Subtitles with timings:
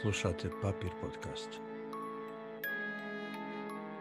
[0.00, 1.48] Slušate Papir podcast.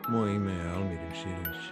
[0.10, 1.64] Moje ime je Almir Imširović,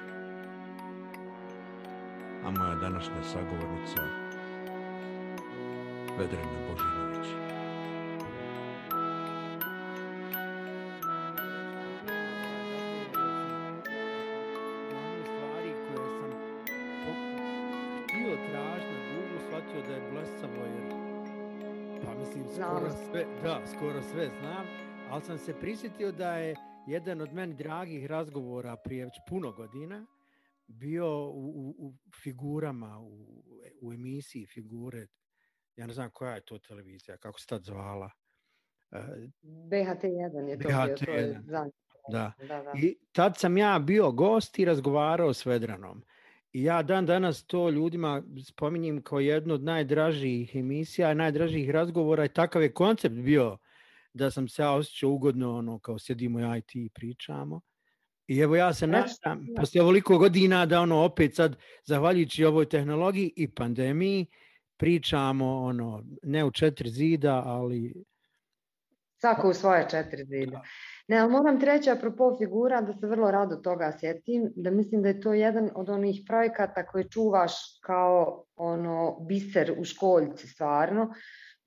[2.46, 4.02] a moja današnja sagovornica
[6.18, 7.11] Vedrena Božinović.
[23.82, 24.66] Skoro sve znam,
[25.10, 26.56] ali sam se prisjetio da je
[26.88, 30.06] jedan od meni dragih razgovora prije već puno godina
[30.68, 33.44] bio u, u, u figurama, u,
[33.82, 35.08] u emisiji figure,
[35.76, 38.12] ja ne znam koja je to televizija, kako se tad zvala.
[38.92, 38.98] E,
[39.44, 41.42] BHT1 je to bio, to je BHT1.
[41.46, 41.70] da.
[42.10, 42.74] Da, da.
[42.76, 46.04] I tad sam ja bio gost i razgovarao s Vedranom.
[46.54, 52.34] I ja dan danas to ljudima spominjem kao jednu od najdražijih emisija, najdražijih razgovora i
[52.34, 53.58] takav je koncept bio
[54.14, 57.62] da sam se ja osjećao ugodno, ono, kao sjedimo ja i ti i pričamo.
[58.28, 59.62] I evo ja se Znači, nadam, da.
[59.62, 64.26] poslije ovoliko godina da ono opet sad, zahvaljujući ovoj tehnologiji i pandemiji,
[64.78, 67.94] pričamo ono, ne u četiri zida, ali
[69.22, 70.62] Svako u svoje četiri zida.
[71.08, 75.02] Ne, ali moram ti reći apropo figura da se vrlo rado toga sjetim, da mislim
[75.02, 77.54] da je to jedan od onih projekata koje čuvaš
[77.84, 81.14] kao ono biser u školjci stvarno.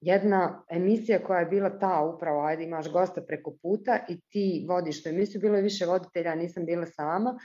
[0.04, 5.02] Jedna emisija koja je bila ta upravo, ajde imaš gosta preko puta i ti vodiš
[5.02, 7.38] tu emisiju, bilo je više voditelja, nisam bila sama.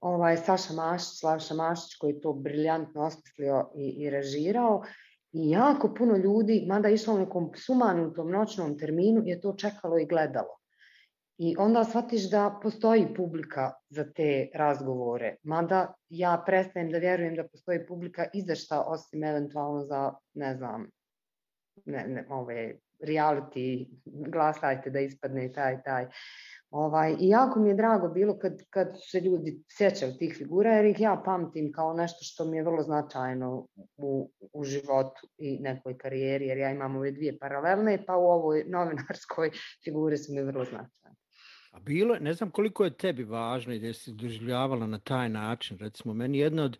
[0.00, 4.82] Ovaj, Saša Mašić, Slavša Mašić koji je to briljantno osmislio i, i režirao.
[5.32, 10.06] I jako puno ljudi, mada išlo u nekom sumanutom noćnom terminu, je to čekalo i
[10.06, 10.58] gledalo.
[11.38, 15.36] I onda shvatiš da postoji publika za te razgovore.
[15.42, 20.54] Mada ja prestajem da vjerujem da postoji publika i za šta, osim eventualno za, ne
[20.54, 20.86] znam,
[21.84, 26.06] ne, ne, ove reality, glasajte da ispadne taj, taj.
[26.70, 30.84] Ovaj, I jako mi je drago bilo kad, kad se ljudi sjećaju tih figura, jer
[30.84, 33.66] ih ja pamtim kao nešto što mi je vrlo značajno
[33.96, 38.64] u, u životu i nekoj karijeri, jer ja imam ove dvije paralelne, pa u ovoj
[38.68, 39.50] novinarskoj
[39.84, 41.16] figure su mi vrlo značajne.
[41.70, 45.78] A bilo ne znam koliko je tebi važno i da si doživljavala na taj način.
[45.78, 46.78] Recimo, meni jedna od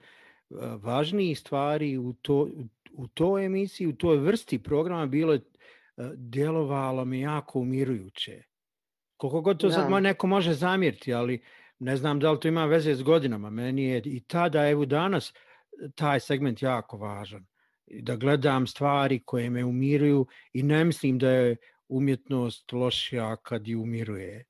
[0.83, 2.65] važnijih stvari u, to, u,
[2.97, 5.41] u toj emisiji, u toj vrsti programa bilo je,
[5.97, 8.43] uh, djelovalo mi jako umirujuće.
[9.17, 9.91] Koliko god to sad Da.
[9.91, 11.43] mo- neko može zamjeriti, ali
[11.79, 13.51] ne znam da li to ima veze s godinama.
[13.51, 15.33] Meni je i tada, evo danas,
[15.95, 17.47] taj segment jako važan.
[17.87, 21.57] I Da gledam stvari koje me umiruju i ne mislim da je
[21.89, 24.45] umjetnost lošija kad ju umiruje.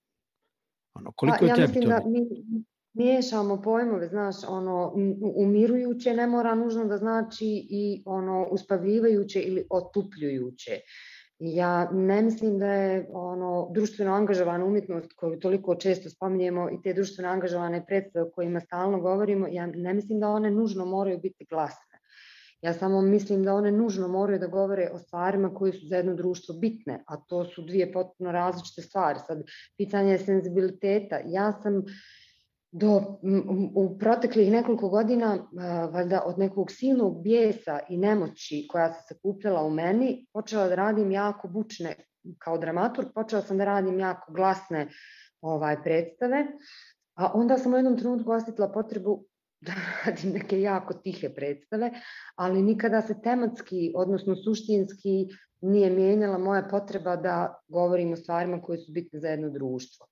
[0.95, 1.89] Ono, koliko Pa, je ja tebi mislim to?
[1.91, 2.21] da mi
[2.97, 4.93] miješamo pojmove, znaš, ono,
[5.37, 10.81] umirujuće ne mora nužno da znači i ono uspavljivajuće ili otupljujuće.
[11.39, 16.93] Ja ne mislim da je ono društveno angažovana umjetnost koju toliko često spominjemo i te
[16.93, 21.47] društveno angažovane predstave o kojima stalno govorimo, ja ne mislim da one nužno moraju biti
[21.51, 21.97] glasne.
[22.63, 26.15] Ja samo mislim da one nužno moraju da govore o stvarima koje su za jedno
[26.15, 29.19] društvo bitne, a to su dvije potpuno različite stvari.
[29.27, 29.43] Sad,
[29.77, 31.21] pitanje je senzibiliteta.
[31.25, 31.83] Ja sam
[32.79, 33.19] do,
[33.75, 35.49] u proteklih nekoliko godina,
[35.93, 41.11] valjda od nekog silnog bijesa i nemoći koja se sakupljala u meni, počela da radim
[41.11, 41.95] jako bučne,
[42.39, 44.89] kao dramaturg, počela sam da radim jako glasne
[45.41, 46.47] ovaj, predstave,
[47.15, 49.25] a onda sam u jednom trenutku osjetila potrebu
[49.61, 49.73] da
[50.07, 51.91] radim neke jako tihe predstave,
[52.35, 55.27] ali nikada se tematski, odnosno suštinski
[55.61, 60.07] nije mijenjala moja potreba da govorim o stvarima koje su bitne za jedno društvo.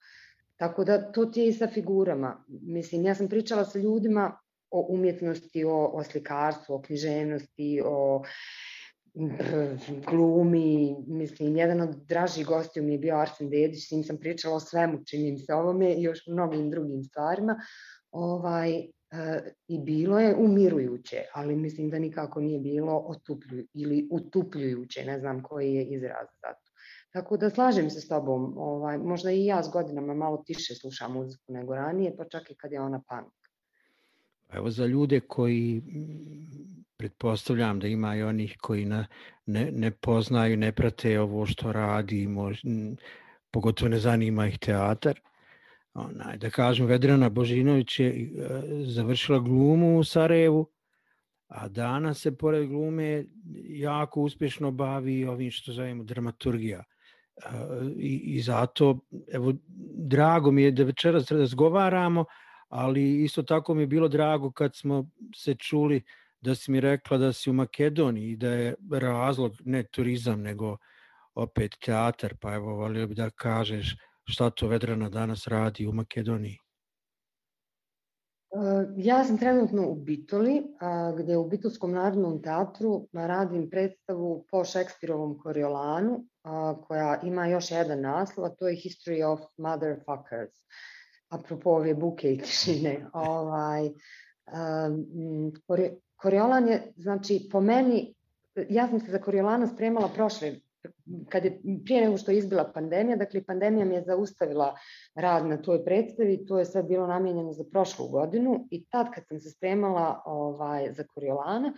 [0.57, 2.45] Tako da to ti je i sa figurama.
[2.49, 4.39] Mislim, ja sam pričala sa ljudima
[4.71, 8.23] o umjetnosti, o, o slikarstvu, o književnosti, o
[10.11, 14.57] glumi, mislim, jedan od dražih gostiju mi je bio Arsen Dedić, s njim sam pričala
[14.57, 17.61] o svemu, činim se ovome i još mnogim drugim stvarima.
[18.11, 18.89] Ovaj, e,
[19.69, 25.43] I bilo je umirujuće, ali mislim da nikako nije bilo otuplju, ili utupljujuće, ne znam
[25.43, 26.64] koji je izraz za.
[27.15, 31.13] Tako da slažem se s tobom, ovaj, možda i ja s godinama malo tiše slušam
[31.13, 33.33] muziku nego ranije, pa čak i kad je ona punk.
[34.53, 35.83] Evo za ljude koji
[36.97, 39.07] pretpostavljam da ima i onih koji na,
[39.47, 42.61] ne, ne poznaju, ne prate ovo što radi, mož,
[43.51, 45.21] pogotovo ne zanima ih teatar.
[45.95, 48.27] Onaj, da kažem, Vedrana Božinović je e,
[48.85, 50.67] završila glumu u Sarajevu,
[51.47, 53.25] a danas se pored glume
[53.69, 56.85] jako uspješno bavi ovim što zovemo dramaturgija.
[57.99, 58.99] I, I zato,
[59.33, 59.53] evo,
[59.97, 62.25] drago mi je da večeras razgovaramo,
[62.69, 66.03] ali isto tako mi je bilo drago kad smo se čuli
[66.41, 70.77] da si mi rekla da si u Makedoniji i da je razlog ne turizam nego
[71.35, 76.64] opet teatar, pa evo volio bi da kažeš šta to Vedrana danas radi u Makedoniji.
[78.97, 80.63] Ja sam trenutno u Bitoli,
[81.19, 86.25] gde u Bitolskom narodnom teatru radim predstavu po Šekspirovom Koriolanu,
[86.87, 90.55] koja ima još jedan naslov, a to je History of Motherfuckers.
[91.29, 93.07] Apropo ove buke i tišine.
[93.13, 93.91] ovaj,
[96.17, 98.15] Koriolan je, znači, po meni,
[98.69, 100.53] ja sam se za Koriolana spremala prošle
[101.29, 104.75] kad je, prije nego što je izbila pandemija, dakle pandemija mi je zaustavila
[105.15, 109.27] rad na toj predstavi, to je sve bilo namijenjeno za prošlu godinu i tad kad
[109.29, 111.73] sam se spremala ovaj, za Koriolana,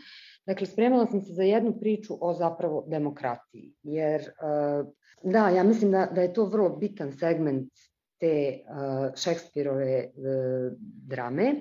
[0.47, 4.87] dakle spremala sam se za jednu priču o zapravo demokratiji, jer uh,
[5.23, 7.73] da, ja mislim da, da je to vrlo bitan segment
[8.21, 10.73] te uh, Šekspirove uh,
[11.07, 11.55] drame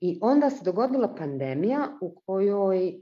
[0.00, 3.00] i onda se dogodila pandemija u kojoj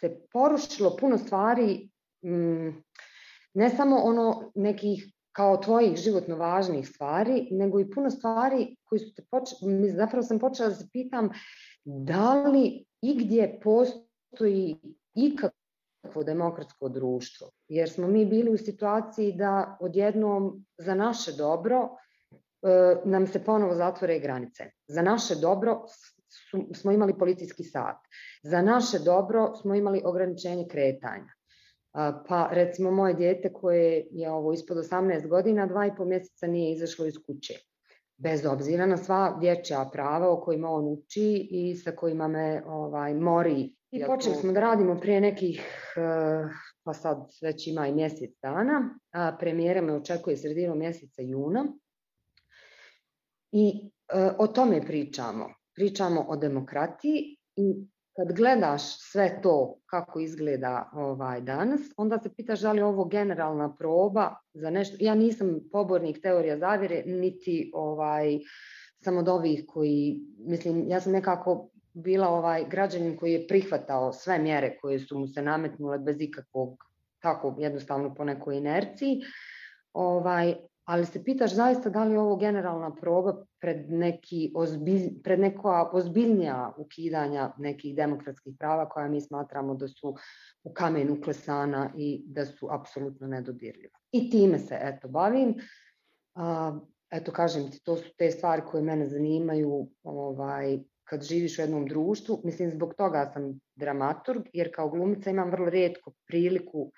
[0.00, 1.91] se porušilo puno stvari
[2.24, 2.82] mm,
[3.54, 9.14] ne samo ono nekih kao tvojih životno važnih stvari, nego i puno stvari koji su
[9.14, 11.30] te počeli, zapravo sam počela da se pitam
[11.84, 14.76] da li igdje postoji
[15.14, 21.88] ikakvo demokratsko društvo, jer smo mi bili u situaciji da odjednom za naše dobro
[22.62, 24.64] e, nam se ponovo zatvore granice.
[24.86, 25.82] Za naše dobro
[26.74, 27.96] smo imali policijski sat.
[28.42, 31.41] Za naše dobro smo imali ograničenje kretanja.
[32.28, 36.72] Pa recimo moje dijete koje je ovo ispod 18 godina, dva i po mjeseca nije
[36.72, 37.54] izašlo iz kuće.
[38.16, 43.14] Bez obzira na sva dječja prava o kojima on uči i sa kojima me ovaj,
[43.14, 43.74] mori.
[43.90, 45.60] I počeli smo da radimo prije nekih,
[45.96, 46.48] eh,
[46.82, 48.98] pa sad već ima i mjesec dana.
[49.12, 51.66] A premijera me očekuje sredinom mjeseca juna.
[53.52, 55.46] I eh, o tome pričamo.
[55.74, 57.86] Pričamo o demokratiji i
[58.16, 63.04] kad gledaš sve to kako izgleda ovaj danas, onda se pitaš da li je ovo
[63.04, 64.96] generalna proba za nešto.
[65.00, 68.38] Ja nisam pobornik teorija zavire, niti ovaj
[69.04, 74.38] sam od ovih koji, mislim, ja sam nekako bila ovaj građanin koji je prihvatao sve
[74.38, 76.84] mjere koje su mu se nametnule bez ikakvog,
[77.20, 79.20] tako jednostavno po nekoj inerciji,
[79.92, 85.40] ovaj, ali se pitaš zaista da li je ovo generalna proba pred, neki ozbilj, pred
[85.40, 90.14] neka ozbiljnija ukidanja nekih demokratskih prava koja mi smatramo da su
[90.62, 93.98] u kamen uklesana i da su apsolutno nedodirljiva.
[94.12, 95.54] I time se eto bavim.
[97.10, 101.86] Eto kažem ti, to su te stvari koje mene zanimaju ovaj, kad živiš u jednom
[101.86, 102.40] društvu.
[102.44, 106.92] Mislim, zbog toga sam dramaturg, jer kao glumica imam vrlo redko priliku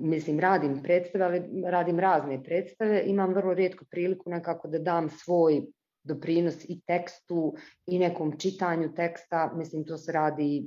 [0.00, 5.62] mislim, radim predstave, radim razne predstave, imam vrlo rijetko priliku nekako da dam svoj
[6.02, 7.54] doprinos i tekstu
[7.86, 10.66] i nekom čitanju teksta, mislim to se radi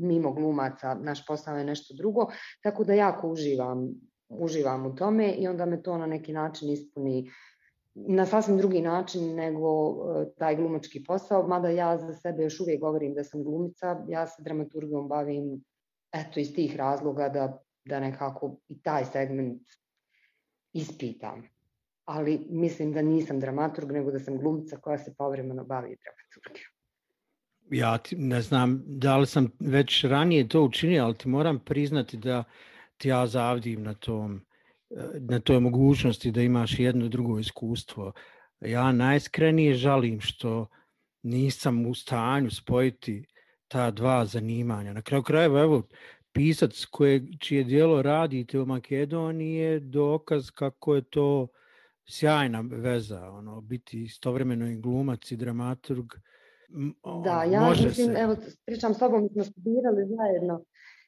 [0.00, 2.26] mimo glumaca, naš posao je nešto drugo,
[2.62, 3.88] tako da jako uživam,
[4.28, 7.30] uživam u tome i onda me to na neki način ispuni
[7.94, 12.80] na sasvim drugi način nego e, taj glumački posao, mada ja za sebe još uvijek
[12.80, 15.64] govorim da sam glumica, ja se dramaturgijom bavim
[16.12, 19.62] eto iz tih razloga da da nekako i taj segment
[20.72, 21.42] ispitam.
[22.04, 26.70] Ali mislim da nisam dramaturg, nego da sam glumca koja se povremeno bavi dramaturgijom.
[27.70, 32.16] Ja ti, ne znam da li sam već ranije to učinio, ali ti moram priznati
[32.16, 32.44] da
[32.96, 34.40] ti ja zavdim na tom
[35.20, 38.12] na toj mogućnosti da imaš jedno drugo iskustvo.
[38.60, 40.66] Ja najiskrenije žalim što
[41.22, 43.24] nisam u stanju spojiti
[43.68, 44.92] ta dva zanimanja.
[44.92, 45.82] Na kraju krajeva, evo,
[46.34, 51.46] pisac koje, čije dijelo radite u Makedoniji je dokaz kako je to
[52.06, 56.04] sjajna veza, ono, biti istovremeno i glumac i dramaturg.
[57.24, 58.20] Da, ja može mislim, se.
[58.20, 58.36] evo,
[58.66, 60.64] pričam s tobom, mi smo studirali zajedno,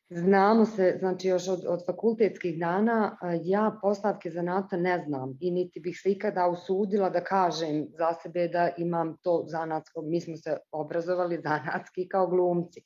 [0.09, 5.81] znamo se, znači još od, od fakultetskih dana, ja postavke zanata ne znam i niti
[5.81, 10.57] bih se ikada usudila da kažem za sebe da imam to zanatsko, mi smo se
[10.71, 12.83] obrazovali zanatski kao glumci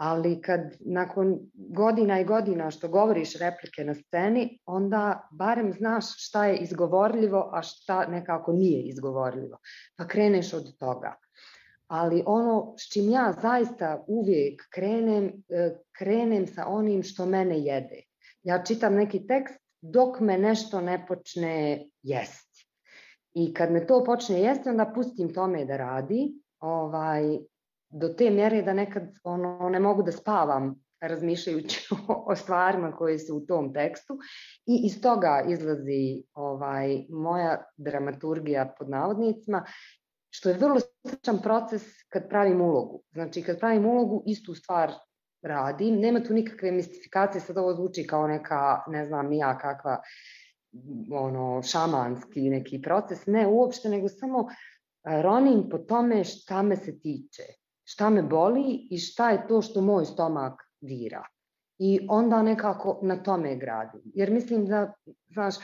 [0.00, 6.46] ali kad nakon godina i godina što govoriš replike na sceni, onda barem znaš šta
[6.46, 9.58] je izgovorljivo, a šta nekako nije izgovorljivo.
[9.96, 11.14] Pa kreneš od toga.
[11.86, 18.02] Ali ono s čim ja zaista uvijek krenem, e, krenem sa onim što mene jede.
[18.42, 22.68] Ja čitam neki tekst dok me nešto ne počne jesti.
[23.34, 27.38] I kad me to počne jesti, onda pustim tome da radi, ovaj,
[27.90, 33.18] do te mjere da nekad ono, ne mogu da spavam razmišljajući o, o stvarima koje
[33.18, 34.18] su u tom tekstu
[34.66, 39.64] i iz toga izlazi ovaj moja dramaturgija pod navodnicima
[40.30, 43.02] što je vrlo sličan proces kad pravim ulogu.
[43.12, 44.92] Znači kad pravim ulogu istu stvar
[45.42, 46.00] radim.
[46.00, 50.02] Nema tu nikakve mistifikacije, sad ovo zvuči kao neka, ne znam, ja kakva
[51.12, 54.48] ono, šamanski neki proces, ne uopšte, nego samo
[55.22, 57.42] ronim po tome šta me se tiče,
[57.90, 61.24] šta me boli i šta je to što moj stomak dira.
[61.78, 64.00] I onda nekako na tome gradim.
[64.14, 64.92] Jer mislim da,
[65.28, 65.54] znaš,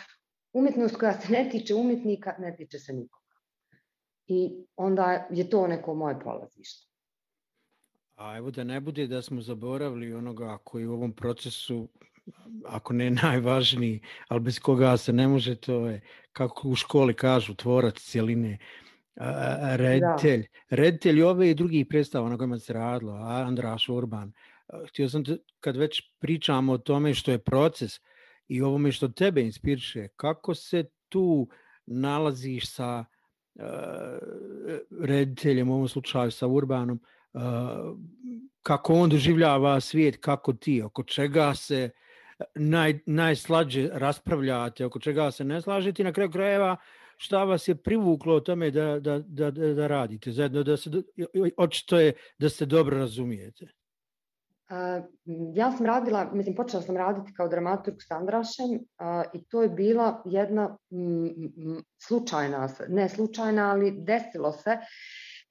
[0.53, 3.35] umetnost koja se ne tiče umetnika, ne tiče se nikoga.
[4.27, 6.87] I onda je to neko moje polazište.
[8.17, 11.89] A evo da ne bude da smo zaboravili onoga koji u ovom procesu
[12.65, 16.01] ako ne najvažniji, ali bez koga se ne može, to je,
[16.33, 18.59] kako u školi kažu, tvorac cijeline,
[19.77, 20.77] reditelj, da.
[20.77, 24.33] reditelj ove i drugih predstava na kojima se radilo, Andraš Urban.
[24.89, 28.01] Htio sam, te, kad već pričamo o tome što je proces
[28.49, 31.49] i ovome što tebe inspiriše, kako se tu
[31.87, 33.05] nalaziš sa
[33.55, 33.63] uh,
[35.01, 37.01] rediteljem, u ovom slučaju sa Urbanom,
[37.33, 37.41] uh,
[38.63, 41.91] kako on doživljava svijet, kako ti, oko čega se
[42.55, 46.77] naj, najslađe raspravljate, oko čega se ne slažete i na kraju krajeva
[47.17, 50.91] šta vas je privuklo o tome da, da, da, da, da radite zajedno, da se,
[51.57, 53.67] očito je da se dobro razumijete.
[54.71, 55.05] Uh,
[55.55, 58.81] ja sam radila, mislim, počela sam raditi kao dramaturg s Andrašem uh,
[59.35, 64.79] i to je bila jedna m, slučajna, ne slučajna, ali desilo se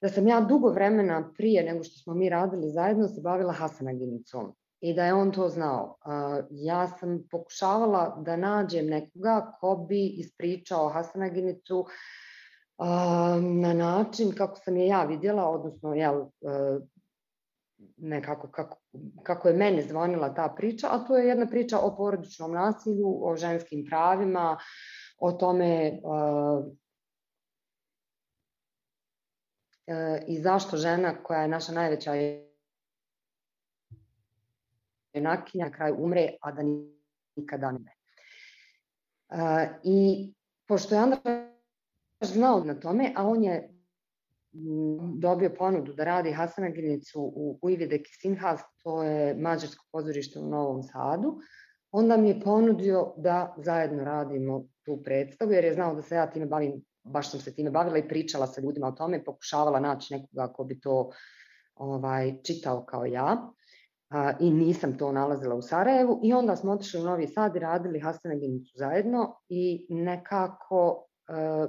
[0.00, 4.54] da sam ja dugo vremena prije nego što smo mi radili zajedno se bavila Hasanaginicom
[4.80, 5.96] i da je on to znao.
[6.50, 11.86] Ja sam pokušavala da nađem nekoga ko bi ispričao Hasanaginicu
[13.40, 16.24] na način kako sam je ja vidjela, odnosno jel,
[17.96, 18.78] nekako kako,
[19.22, 23.36] kako je mene zvonila ta priča, a to je jedna priča o porodičnom nasilju, o
[23.36, 24.58] ženskim pravima,
[25.18, 26.64] o tome uh,
[30.26, 32.12] i zašto žena koja je naša najveća
[35.16, 36.62] junakinja na kraju umre, a da
[37.36, 37.92] nikada ne.
[39.28, 40.32] Uh, I
[40.68, 41.50] pošto je Andraš
[42.20, 43.72] znao na tome, a on je
[45.18, 51.38] dobio ponudu da radi Hasanaginicu u Uividek Sinhas, to je mađarsko pozorište u Novom Sadu,
[51.92, 56.30] onda mi je ponudio da zajedno radimo tu predstavu, jer je znao da se ja
[56.30, 60.14] time bavim, baš sam se time bavila i pričala sa ljudima o tome, pokušavala naći
[60.14, 61.10] nekoga ko bi to
[61.74, 63.52] ovaj, čitao kao ja
[64.10, 67.58] a, i nisam to nalazila u Sarajevu i onda smo otišli u Novi Sad i
[67.58, 71.66] radili Hasanaginicu zajedno i nekako a,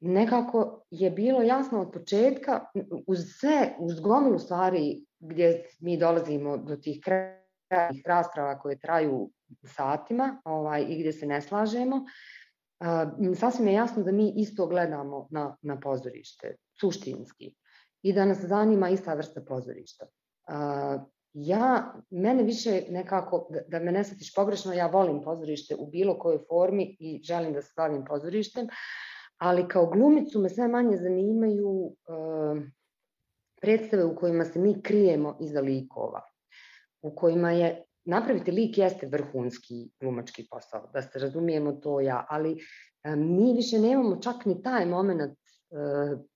[0.00, 2.64] nekako je bilo jasno od početka
[3.06, 9.30] uz sve, uz gomilu stvari gdje mi dolazimo do tih krajnih rasprava koje traju
[9.64, 12.04] satima ovaj, i gdje se ne slažemo,
[12.80, 17.54] a, sasvim je jasno da mi isto gledamo na, na pozorište, suštinski,
[18.02, 20.06] i da nas zanima ista vrsta pozorišta
[21.32, 26.18] ja, mene više nekako, da, da me ne shvatiš pogrešno, ja volim pozorište u bilo
[26.18, 28.66] kojoj formi i želim da se bavim pozorištem,
[29.38, 32.62] ali kao glumicu me sve manje zanimaju uh,
[33.60, 36.22] predstave u kojima se mi krijemo iza likova,
[37.02, 42.56] u kojima je napraviti lik jeste vrhunski glumački posao, da se razumijemo to ja, ali
[43.16, 45.45] mi više nemamo čak ni taj moment E,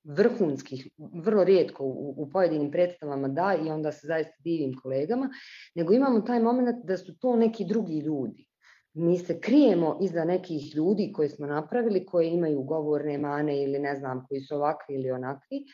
[0.04, 5.30] vrhunskih, vrlo rijetko u, u pojedinim predstavama da i onda se zaista divim kolegama,
[5.74, 8.46] nego imamo taj moment da su to neki drugi ljudi.
[8.92, 13.96] Mi se krijemo iza nekih ljudi koje smo napravili, koje imaju govorne mane ili ne
[13.96, 15.64] znam, koji su ovakvi ili onakvi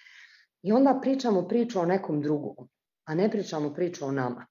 [0.63, 2.69] i onda pričamo priču o nekom drugom,
[3.05, 4.47] a ne pričamo priču o nama.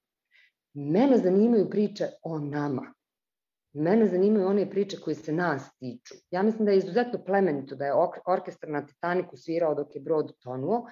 [0.74, 2.95] Mene zanimaju priče o nama.
[3.78, 6.14] Mene zanimaju one priče koje se nas tiču.
[6.30, 7.94] Ja mislim da je izuzetno plemenito da je
[8.26, 10.86] orkestar na Titaniku svirao dok je brod tonuo.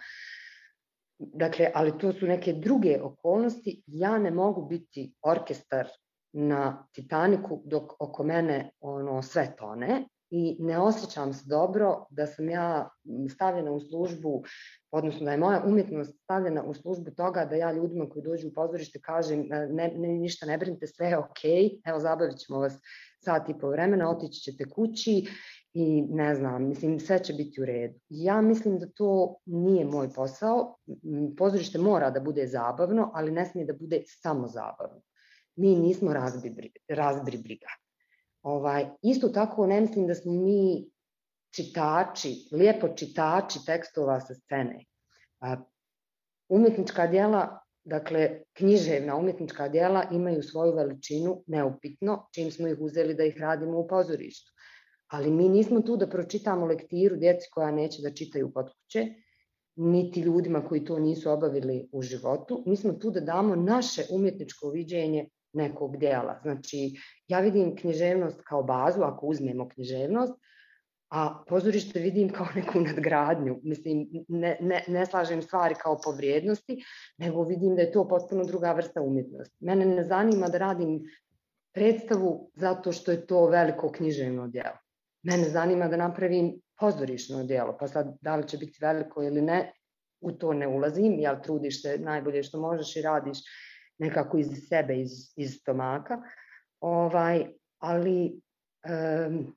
[1.18, 3.82] Dakle, ali to su neke druge okolnosti.
[3.86, 5.88] Ja ne mogu biti orkestar
[6.32, 12.48] na Titaniku dok oko mene ono sve tone i ne osjećam se dobro da sam
[12.48, 12.88] ja
[13.30, 14.42] stavljena u službu,
[14.90, 18.52] odnosno da je moja umjetnost stavljena u službu toga da ja ljudima koji dođu u
[18.52, 22.78] pozorište kažem ne, ne, ništa ne brinite, sve je okej, evo zabavit ćemo vas
[23.24, 25.26] sat i po vremena, otići ćete kući
[25.72, 28.00] i ne znam, mislim sve će biti u redu.
[28.08, 30.76] Ja mislim da to nije moj posao,
[31.38, 35.02] pozorište mora da bude zabavno, ali ne smije da bude samo zabavno.
[35.56, 37.83] Mi nismo razbri, razbri briga.
[38.44, 40.90] Ovaj, isto tako ne mislim da smo mi
[41.54, 44.84] čitači, lijepo čitači tekstova sa scene.
[45.40, 45.56] A,
[46.48, 53.24] umetnička djela, dakle književna umetnička djela imaju svoju veličinu neupitno, čim smo ih uzeli da
[53.24, 54.52] ih radimo u pozorištu.
[55.06, 59.06] Ali mi nismo tu da pročitamo lektiru djeci koja neće da čitaju kod kuće,
[59.76, 62.62] niti ljudima koji to nisu obavili u životu.
[62.66, 66.38] Mi smo tu da damo naše umjetničko viđenje nekog dijela.
[66.42, 66.92] Znači,
[67.28, 70.34] ja vidim književnost kao bazu, ako uzmemo književnost,
[71.10, 73.60] a pozorište vidim kao neku nadgradnju.
[73.62, 76.84] Mislim, ne, ne, ne slažem stvari kao po vrijednosti,
[77.18, 79.56] nego vidim da je to potpuno druga vrsta umjetnosti.
[79.60, 81.00] Mene ne zanima da radim
[81.74, 84.78] predstavu zato što je to veliko književno djelo.
[85.22, 89.72] Mene zanima da napravim pozorišno djelo, pa sad da li će biti veliko ili ne,
[90.20, 93.38] u to ne ulazim, jel trudiš se najbolje što možeš i radiš
[93.98, 96.22] nekako iz sebe, iz, iz stomaka,
[96.80, 97.46] ovaj,
[97.78, 98.40] ali
[99.26, 99.56] um,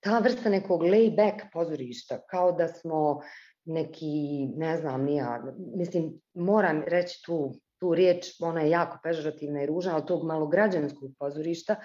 [0.00, 3.20] ta vrsta nekog lay-back pozorišta, kao da smo
[3.64, 5.44] neki, ne znam, nija,
[5.76, 11.10] mislim, moram reći tu, tu riječ, ona je jako pežorativna i ružna, ali tog malograđanskog
[11.18, 11.76] pozorišta,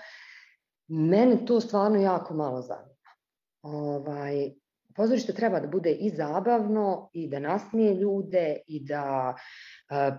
[0.88, 2.96] mene to stvarno jako malo zanima.
[3.62, 4.52] Ovaj,
[4.96, 9.36] pozorište treba da bude i zabavno i da nasmije ljude i da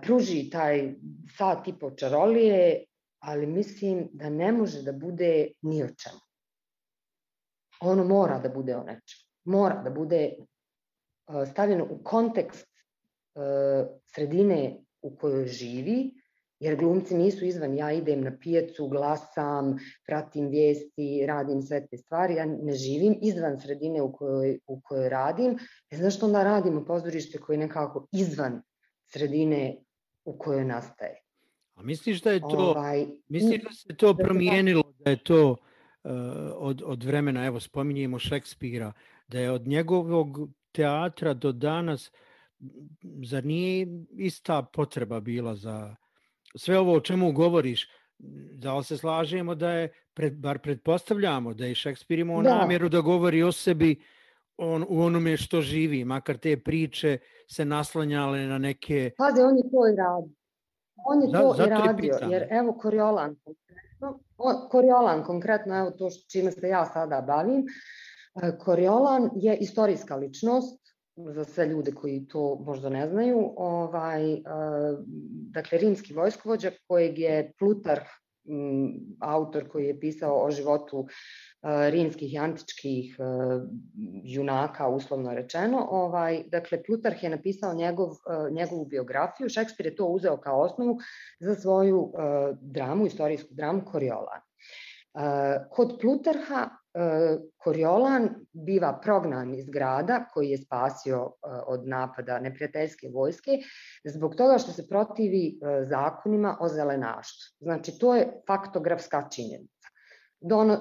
[0.01, 0.93] pruži taj
[1.37, 2.85] sat i po čarolije,
[3.19, 6.19] ali mislim da ne može da bude ni o čemu.
[7.81, 9.23] Ono mora da bude o nečemu.
[9.43, 10.33] Mora da bude
[11.51, 12.67] stavljeno u kontekst
[14.05, 16.13] sredine u kojoj živi,
[16.59, 19.77] jer glumci nisu izvan, ja idem na pijacu, glasam,
[20.07, 25.09] pratim vijesti, radim sve te stvari, ja ne živim izvan sredine u kojoj, u kojoj
[25.09, 25.57] radim,
[25.91, 28.61] e zašto onda radimo pozorište koje je nekako izvan
[29.13, 29.75] sredine
[30.25, 31.19] u kojoj nastaje.
[31.75, 35.49] A misliš da je to, ovaj, misliš da se to da promijenilo, da je to
[35.51, 35.57] uh,
[36.55, 38.93] od, od vremena, evo spominjemo Šekspira,
[39.27, 40.37] da je od njegovog
[40.71, 42.11] teatra do danas,
[43.25, 45.95] zar nije ista potreba bila za
[46.55, 47.87] sve ovo o čemu govoriš,
[48.53, 52.55] da li se slažemo da je, pred, bar pretpostavljamo da je Šekspir imao da.
[52.55, 53.95] namjeru da govori o sebi
[54.57, 57.17] on, u onome što živi, makar te priče
[57.51, 59.11] se naslanjale na neke...
[59.17, 60.35] Pazi, on je to i radio.
[61.05, 64.19] On je da, to i radio, jer evo Koriolan konkretno,
[64.69, 67.65] Koriolan konkretno, evo to čime se ja sada bavim,
[68.59, 70.83] Koriolan je istorijska ličnost,
[71.15, 74.41] za sve ljude koji to možda ne znaju, ovaj,
[75.51, 78.03] dakle, rimski vojskovođa kojeg je Plutarh,
[79.19, 81.07] autor koji je pisao o životu
[81.63, 83.17] rimskih i antičkih
[84.23, 85.87] junaka, uslovno rečeno.
[85.89, 88.09] Ovaj, dakle, Plutarh je napisao njegov,
[88.51, 90.97] njegovu biografiju, Šekspir je to uzeo kao osnovu
[91.39, 92.13] za svoju
[92.61, 94.41] dramu, istorijsku dramu Koriolan.
[95.69, 96.69] Kod Plutarha
[97.57, 101.31] Koriolan biva prognan iz grada koji je spasio
[101.67, 103.51] od napada neprijateljske vojske
[104.05, 107.55] zbog toga što se protivi zakonima o zelenaštu.
[107.59, 109.72] Znači, to je faktografska činjenica.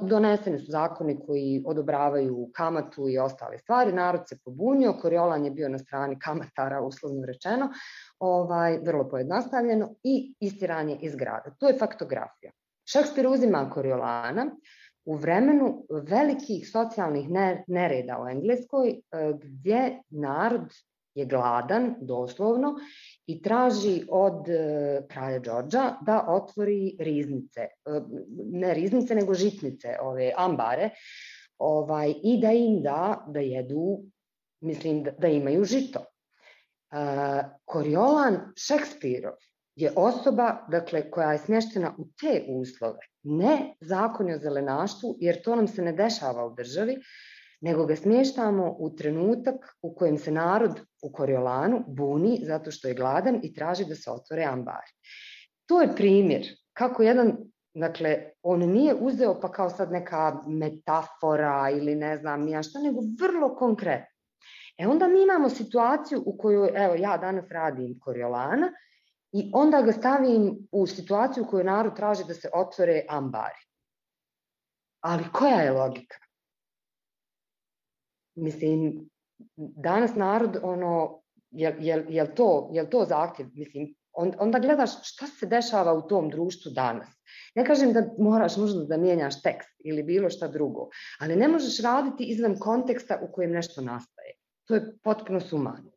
[0.01, 5.68] Doneseni su zakoni koji odobravaju kamatu i ostale stvari, narod se pobunio, Koriolan je bio
[5.68, 7.68] na strani kamatara, uslovno rečeno,
[8.18, 11.55] ovaj, vrlo pojednostavljeno, i istiran je iz grada.
[11.59, 12.53] To je faktografija.
[12.92, 14.46] Šekspir uzima Koriolana,
[15.05, 17.29] u vremenu velikih socijalnih
[17.66, 18.98] nereda u Engleskoj e,
[19.42, 20.72] gdje narod
[21.14, 22.75] je gladan doslovno
[23.27, 27.68] i traži od e, kralja Đorđa da otvori riznice, e,
[28.53, 30.90] ne riznice nego žitnice, ove ambare,
[31.59, 34.01] ovaj, i da im da da jedu,
[34.61, 36.05] mislim da, da imaju žito.
[37.64, 39.33] Koriolan Šekspirov
[39.75, 45.57] je osoba dakle, koja je smještena u te uslove, ne zakon o zelenaštvu, jer to
[45.57, 46.98] nam se ne dešava u državi,
[47.61, 52.94] nego ga smještamo u trenutak u kojem se narod u Koriolanu buni zato što je
[52.94, 54.92] gladan i traži da se otvore ambari.
[55.66, 57.36] To je primjer kako jedan,
[57.74, 63.00] dakle, on nije uzeo pa kao sad neka metafora ili ne znam nija šta, nego
[63.20, 64.12] vrlo konkretno.
[64.78, 68.72] E onda mi imamo situaciju u kojoj, evo, ja danas radim Koriolana
[69.32, 73.62] i onda ga stavim u situaciju u kojoj narod traži da se otvore ambari.
[75.00, 76.16] Ali koja je logika?
[78.34, 79.10] Mislim,
[79.57, 83.48] danas narod, ono, je, je, je, to, je to zahtjev?
[83.55, 87.09] Mislim, on, onda gledaš šta se dešava u tom društvu danas.
[87.55, 90.88] Ne kažem da moraš nužno da mijenjaš tekst ili bilo šta drugo,
[91.20, 94.35] ali ne možeš raditi izvan konteksta u kojem nešto nastaje.
[94.68, 95.92] To je potpuno sumano.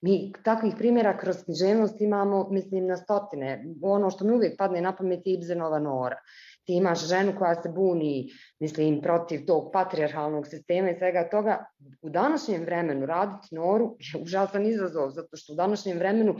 [0.00, 3.64] Mi takvih primjera kroz književnost imamo, mislim, na stotine.
[3.82, 6.16] Ono što mi uvijek padne na pamet je Ibzenova Nora.
[6.64, 8.28] Ti imaš ženu koja se buni,
[8.60, 11.64] mislim, protiv tog patrijarhalnog sistema i svega toga.
[12.02, 16.36] U današnjem vremenu raditi Noru je užasan izazov, zato što u današnjem vremenu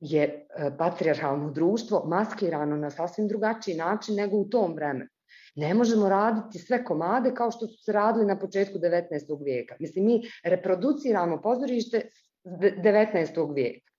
[0.00, 5.10] je e, patrijarhalno društvo maskirano na sasvim drugačiji način nego u tom vremenu.
[5.54, 9.44] Ne možemo raditi sve komade kao što su se radili na početku 19.
[9.44, 9.76] vijeka.
[9.80, 12.08] Mislim, mi reproduciramo pozorište
[12.44, 13.54] 19.
[13.54, 13.92] vijeka.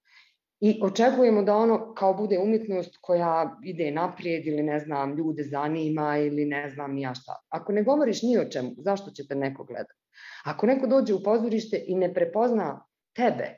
[0.60, 6.18] I očekujemo da ono kao bude umjetnost koja ide naprijed ili ne znam, ljude zanima
[6.18, 7.36] ili ne znam ja šta.
[7.50, 10.00] Ako ne govoriš ni o čemu, zašto će te neko gledati?
[10.46, 13.58] Ako neko dođe u pozorište i ne prepozna tebe,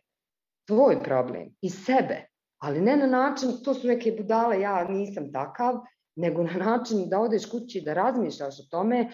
[0.67, 2.25] tvoj problem i sebe,
[2.57, 5.75] ali ne na način, to su neke budale, ja nisam takav,
[6.15, 9.09] nego na način da odeš kući da razmišljaš o tome,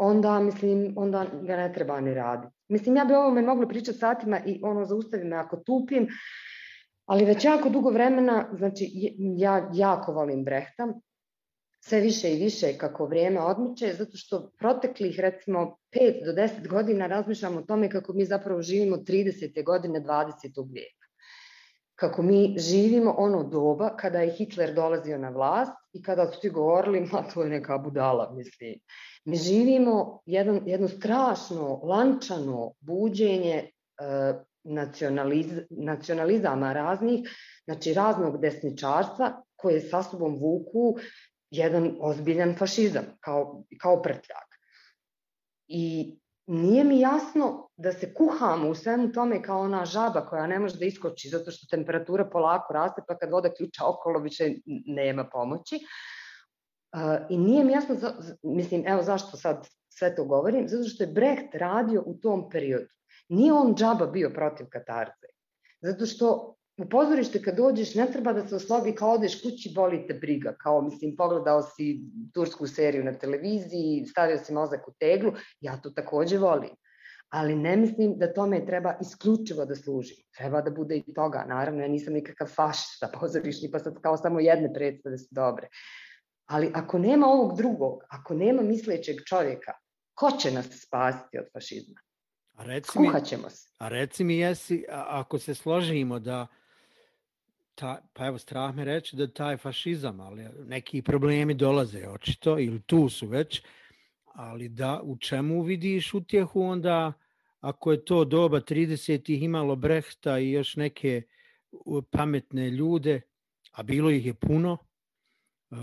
[0.00, 2.54] onda, mislim, onda ga ne treba ni raditi.
[2.68, 6.08] Mislim, ja bi ovo me mogla pričati satima i ono, zaustavi me ako tupim,
[7.06, 8.90] ali već jako dugo vremena, znači,
[9.36, 10.88] ja jako volim Brehta,
[11.80, 17.06] sve više i više kako vrijeme odmiče, zato što proteklih recimo 5 do 10 godina
[17.06, 19.64] razmišljamo o tome kako mi zapravo živimo 30.
[19.64, 20.72] godine 20.
[20.72, 21.06] vijeka.
[21.94, 26.50] Kako mi živimo ono doba kada je Hitler dolazio na vlast i kada su ti
[26.50, 28.74] govorili, ma to je neka budala, mislim.
[29.24, 33.70] Mi živimo jedan, jedno strašno, lančano buđenje e,
[34.64, 37.28] nacionaliz, nacionalizama raznih,
[37.64, 40.96] znači raznog desničarstva koje sa sobom vuku
[41.50, 44.48] jedan ozbiljan fašizam kao, kao prtljak.
[45.68, 50.58] I nije mi jasno da se kuhamo u svemu tome kao ona žaba koja ne
[50.58, 54.54] može da iskoči zato što temperatura polako raste pa kad voda ključa okolo više
[54.86, 55.76] nema pomoći.
[55.76, 56.19] Uh,
[57.28, 61.12] I nije mi jasno, za, mislim, evo zašto sad sve to govorim, zato što je
[61.12, 62.88] Brecht radio u tom periodu.
[63.28, 65.26] Nije on džaba bio protiv katarze.
[65.80, 70.06] Zato što u pozorište kad dođeš ne treba da se oslobi kao odeš kući, boli
[70.06, 72.00] te briga, kao mislim pogledao si
[72.34, 76.70] tursku seriju na televiziji, stavio si mozak u teglu, ja to takođe volim.
[77.28, 80.14] Ali ne mislim da tome treba isključivo da služi.
[80.36, 81.44] Treba da bude i toga.
[81.48, 85.68] Naravno, ja nisam nikakav fašista pozorišni, pa sad kao samo jedne predstave su dobre.
[86.50, 89.72] Ali ako nema ovog drugog, ako nema mislećeg čovjeka,
[90.14, 92.00] ko će nas spasiti od fašizma?
[92.54, 93.08] A reci mi,
[93.50, 93.68] se.
[93.78, 96.46] A reci mi jesi, ako se složimo da
[97.74, 102.82] ta, pa evo strah me reći da taj fašizam, ali neki problemi dolaze očito ili
[102.82, 103.62] tu su već,
[104.24, 107.12] ali da u čemu vidiš utjehu onda
[107.60, 111.22] ako je to doba 30-ih imalo Brehta i još neke
[112.10, 113.20] pametne ljude,
[113.72, 114.78] a bilo ih je puno,
[115.70, 115.78] uh,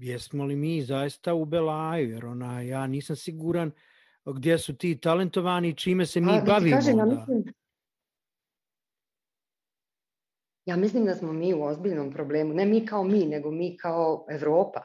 [0.00, 3.70] jesmo li mi zaista u Belaju, jer ona, ja nisam siguran
[4.24, 6.76] gdje su ti talentovani, čime se mi a, bavimo.
[6.76, 7.44] Kažem, ja mislim,
[10.66, 14.26] Ja mislim da smo mi u ozbiljnom problemu, ne mi kao mi, nego mi kao
[14.30, 14.80] Evropa.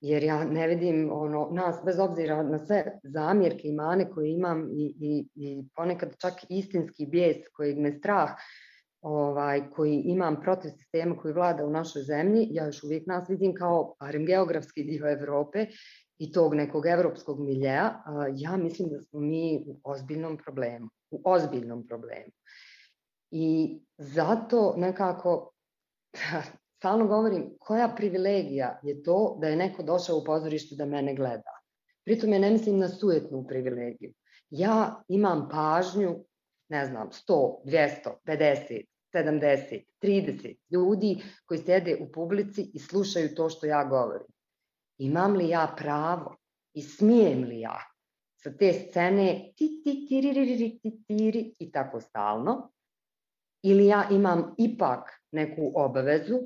[0.00, 4.70] Jer ja ne vidim ono, nas, bez obzira na sve zamjerke i mane koje imam
[4.72, 8.30] i, i, i ponekad čak istinski bijes kojeg me strah,
[9.00, 13.54] ovaj, koji imam protiv sistema koji vlada u našoj zemlji, ja još uvijek nas vidim
[13.54, 15.66] kao, barem geografski dio Evrope
[16.18, 18.02] i tog nekog evropskog miljeja,
[18.36, 20.88] ja mislim da smo mi u ozbiljnom problemu.
[21.10, 22.32] U ozbiljnom problemu.
[23.30, 25.52] I zato nekako
[26.78, 31.60] stalno govorim koja privilegija je to da je neko došao u pozorište da mene gleda.
[32.04, 34.12] Pritom ja ne mislim na sujetnu privilegiju.
[34.50, 36.24] Ja imam pažnju,
[36.68, 43.48] ne znam, 100, 200, 50, 70, 30 ljudi koji sede u publici i slušaju to
[43.48, 44.26] što ja govorim.
[44.98, 46.36] Imam li ja pravo
[46.74, 47.90] i smijem li ja
[48.42, 52.70] sa te scene ti ti ti ti ti i tako stalno
[53.62, 56.38] ili ja imam ipak neku obavezu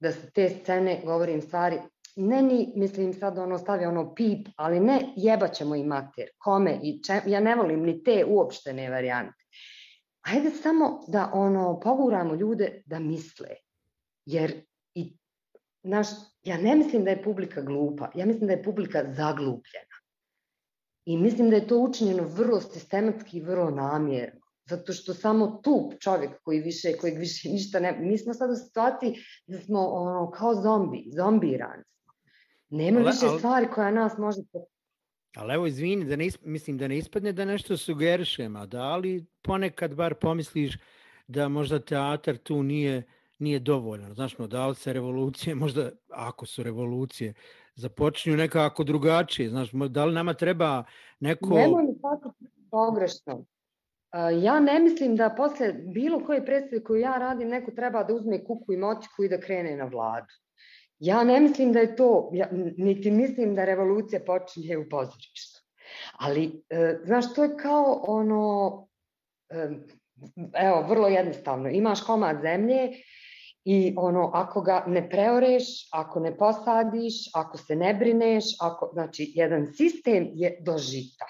[0.00, 1.78] da se te scene govorim stvari
[2.16, 7.02] ne ni, mislim sad ono stavi ono pip, ali ne jebaćemo i mater, kome i
[7.02, 9.44] če, ja ne volim ni te uopštene varijante.
[10.32, 13.48] Ajde samo da ono poguramo ljude da misle,
[14.26, 14.64] jer
[14.94, 15.16] i,
[15.82, 16.06] naš,
[16.42, 19.98] ja ne mislim da je publika glupa, ja mislim da je publika zaglupljena.
[21.04, 25.92] I mislim da je to učinjeno vrlo sistematski i vrlo namjerno zato što samo tu
[26.00, 27.98] čovjek koji više, kojeg više ništa ne...
[28.00, 29.14] Mi smo sad u situaciji
[29.46, 32.12] da smo ono, kao zombi, zombirani smo.
[32.68, 34.40] Nema više stvari koja nas može...
[35.36, 36.44] Ali evo, izvini, da ne isp...
[36.44, 40.78] mislim da ne ispadne da nešto sugerišem, a da li ponekad bar pomisliš
[41.26, 43.02] da možda teatar tu nije
[43.38, 44.14] nije dovoljno.
[44.14, 47.34] Znaš, no, da li se revolucije, možda ako su revolucije,
[47.74, 49.48] započinju nekako drugačije.
[49.48, 50.84] Znaš, da li nama treba
[51.20, 51.54] neko...
[51.54, 52.32] Nemoj mi tako
[52.70, 53.44] pogrešno.
[54.42, 58.44] Ja ne mislim da posle bilo koje predstave koju ja radim neko treba da uzme
[58.44, 60.34] kuku i motiku i da krene na vladu.
[60.98, 65.60] Ja ne mislim da je to, ja, niti mislim da revolucija počinje u pozorištu.
[66.18, 68.86] Ali, e, znaš, to je kao ono,
[69.50, 69.68] e,
[70.54, 71.68] evo, vrlo jednostavno.
[71.68, 72.90] Imaš komad zemlje
[73.64, 79.32] i ono, ako ga ne preoreš, ako ne posadiš, ako se ne brineš, ako, znači,
[79.34, 81.26] jedan sistem je do žita.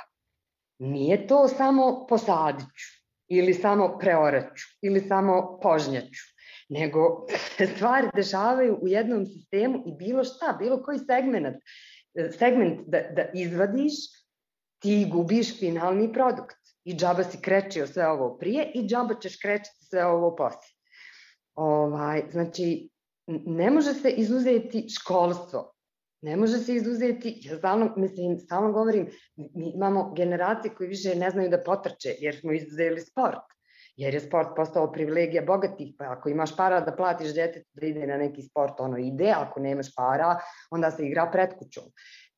[0.78, 2.98] Nije to samo posadiću.
[3.28, 6.22] ili samo preoraću, ili samo požnjaću,
[6.68, 7.26] nego
[7.74, 11.56] stvari dešavaju u jednom sistemu i bilo šta, bilo koji segment,
[12.38, 13.94] segment da, da izvadiš,
[14.78, 16.56] ti gubiš finalni produkt.
[16.84, 20.70] I džaba si krečio sve ovo prije i džaba ćeš krečiti sve ovo posle.
[21.54, 22.88] Ovaj, znači,
[23.46, 25.72] ne može se izuzeti školstvo,
[26.22, 31.30] ne može se izuzeti, ja stalno, mislim, stalno govorim, mi imamo generacije koji više ne
[31.30, 33.44] znaju da potrče, jer smo izuzeli sport,
[33.98, 38.06] jer je sport postao privilegija bogatih, pa ako imaš para da platiš djetetu da ide
[38.06, 40.36] na neki sport, ono ide, ako nemaš para,
[40.70, 41.84] onda se igra pred kućom.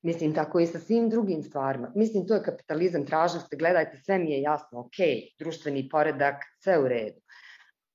[0.03, 1.93] Mislim, tako i sa svim drugim stvarima.
[1.95, 4.97] Mislim, to je kapitalizam, tražnosti, gledajte, sve mi je jasno, ok,
[5.39, 7.21] društveni poredak, sve u redu.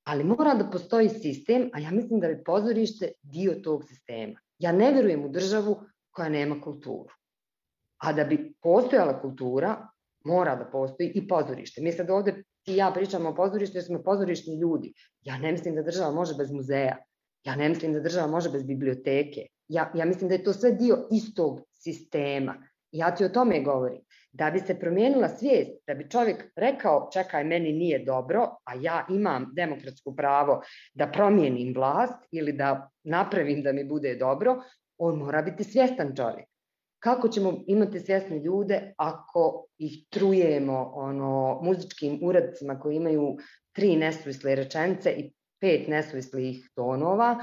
[0.04, 4.38] Ali mora da postoji sistem, a ja mislim da je pozorište dio tog sistema.
[4.58, 7.10] Ja ne verujem u državu koja nema kulturu.
[7.98, 9.88] A da bi postojala kultura,
[10.24, 11.82] mora da postoji i pozorište.
[11.82, 14.92] Mi sad ovde ti ja pričamo o pozorištu jer smo pozorišni ljudi.
[15.22, 16.96] Ja ne mislim da država može bez muzeja.
[17.44, 19.46] Ja ne mislim da država može bez biblioteke.
[19.68, 22.54] Ja, ja mislim da je to sve dio istog sistema.
[22.92, 24.00] Ja ti o tome govorim.
[24.32, 29.06] Da bi se promijenila svijest, da bi čovjek rekao čekaj, meni nije dobro, a ja
[29.10, 30.62] imam demokratsko pravo
[30.94, 34.62] da promijenim vlast ili da napravim da mi bude dobro,
[34.98, 36.48] on mora biti svjestan čovjek.
[37.06, 43.36] Kako ćemo imati svjesne ljude ako ih trujemo ono, muzičkim uradcima koji imaju
[43.72, 47.36] tri nesuvisle rečence i pet nesuvislih tonova,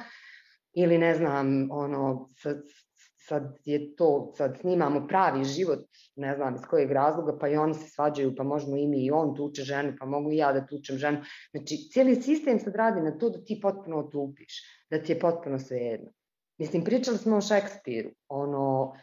[0.74, 2.30] ili ne znam, ono,
[3.28, 5.80] sad je to, sad snimamo pravi život,
[6.16, 9.12] ne znam iz kojeg razloga, pa i oni se svađaju, pa možemo i mi i
[9.12, 11.22] on tuče ženu, pa mogu i ja da tučem ženu.
[11.52, 14.54] Znači, cijeli sistem sad radi na to da ti potpuno otupiš,
[14.90, 16.12] da ti je potpuno svejedno.
[16.58, 18.94] Mislim, pričali smo o Šekspiru, ono,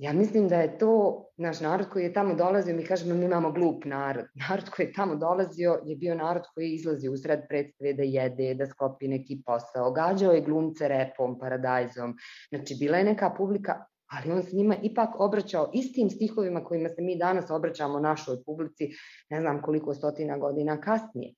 [0.00, 3.52] Ja mislim da je to naš narod koji je tamo dolazio, mi kažemo mi imamo
[3.52, 4.24] glup narod.
[4.48, 8.02] Narod koji je tamo dolazio je bio narod koji je izlazio u sred predstave da
[8.02, 9.92] jede, da sklopi neki posao.
[9.92, 12.16] Gađao je glumce repom, paradajzom.
[12.48, 17.02] Znači, bila je neka publika, ali on se njima ipak obraćao istim stihovima kojima se
[17.02, 18.88] mi danas obraćamo našoj publici,
[19.30, 21.34] ne znam koliko stotina godina kasnije.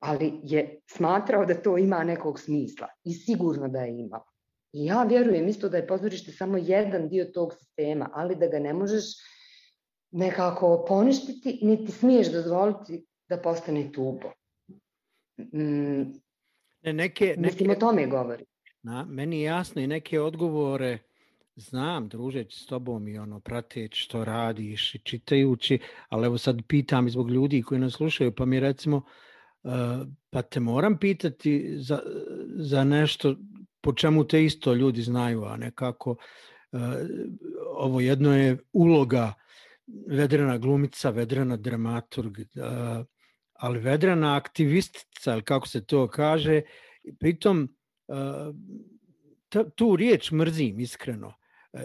[0.00, 4.31] Ali je smatrao da to ima nekog smisla i sigurno da je imao.
[4.72, 8.58] I ja vjerujem isto da je pozorište samo jedan dio tog sistema, ali da ga
[8.58, 9.04] ne možeš
[10.10, 14.32] nekako poništiti, niti smiješ dozvoliti da postane tubo.
[15.38, 16.02] Mm,
[16.82, 18.44] ne, neke, mislim, neke, o tome govori.
[18.82, 20.98] Na, meni je jasno i neke odgovore
[21.56, 27.10] znam, družeći s tobom i ono, prateći što radiš i čitajući, ali evo sad pitam
[27.10, 29.72] zbog ljudi koji nas slušaju, pa mi recimo, uh,
[30.30, 32.00] pa te moram pitati za,
[32.56, 33.36] za nešto
[33.82, 36.80] po čemu te isto ljudi znaju, a nekako uh,
[37.76, 39.34] ovo jedno je uloga
[40.06, 43.06] vedrana glumica, vedrana dramaturg, uh,
[43.52, 46.62] ali vedrana aktivistica, ali kako se to kaže,
[47.18, 47.76] pritom
[48.08, 48.54] uh,
[49.74, 51.34] tu riječ mrzim iskreno.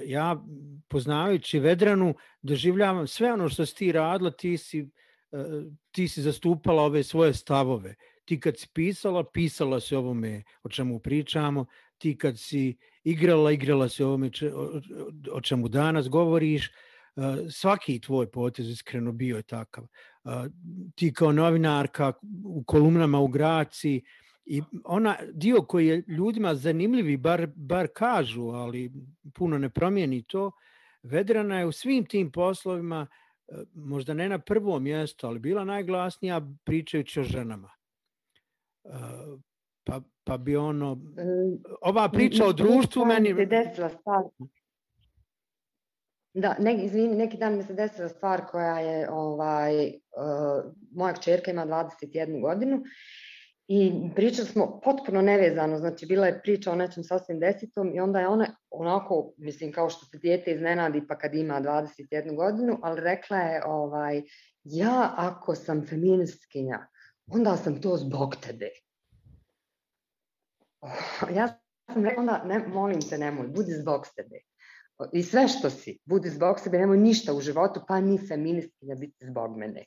[0.06, 0.44] Ja
[0.88, 4.90] poznavajući Vedranu doživljavam sve ono što si ti radila, ti si,
[5.92, 7.96] ti si zastupala ove svoje stavove.
[8.26, 11.66] Ti kad si pisala, pisala se ovome o čemu pričamo,
[11.98, 14.82] ti kad si igrala, igrala se ovome če, o,
[15.32, 16.72] o čemu danas govoriš,
[17.50, 19.88] svaki tvoj potez iskreno bio je takav.
[20.96, 22.14] Ti kao novinarka
[22.46, 24.02] u kolumnama u Graci
[24.46, 28.92] i ona dio koji je ljudima zanimljivi, bar, bar kažu, ali
[29.34, 30.52] puno ne promijeni to,
[31.04, 33.08] Vedrana je u svim tim poslovima,
[33.74, 37.70] možda ne na prvom mjestu, ali bila najglasnija pričajući o ženama.
[39.88, 40.97] Pa, pa bi ono...
[41.82, 43.34] Ova priča o društvu meni...
[43.36, 44.23] Se desila stvar.
[46.34, 51.52] Da, ne, izvini, neki dan mi se desila stvar koja je, ovaj, uh, moja kćerka
[51.52, 52.84] ima 21 godinu
[53.67, 58.19] i pričali smo potpuno nevezano, znači bila je priča o nečem sasvim desitom i onda
[58.19, 63.02] je ona onako, mislim kao što se dijete iznenadi pa kad ima 21 godinu, ali
[63.02, 64.21] rekla je ovaj,
[64.63, 66.88] ja ako sam feministkinja,
[67.28, 68.69] onda sam to zbog tebe.
[71.38, 71.48] ja
[71.94, 74.40] sam rekla onda, ne, molim te, nemoj, budi zbog sebe.
[75.13, 79.26] I sve što si, budi zbog sebe, nemoj ništa u životu, pa ni feministkinja biti
[79.26, 79.86] zbog mene.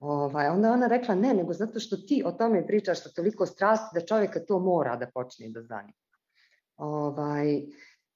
[0.00, 3.94] Ovaj, onda ona rekla, ne, nego zato što ti o tome pričaš sa toliko strasti
[3.94, 5.98] da čovjeka to mora da počne da zanima.
[6.76, 7.62] Ovaj,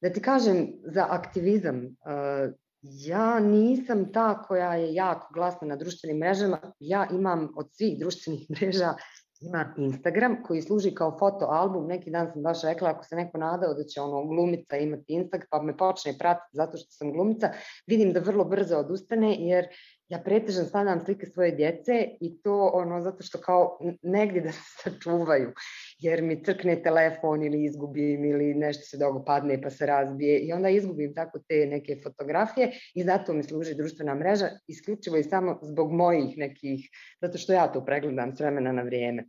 [0.01, 6.19] da ti kažem za aktivizam, uh, ja nisam ta koja je jako glasna na društvenim
[6.19, 8.95] mrežama, ja imam od svih društvenih mreža
[9.43, 11.87] ima Instagram koji služi kao fotoalbum.
[11.87, 15.49] Neki dan sam baš rekla ako se neko nadao da će ono glumica imati Instagram
[15.51, 17.51] pa me počne pratiti zato što sam glumica,
[17.87, 19.67] vidim da vrlo brzo odustane jer
[20.13, 24.61] ja pretežno stavljam slike svoje djece i to ono zato što kao negdje da se
[24.83, 25.53] sačuvaju,
[25.99, 30.53] jer mi crkne telefon ili izgubim ili nešto se dogo padne pa se razbije i
[30.53, 35.59] onda izgubim tako te neke fotografije i zato mi služi društvena mreža isključivo i samo
[35.63, 39.25] zbog mojih nekih, zato što ja to pregledam s vremena na vrijeme.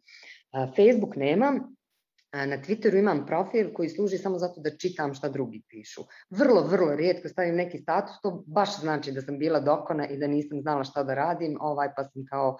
[0.75, 1.75] Facebook nemam,
[2.33, 6.01] na Twitteru imam profil koji služi samo zato da čitam šta drugi pišu.
[6.29, 10.27] Vrlo, vrlo rijetko stavim neki status, to baš znači da sam bila dokona i da
[10.27, 12.57] nisam znala šta da radim, ovaj, pa sam kao...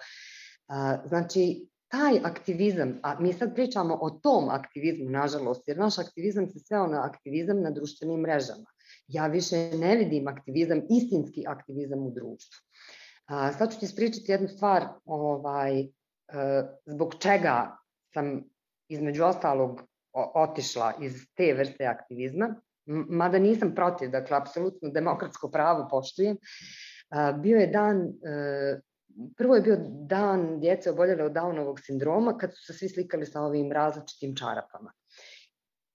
[1.08, 6.58] znači, taj aktivizam, a mi sad pričamo o tom aktivizmu, nažalost, jer naš aktivizam se
[6.58, 8.70] sveo na aktivizam na društvenim mrežama.
[9.08, 12.58] Ja više ne vidim aktivizam, istinski aktivizam u društvu.
[13.26, 15.88] A, sad ću ti spričati jednu stvar ovaj, e,
[16.86, 17.76] zbog čega
[18.14, 18.42] sam
[18.88, 22.54] između ostalog otišla iz te vrste aktivizma,
[22.86, 26.36] mada nisam protiv, dakle, apsolutno demokratsko pravo poštujem,
[27.40, 28.80] bio je dan, e,
[29.36, 29.76] prvo je bio
[30.08, 34.92] dan djece oboljele od Downovog sindroma, kad su se svi slikali sa ovim različitim čarapama.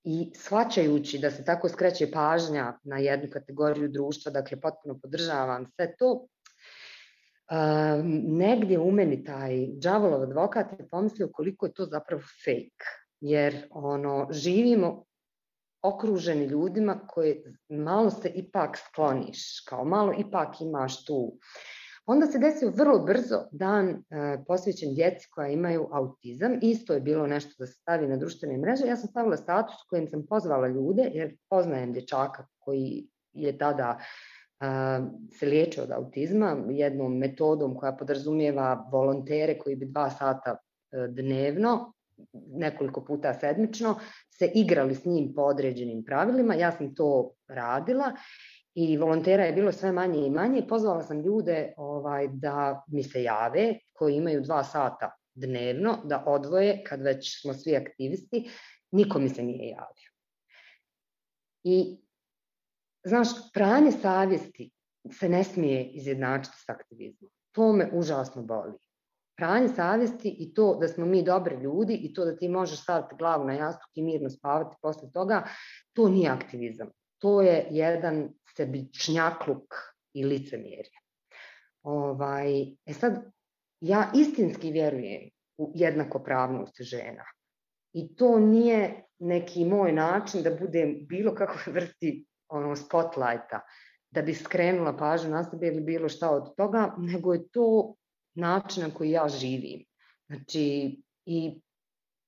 [0.04, 5.96] I shvaćajući da se tako skreće pažnja na jednu kategoriju društva, dakle potpuno podržavam sve
[5.98, 6.28] to,
[8.28, 12.86] negdje u meni taj džavolov advokat je pomislio koliko je to zapravo fake.
[13.22, 15.06] Jer ono, živimo
[15.82, 21.38] okruženi ljudima koji malo se ipak skloniš, kao malo ipak imaš tu.
[22.06, 23.98] Onda se desio vrlo brzo dan e,
[24.48, 26.60] posvećen djeci koja imaju autizam.
[26.62, 28.88] Isto je bilo nešto da se stavi na društvene mreže.
[28.88, 33.98] Ja sam stavila status kojim sam pozvala ljude, jer poznajem dječaka koji je tada
[35.40, 40.58] se liječe od autizma jednom metodom koja podrazumijeva volontere koji bi dva sata
[40.92, 41.94] e, dnevno,
[42.34, 46.56] nekoliko puta sedmično, se igrali s njim po određenim pravilima.
[46.56, 48.12] Ja sam to radila
[48.74, 50.68] i volontera je bilo sve manje i manje.
[50.68, 56.84] Pozvala sam ljude ovaj, da mi se jave koji imaju dva sata dnevno, da odvoje
[56.84, 58.50] kad već smo svi aktivisti.
[58.92, 60.10] Niko mi se nije javio.
[61.64, 61.98] I
[63.10, 64.72] Znaš, pranje savjesti
[65.12, 67.32] se ne smije izjednačiti s aktivizmom.
[67.52, 68.74] To me užasno boli.
[69.38, 73.16] Pranje savjesti i to da smo mi dobri ljudi i to da ti možeš staviti
[73.16, 75.44] glavu na jastuk i mirno spavati posle toga,
[75.94, 76.90] to nije aktivizam.
[77.18, 79.74] To je jedan sebičnjakluk
[80.14, 81.00] i licemjerje.
[81.84, 83.32] Ovaj, e sad,
[83.82, 87.24] ja istinski vjerujem u jednakopravnost žena.
[87.94, 93.62] I to nije neki moj način da budem bilo kakve vrsti ono spotlighta
[94.12, 97.96] da bi skrenula pažnju na sebe ili bilo šta od toga, nego je to
[98.36, 99.86] način na koji ja živim.
[100.28, 101.62] Znači, i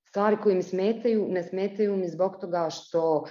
[0.08, 3.26] stvari koje mi smetaju, ne smetaju mi zbog toga što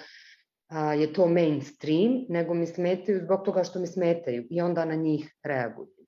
[0.69, 4.95] a, je to mainstream, nego mi smetaju zbog toga što mi smetaju i onda na
[4.95, 6.07] njih reagujem.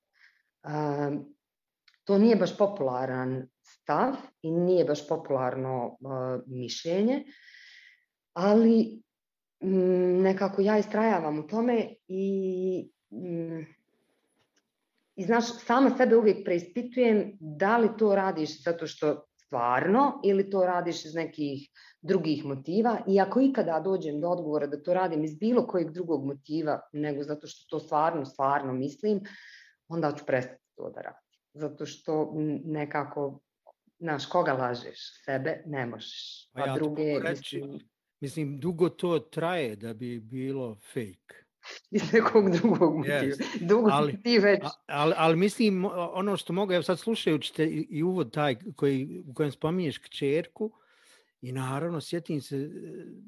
[0.62, 1.10] A,
[2.04, 7.24] to nije baš popularan stav i nije baš popularno a, mišljenje,
[8.32, 9.02] ali
[10.22, 13.60] nekako ja istrajavam u tome i, mm,
[15.16, 20.66] i znaš, sama sebe uvijek preispitujem da li to radiš zato što stvarno ili to
[20.66, 21.68] radiš iz nekih
[22.02, 26.24] drugih motiva i ako ikada dođem do odgovora da to radim iz bilo kojeg drugog
[26.26, 29.20] motiva nego zato što to stvarno, stvarno mislim,
[29.88, 31.28] onda ću prestati to da radim.
[31.54, 32.32] Zato što
[32.64, 33.40] nekako,
[33.98, 35.24] znaš, koga lažeš?
[35.24, 36.48] Sebe ne možeš.
[36.52, 37.91] Pa ja druge, reći, mislim,
[38.22, 41.34] Mislim, dugo to traje da bi bilo fake.
[41.90, 43.16] Iz nekog drugog motiva.
[43.16, 43.66] Yes.
[43.68, 44.62] Dugo ali, ti već.
[44.86, 49.34] Ali, ali mislim, ono što mogu, evo sad slušajući te i uvod taj koji, u
[49.34, 50.72] kojem spominješ kćerku,
[51.40, 52.68] i naravno sjetim se e,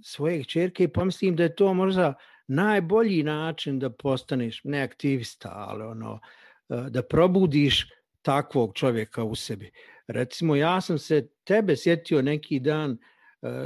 [0.03, 2.15] svoje kćerke i pomislim da je to možda
[2.47, 6.21] najbolji način da postaneš ne aktivista, ali ono,
[6.69, 7.89] e, da probudiš
[8.23, 9.71] takvog čovjeka u sebi.
[10.07, 12.99] Recimo, ja sam se tebe sjetio neki dan uh,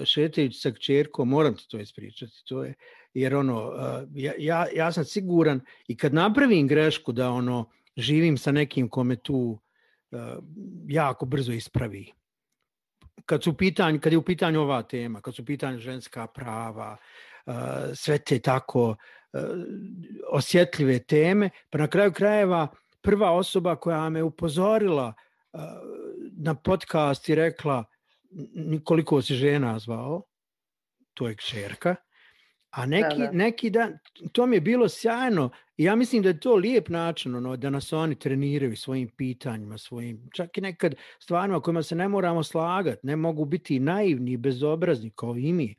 [0.05, 2.75] šetajući sa kćerkom, moram ti to ispričati, to je,
[3.15, 8.39] jer ono, e, ja, ja, ja sam siguran i kad napravim grešku da ono, živim
[8.39, 9.59] sa nekim kome tu
[10.13, 10.17] e,
[10.89, 12.13] jako brzo ispravi.
[13.25, 16.97] Kad, su pitanju, kad je u pitanju ova tema, kad su u pitanju ženska prava,
[17.95, 18.97] sve te tako
[20.33, 22.69] osjetljive teme, pa na kraju krajeva
[23.01, 25.13] prva osoba koja me upozorila
[26.33, 27.85] na podcast i rekla
[28.85, 30.23] koliko se žena zvao,
[31.15, 31.95] to je kćerka,
[32.71, 33.33] a neki, da, da.
[33.33, 33.99] neki dan,
[34.33, 37.93] to mi je bilo sjajno ja mislim da je to lijep način ono, da nas
[37.93, 43.17] oni treniraju svojim pitanjima, svojim, čak i nekad stvarima kojima se ne moramo slagati, ne
[43.17, 45.75] mogu biti naivni i bezobrazni kao i mi,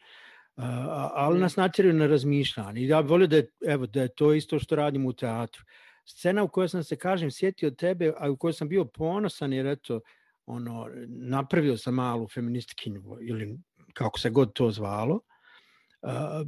[0.58, 0.64] uh,
[1.14, 2.88] ali nas natjeraju na razmišljanje.
[2.88, 5.64] Ja volio da je, evo, da je to isto što radimo u teatru.
[6.06, 9.68] scena u kojoj sam se, kažem, sjetio tebe, a u kojoj sam bio ponosan jer
[9.68, 10.02] eto,
[10.50, 13.58] ono, napravio sam malu feministkinju ili
[13.94, 15.20] kako se god to zvalo.
[16.02, 16.48] Uh,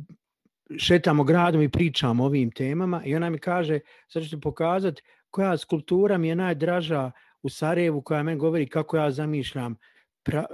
[0.77, 5.01] šetamo gradom i pričamo o ovim temama i ona mi kaže, sad ću ti pokazati
[5.29, 9.75] koja skulptura mi je najdraža u Sarajevu koja meni govori kako ja zamišljam
[10.23, 10.45] pra,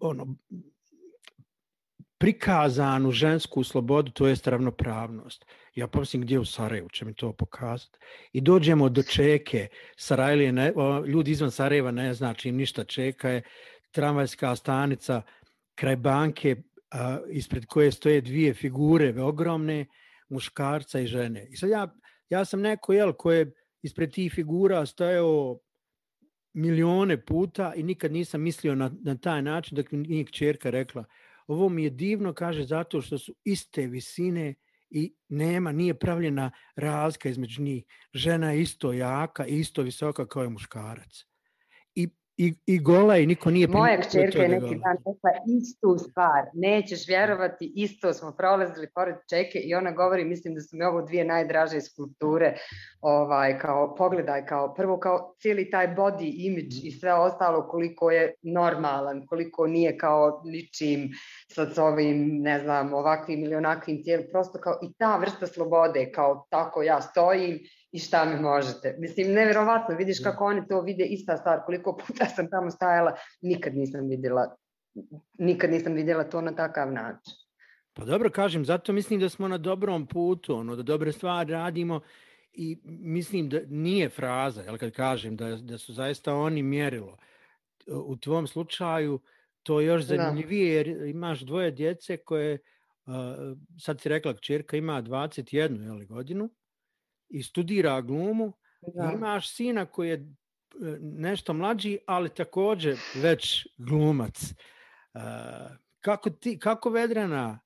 [0.00, 0.36] ono,
[2.18, 5.44] prikazanu žensku slobodu, to je ravnopravnost.
[5.78, 7.98] Ja pomislim gdje u Sarajevu će mi to pokazati.
[8.32, 10.72] I dođemo do Čeke, Sarajlije, ne,
[11.06, 13.42] ljudi izvan Sarajeva ne znači im ništa, Čeka je
[13.90, 15.22] tramvajska stanica
[15.74, 16.56] kraj banke
[16.90, 19.86] a, ispred koje stoje dvije figure ogromne,
[20.28, 21.46] muškarca i žene.
[21.50, 21.94] I sad ja,
[22.28, 23.52] ja sam neko jel, koje
[23.82, 25.58] ispred tih figura stajao
[26.52, 31.04] milione puta i nikad nisam mislio na, na taj način dok mi nije čerka rekla
[31.48, 34.54] ovo mi je divno, kaže, zato što su iste visine
[34.90, 37.84] i nema, nije pravljena razlika između njih.
[38.14, 41.27] Žena je isto jaka i isto visoka kao je muškarac
[42.38, 47.08] i, i gola i niko nije Moja kćerka je neki dan rekla istu stvar, nećeš
[47.08, 51.24] vjerovati, isto smo prolazili pored čeke i ona govori, mislim da su mi ovo dvije
[51.24, 52.54] najdraže skulpture,
[53.00, 58.34] ovaj, kao, pogledaj, kao, prvo kao cijeli taj body image i sve ostalo koliko je
[58.42, 61.10] normalan, koliko nije kao ničim
[61.48, 66.46] sa ovim, ne znam, ovakvim ili onakvim tijelom, prosto kao i ta vrsta slobode, kao
[66.50, 67.58] tako ja stojim
[67.92, 68.96] i šta mi možete.
[68.98, 73.76] Mislim, neverovatno, vidiš kako oni to vide, ista stvar, koliko puta sam tamo stajala, nikad
[73.76, 74.56] nisam vidjela,
[75.38, 77.34] nikad nisam vidjela to na takav način.
[77.92, 82.00] Pa dobro, kažem, zato mislim da smo na dobrom putu, ono, da dobre stvari radimo
[82.52, 87.16] i mislim da nije fraza, jel kad kažem da, da su zaista oni mjerilo.
[87.86, 89.20] U tvom slučaju
[89.62, 90.16] to je još da.
[90.16, 92.58] zanimljivije jer imaš dvoje djece koje,
[93.80, 96.50] sad si rekla, čerka ima 21 jel, godinu,
[97.28, 98.52] i studira glumu,
[98.94, 99.12] da.
[99.14, 100.24] imaš sina koji je e,
[101.00, 104.54] nešto mlađi, ali takođe već glumac.
[105.14, 105.20] Uh,
[106.00, 107.58] kako, ti, kako Vedrana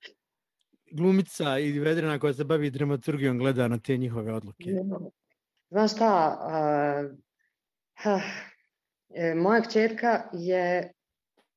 [0.92, 4.64] glumica i Vedrana koja se bavi dramaturgijom gleda na te njihove odluke?
[5.70, 7.18] Znaš šta, uh,
[8.06, 8.22] uh,
[9.42, 10.92] moja kćerka je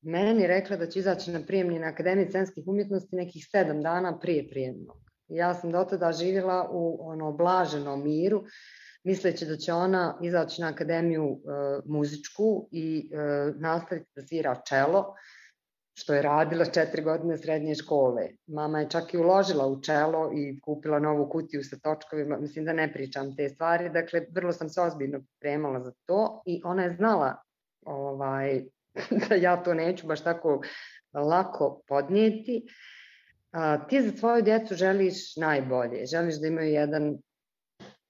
[0.02, 4.48] meni rekla da će izaći na prijemni na Akademiji scenskih umjetnosti nekih sedam dana prije
[4.50, 5.05] prijemnog.
[5.28, 8.44] Ja sam do tada živjela u ono blaženom miru,
[9.04, 11.38] misleći da će ona izaći na akademiju e,
[11.86, 13.18] muzičku i e,
[13.56, 15.16] nastaviti da svira čelo,
[15.98, 18.28] što je radila četiri godine srednje škole.
[18.48, 22.74] Mama je čak i uložila u čelo i kupila novu kutiju sa točkovima, mislim da
[22.74, 26.96] ne pričam te stvari, dakle vrlo sam se ozbiljno pripremala za to i ona je
[26.96, 27.36] znala
[27.86, 28.64] ovaj,
[29.30, 30.62] da ja to neću baš tako
[31.14, 32.66] lako podnijeti.
[33.56, 37.18] A, ti za svoju djecu želiš najbolje, želiš da imaju jedan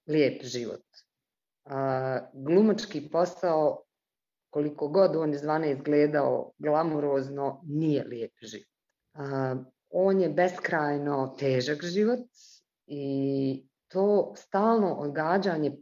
[0.06, 0.82] lijep život.
[1.64, 3.82] A, glumački posao,
[4.50, 8.66] koliko god on izvana izgledao glamurozno, nije lijep život.
[9.14, 9.56] A,
[9.90, 12.28] on je beskrajno težak život
[12.86, 15.76] i to stalno odgađanje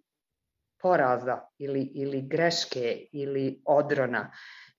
[0.82, 4.32] poraza ili, ili greške ili odrona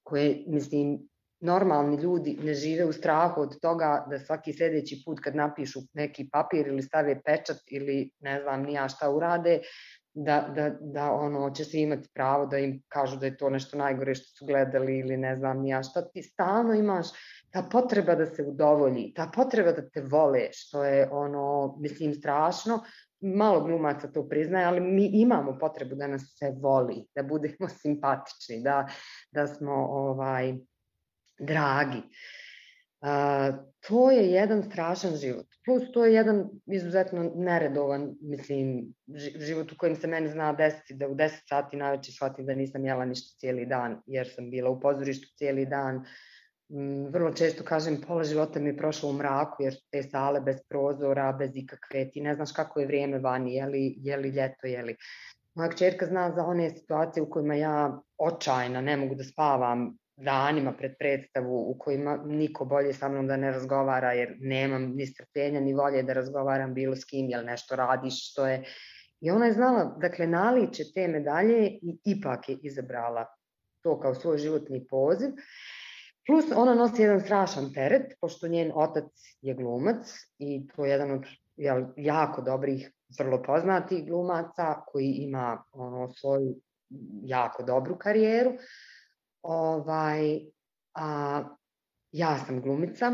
[0.03, 1.09] koje, mislim,
[1.45, 6.29] normalni ljudi ne žive u strahu od toga da svaki sledeći put kad napišu neki
[6.31, 9.59] papir ili stave pečat ili ne znam nija šta urade,
[10.15, 13.77] da, da, da ono, će se imati pravo da im kažu da je to nešto
[13.77, 16.09] najgore što su gledali ili ne znam nija šta.
[16.09, 17.07] Ti stalno imaš
[17.49, 22.79] ta potreba da se udovolji, ta potreba da te vole, što je ono, mislim, strašno.
[23.21, 28.61] Malo glumaca to priznaje, ali mi imamo potrebu da nas se voli, da budemo simpatični,
[28.63, 28.87] da,
[29.31, 30.53] da smo ovaj,
[31.39, 32.01] dragi.
[33.01, 33.51] A,
[33.87, 35.45] to je jedan strašan život.
[35.65, 38.93] Plus to je jedan izuzetno neredovan, mislim,
[39.35, 42.85] život u kojem se meni zna desiti da u 10 sati najveće shvatim da nisam
[42.85, 46.05] jela ništa cijeli dan, jer sam bila u pozorištu cijeli dan.
[46.69, 50.55] Mm, vrlo često kažem, pola života mi je prošlo u mraku, jer te sale bez
[50.69, 54.67] prozora, bez ikakve, ti ne znaš kako je vrijeme vani, je li, je li ljeto,
[54.67, 54.95] je li.
[55.55, 60.73] Moja kćerka zna za one situacije u kojima ja očajna ne mogu da spavam danima
[60.73, 65.59] pred predstavu u kojima niko bolje sa mnom da ne razgovara jer nemam ni strpljenja
[65.59, 68.63] ni volje da razgovaram bilo s kim, jel nešto radiš što je
[69.21, 73.25] I ona je znala, dakle, naliče te medalje i ipak je izabrala
[73.81, 75.29] to kao svoj životni poziv.
[76.27, 79.09] Plus ona nosi jedan strašan teret, pošto njen otac
[79.41, 85.63] je glumac i to je jedan od jel, jako dobrih, vrlo poznatih glumaca koji ima
[85.71, 86.55] ono, svoju
[87.23, 88.49] jako dobru karijeru.
[88.49, 88.59] Uh,
[89.47, 90.39] Ovaj,
[90.93, 91.43] a,
[92.11, 93.11] ja sam glumica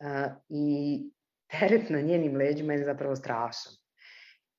[0.00, 1.10] a, i
[1.50, 3.72] teret na njenim leđima je zapravo strašan.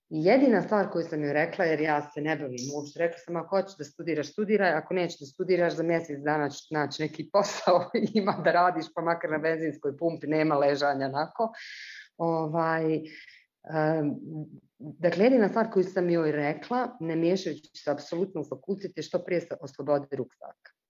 [0.09, 3.35] I jedina stvar koju sam joj rekla, jer ja se ne bavim uopšte, rekla sam
[3.35, 7.29] ako hoćeš da studiraš, studiraj, ako nećeš da studiraš, za mjesec dana ćeš naći neki
[7.31, 11.53] posao, ima da radiš, pa makar na benzinskoj pumpi, nema ležanja nako.
[12.17, 14.19] Ovaj, um,
[14.79, 19.23] dakle, jedina stvar koju sam joj rekla, ne miješajući se apsolutno u fakultet, je što
[19.23, 20.80] prije se oslobodi ruksaka.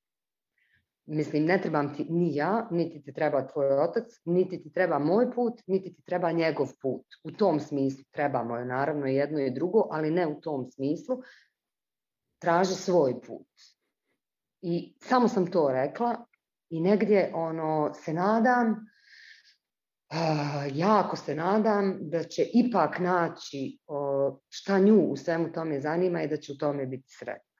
[1.13, 5.31] Mislim, ne trebam ti ni ja, niti ti treba tvoj otac, niti ti treba moj
[5.31, 7.05] put, niti ti treba njegov put.
[7.23, 11.21] U tom smislu trebamo je naravno jedno i drugo, ali ne u tom smislu.
[12.41, 13.47] Traži svoj put.
[14.61, 16.25] I samo sam to rekla
[16.69, 24.79] i negdje ono se nadam, uh, jako se nadam da će ipak naći uh, šta
[24.79, 27.50] nju u svemu tome zanima i da će u tome biti sretna.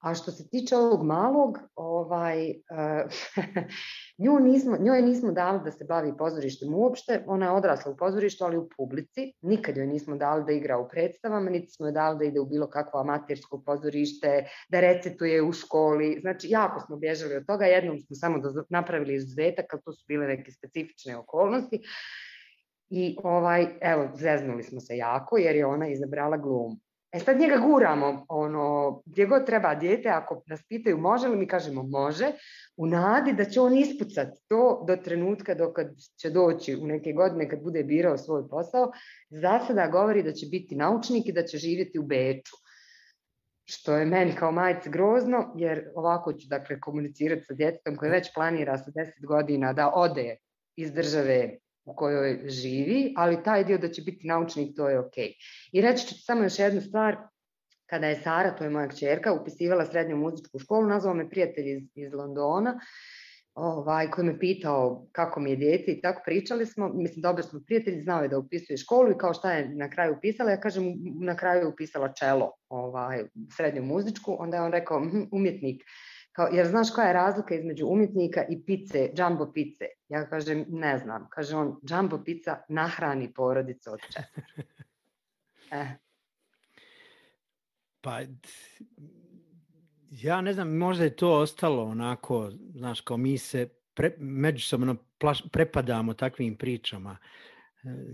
[0.00, 3.12] A što se tiče ovog malog, ovaj, uh,
[4.22, 8.44] nju nismo, njoj nismo dali da se bavi pozorištem uopšte, ona je odrasla u pozorištu,
[8.44, 12.18] ali u publici, nikad joj nismo dali da igra u predstavama, niti smo joj dali
[12.18, 17.36] da ide u bilo kakvo amatersko pozorište, da recituje u školi, znači jako smo bježali
[17.36, 18.38] od toga, jednom smo samo
[18.68, 21.82] napravili izuzetak, ali to su bile neke specifične okolnosti,
[22.90, 26.76] I ovaj, evo, zeznuli smo se jako jer je ona izabrala glumu.
[27.12, 31.46] E sad njega guramo, ono, gdje god treba dijete, ako nas pitaju može li, mi
[31.46, 32.32] kažemo može,
[32.76, 35.78] u nadi da će on ispucati to do trenutka dok
[36.16, 38.92] će doći u neke godine kad bude birao svoj posao.
[39.30, 42.56] Za sada govori da će biti naučnik i da će živjeti u Beču.
[43.64, 48.34] Što je meni kao majice grozno, jer ovako ću dakle komunicirati sa djetetom koje već
[48.34, 50.36] planira sa 10 godina da ode
[50.76, 55.16] iz države u kojoj živi, ali taj dio da će biti naučnik, to je ok.
[55.72, 57.16] I reći ću samo još jednu stvar,
[57.86, 61.82] kada je Sara, to je moja kćerka, upisivala srednju muzičku školu, nazvao me prijatelj iz,
[61.94, 62.80] iz Londona,
[63.54, 67.60] ovaj, koji me pitao kako mi je djete i tako pričali smo, mislim dobro smo
[67.66, 70.84] prijatelji, znao je da upisuje školu i kao šta je na kraju upisala, ja kažem
[71.20, 73.24] na kraju upisala čelo, ovaj,
[73.56, 75.82] srednju muzičku, onda je on rekao hm, umjetnik,
[76.32, 79.84] Kao, jer znaš koja je razlika između umjetnika i pice, džambo pice?
[80.08, 81.28] Ja kažem, ne znam.
[81.30, 84.42] Kaže on, džambo pica nahrani porodicu od četiri.
[85.72, 85.86] Eh.
[88.00, 88.20] Pa,
[90.10, 95.42] ja ne znam, možda je to ostalo onako, znaš, kao mi se pre, međusobno plaš,
[95.52, 97.16] prepadamo takvim pričama.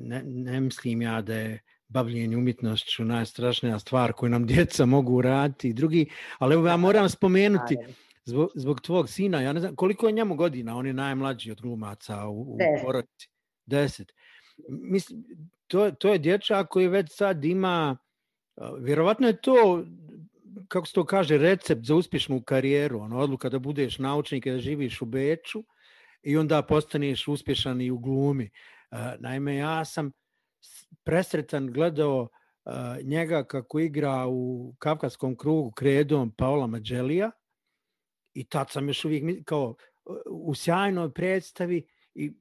[0.00, 5.68] Ne, ne mislim ja da je bavljenje umjetnošću najstrašnija stvar koju nam djeca mogu raditi
[5.68, 7.76] i drugi, ali evo ja moram spomenuti,
[8.26, 11.60] zbog, zbog tvog sina, ja ne znam, koliko je njemu godina, on je najmlađi od
[11.60, 13.28] glumaca u, u porodici.
[13.66, 14.12] Deset.
[14.68, 15.24] Mislim,
[15.66, 17.96] to, to je dječak koji već sad ima,
[18.80, 19.84] vjerovatno je to,
[20.68, 24.58] kako se to kaže, recept za uspješnu karijeru, ono, odluka da budeš naučnik i da
[24.58, 25.64] živiš u Beču
[26.22, 28.50] i onda postaneš uspješan i u glumi.
[29.18, 30.12] Naime, ja sam
[31.04, 32.28] presretan gledao
[33.02, 37.30] njega kako igra u Kavkaskom krugu kredom Paola Mađelija,
[38.36, 39.74] i tad sam još uvijek kao
[40.30, 42.32] u sjajnoj predstavi i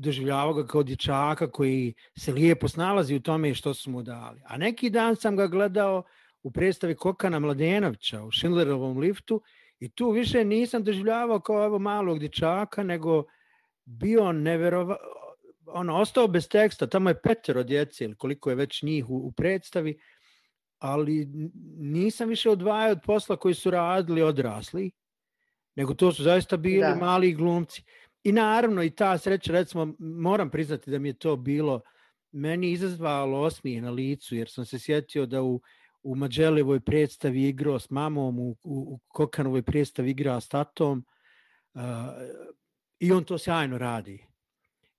[0.00, 4.40] doživljavao ga kao dječaka koji se lijepo snalazi u tome što su mu dali.
[4.46, 6.02] A neki dan sam ga gledao
[6.42, 9.42] u predstavi Kokana Mladenovića u Schindlerovom liftu
[9.80, 13.24] i tu više nisam doživljavao kao ovo malog dječaka, nego
[13.84, 14.96] bio neverova,
[15.66, 19.32] ono, ostao bez teksta, tamo je petero djece ili koliko je već njih u, u
[19.32, 19.98] predstavi,
[20.78, 21.28] ali
[21.78, 24.90] nisam više odvajao od posla koji su radili odrasli
[25.78, 26.94] nego to su zaista bili da.
[26.94, 27.82] mali glumci.
[28.24, 31.80] I naravno i ta sreća, recimo, moram priznati da mi je to bilo
[32.32, 35.60] meni izazvalo osmije na licu, jer sam se sjetio da u,
[36.02, 41.04] u Mađelevoj predstavi igrao s mamom, u, u, u Kokanovoj predstavi igrao s tatom
[41.74, 41.82] uh,
[42.98, 44.26] i on to sjajno radi.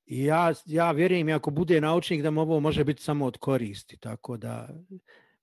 [0.06, 3.98] I ja, ja vjerujem, ako bude naučnik, da mu ovo može biti samo od koristi,
[3.98, 4.70] tako da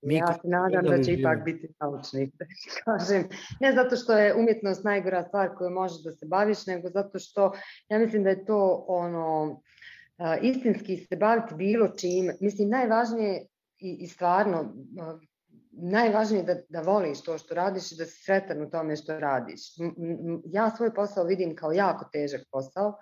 [0.03, 2.45] Mi ja se nadam da će ipak biti naučnik, da
[2.85, 3.29] kažem.
[3.61, 7.53] Ne zato što je umjetnost najgora stvar koju možeš da se baviš, nego zato što
[7.89, 9.61] ja mislim da je to ono
[10.43, 12.31] istinski se baviti bilo čim.
[12.41, 13.47] Mislim, najvažnije
[13.79, 14.75] i, i stvarno
[15.73, 19.19] najvažnije je da, da voliš to što radiš i da si sretan u tome što
[19.19, 19.61] radiš.
[20.45, 22.95] Ja svoj posao vidim kao jako težak posao,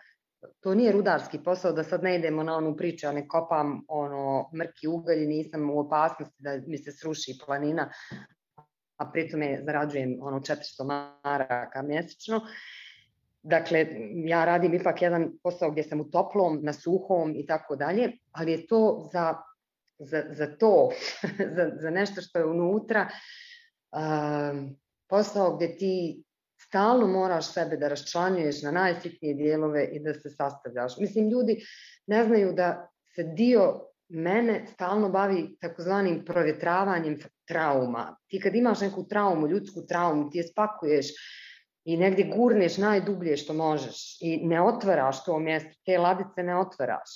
[0.61, 4.51] to nije rudarski posao da sad ne idemo na onu priču, ja ne kopam ono
[4.59, 7.91] mrki ugalj nisam u opasnosti da mi se sruši planina,
[8.97, 12.41] a pritome zarađujem ono 400 maraka mjesečno.
[13.43, 13.87] Dakle,
[14.27, 18.53] ja radim ipak jedan posao gdje sam u toplom, na suhom i tako dalje, ali
[18.53, 19.35] je to za,
[19.99, 20.91] za, za to,
[21.57, 23.09] za, za nešto što je unutra,
[23.93, 24.71] uh,
[25.09, 26.25] posao gdje ti
[26.75, 30.97] stalno moraš sebe da raščlanjuješ na najsitnije dijelove i da se sastavljaš.
[30.99, 31.61] Mislim, ljudi
[32.07, 37.19] ne znaju da se dio mene stalno bavi takozvanim provjetravanjem
[37.49, 38.17] trauma.
[38.27, 41.07] Ti kad imaš neku traumu, ljudsku traumu, ti je spakuješ
[41.85, 47.11] i negdje gurneš najdublje što možeš i ne otvaraš to mjesto, te ladice ne otvaraš.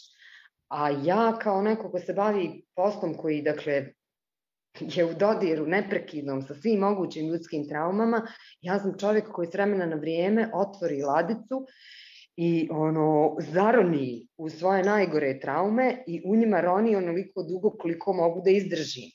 [0.68, 3.86] A ja kao neko ko se bavi poslom koji, dakle,
[4.81, 8.26] je u dodiru neprekidnom sa svim mogućim ljudskim traumama,
[8.61, 11.66] ja sam čovjek koji s vremena na vrijeme otvori ladicu
[12.37, 18.43] i ono zaroni u svoje najgore traume i u njima roni onoliko dugo koliko mogu
[18.45, 19.11] da izdržim.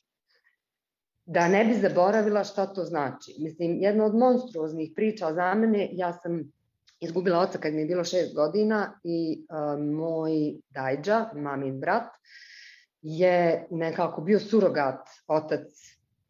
[1.26, 3.36] Da ne bi zaboravila šta to znači.
[3.40, 6.52] Mislim, jedna od monstruoznih priča za mene, ja sam
[7.00, 10.32] izgubila oca kad mi je bilo šest godina i uh, moj
[10.70, 12.10] dajđa, mamin brat,
[13.04, 15.68] je nekako bio surogat otac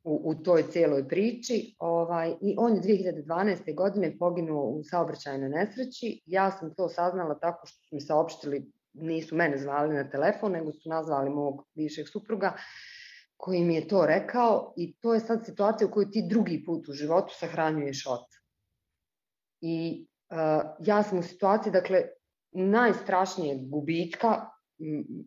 [0.03, 3.75] u, u toj cijeloj priči ovaj, i on je 2012.
[3.75, 6.21] godine poginuo u saobraćajnoj nesreći.
[6.25, 10.71] Ja sam to saznala tako što su mi saopštili, nisu mene zvali na telefon, nego
[10.71, 12.53] su nazvali mog bivšeg supruga
[13.37, 16.89] koji mi je to rekao i to je sad situacija u kojoj ti drugi put
[16.89, 18.37] u životu sahranjuješ oca.
[19.61, 20.37] I uh,
[20.79, 22.03] ja sam u situaciji, dakle,
[22.51, 24.52] najstrašnijeg gubitka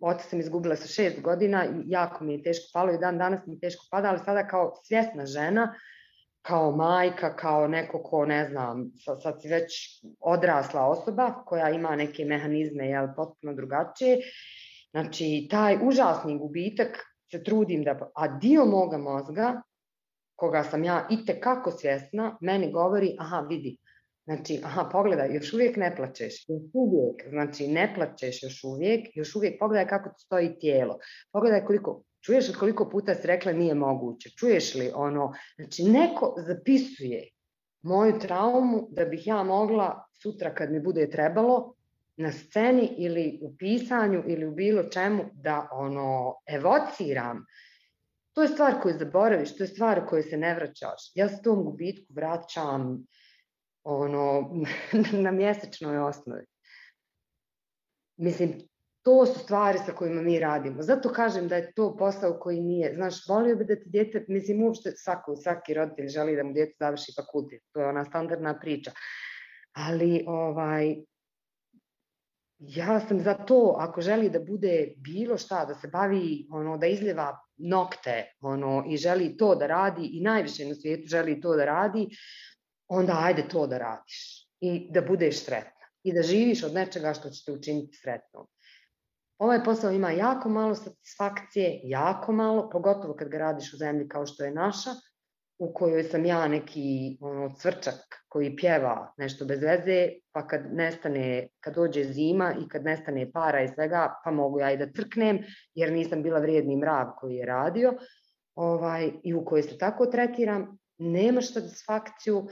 [0.01, 3.55] oca sam izgubila sa šest godina, jako mi je teško palo i dan danas mi
[3.55, 5.75] je teško pada, ali sada kao svjesna žena,
[6.43, 8.91] kao majka, kao neko ko, ne znam,
[9.23, 9.73] sad si već
[10.21, 14.19] odrasla osoba koja ima neke mehanizme, jel, potpuno drugačije.
[14.91, 16.89] Znači, taj užasni gubitak
[17.31, 19.63] se trudim da, a dio moga mozga,
[20.37, 23.77] koga sam ja i tekako svjesna, meni govori, aha, vidi,
[24.27, 29.37] Znači, aha, pogledaj, još uvijek ne plačeš, još uvijek, znači ne plačeš još uvijek, još
[29.37, 30.99] uvijek pogledaj kako ti stoji tijelo,
[31.33, 36.35] pogledaj koliko, čuješ li koliko puta si rekla nije moguće, čuješ li ono, znači neko
[36.47, 37.29] zapisuje
[37.83, 41.74] moju traumu da bih ja mogla sutra kad mi bude trebalo
[42.16, 47.45] na sceni ili u pisanju ili u bilo čemu da ono evociram.
[48.33, 51.12] To je stvar koju zaboraviš, to je stvar koju se ne vraćaš.
[51.14, 53.07] Ja se tom gubitku vraćam
[53.87, 54.51] ono,
[55.24, 56.45] na mjesečnoj osnovi.
[58.16, 58.59] Mislim,
[59.03, 60.82] to su stvari sa kojima mi radimo.
[60.82, 64.62] Zato kažem da je to posao koji nije, znaš, volio bi da ti djete, mislim,
[64.62, 68.91] uopšte svako, svaki roditelj želi da mu djete završi fakultet, to je ona standardna priča.
[69.72, 70.97] Ali, ovaj,
[72.59, 76.87] ja sam za to, ako želi da bude bilo šta, da se bavi, ono, da
[76.87, 81.64] izljeva nokte, ono, i želi to da radi, i najviše na svijetu želi to da
[81.64, 82.09] radi,
[82.89, 87.30] onda ajde to da radiš i da budeš sretna i da živiš od nečega što
[87.30, 88.47] će te učiniti sretnom.
[89.39, 94.26] Ovaj posao ima jako malo satisfakcije, jako malo, pogotovo kad ga radiš u zemlji kao
[94.26, 94.91] što je naša,
[95.59, 101.49] u kojoj sam ja neki ono, cvrčak koji pjeva nešto bez veze, pa kad nestane,
[101.61, 105.39] kad dođe zima i kad nestane para i svega, pa mogu ja i da crknem,
[105.74, 107.95] jer nisam bila vrijedni mrav koji je radio,
[108.55, 112.47] ovaj, i u kojoj se tako tretiram, nemaš satisfakciju,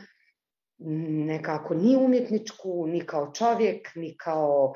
[0.78, 4.74] nekako ni umjetničku, ni kao čovjek, ni kao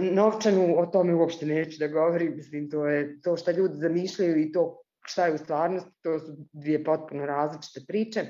[0.00, 4.52] novčanu, o tome uopšte neću da govorim, mislim, to je to što ljudi zamišljaju i
[4.52, 8.24] to šta je u stvarnosti, to su dvije potpuno različite priče.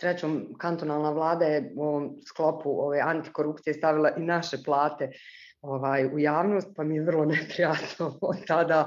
[0.00, 5.10] Srećom, kantonalna vlada je u ovom sklopu ove antikorupcije stavila i naše plate
[5.60, 8.86] ovaj, u javnost, pa mi je vrlo neprijatno od tada,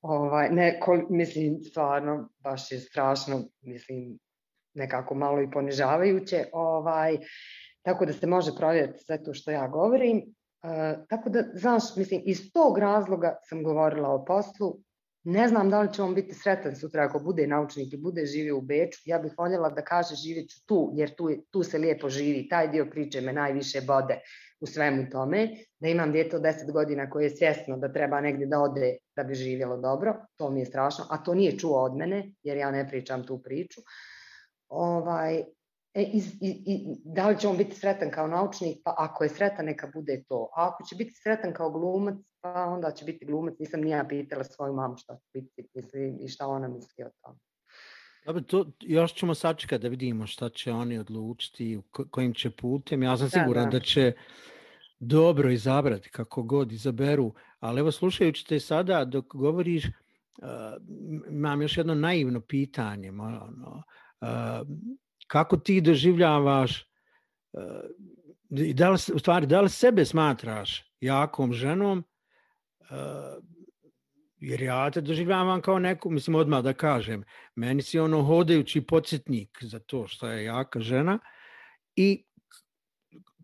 [0.00, 4.18] ovaj, ne, kol, mislim, stvarno, baš je strašno, mislim,
[4.78, 7.18] nekako malo i ponižavajuće, ovaj,
[7.82, 10.18] tako da se može provjeriti sve to što ja govorim.
[10.62, 14.78] E, tako da, znaš, mislim, iz tog razloga sam govorila o poslu,
[15.24, 18.56] ne znam da li će on biti sretan sutra ako bude naučnik i bude živio
[18.58, 19.00] u Beču.
[19.04, 22.48] Ja bih voljela da kaže živjet ću tu, jer tu, tu se lijepo živi.
[22.48, 24.20] Taj dio priče me najviše bode
[24.60, 25.48] u svemu tome.
[25.80, 29.24] Da imam djete od 10 godina koje je svjesno da treba negdje da ode da
[29.24, 30.14] bi živjelo dobro.
[30.36, 31.04] To mi je strašno.
[31.10, 33.80] A to nije čuo od mene, jer ja ne pričam tu priču.
[34.68, 35.38] Ovaj,
[35.94, 39.30] e, i, i, i, da li će on biti sretan kao naučnik, pa ako je
[39.30, 40.48] sretan neka bude to.
[40.56, 43.54] A ako će biti sretan kao glumac, pa onda će biti glumac.
[43.58, 47.10] Nisam ni ja pitala svoju mamu šta će biti misli, i šta ona misli o
[47.22, 47.38] tome.
[48.26, 53.02] Dobro, to još ćemo sačekati da vidimo šta će oni odlučiti, kojim će putem.
[53.02, 53.78] Ja sam siguran da, da.
[53.78, 54.12] da će
[54.98, 59.92] dobro izabrati kako god izaberu, ali evo slušajući te sada dok govoriš, uh,
[61.30, 63.10] imam još jedno naivno pitanje.
[63.10, 63.82] Ono,
[65.26, 66.84] kako ti doživljavaš
[68.50, 72.04] i da li, u stvari, da li sebe smatraš jakom ženom,
[74.36, 79.58] jer ja te doživljavam kao neku, mislim odmah da kažem, meni si ono hodajući podsjetnik
[79.60, 81.18] za to što je jaka žena
[81.96, 82.24] i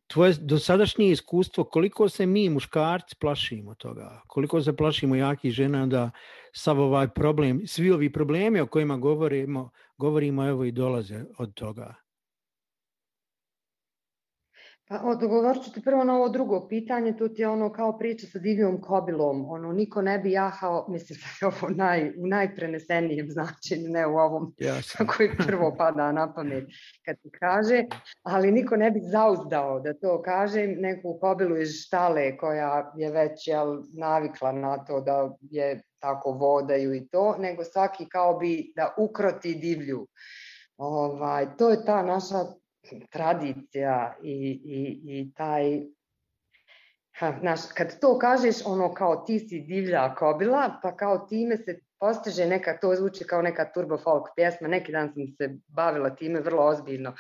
[0.06, 6.10] tvoje dosadašnje iskustvo, koliko se mi muškarci plašimo toga, koliko se plašimo jakih žena da
[6.52, 12.03] sav ovaj problem, svi ovi problemi o kojima govorimo, govorimo evo i dolaze od toga.
[14.88, 18.26] Pa odgovorit ću ti prvo na ovo drugo pitanje, to ti je ono kao priča
[18.26, 23.30] sa divljom kobilom, ono niko ne bi jahao, mislim da je ovo naj, u najprenesenijem
[23.30, 25.06] značenju, ne u ovom Jasno.
[25.16, 26.64] koji prvo pada na pamet
[27.04, 27.84] kad ti kaže,
[28.22, 33.48] ali niko ne bi zauzdao da to kaže neku kobilu iz štale koja je već
[33.48, 38.94] jel, navikla na to da je tako vodaju i to, nego svaki kao bi da
[38.98, 40.06] ukroti divlju.
[40.76, 42.36] Ovaj, to je ta naša
[43.10, 45.80] tradicija i, i, i taj
[47.14, 51.78] Ha, znaš, kad to kažeš, ono kao ti si divlja kobila, pa kao time se
[52.00, 56.40] postiže neka, to zvuči kao neka turbo folk pjesma, neki dan sam se bavila time
[56.40, 57.14] vrlo ozbiljno,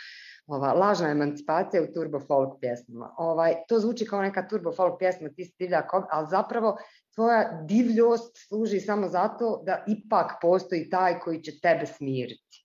[0.46, 3.14] ova, lažna emancipacija u turbo folk pjesmama.
[3.18, 6.76] Ovaj, to zvuči kao neka turbo folk pjesma, ti si divlja kobila, ali zapravo
[7.14, 12.63] tvoja divljost služi samo zato da ipak postoji taj koji će tebe smiriti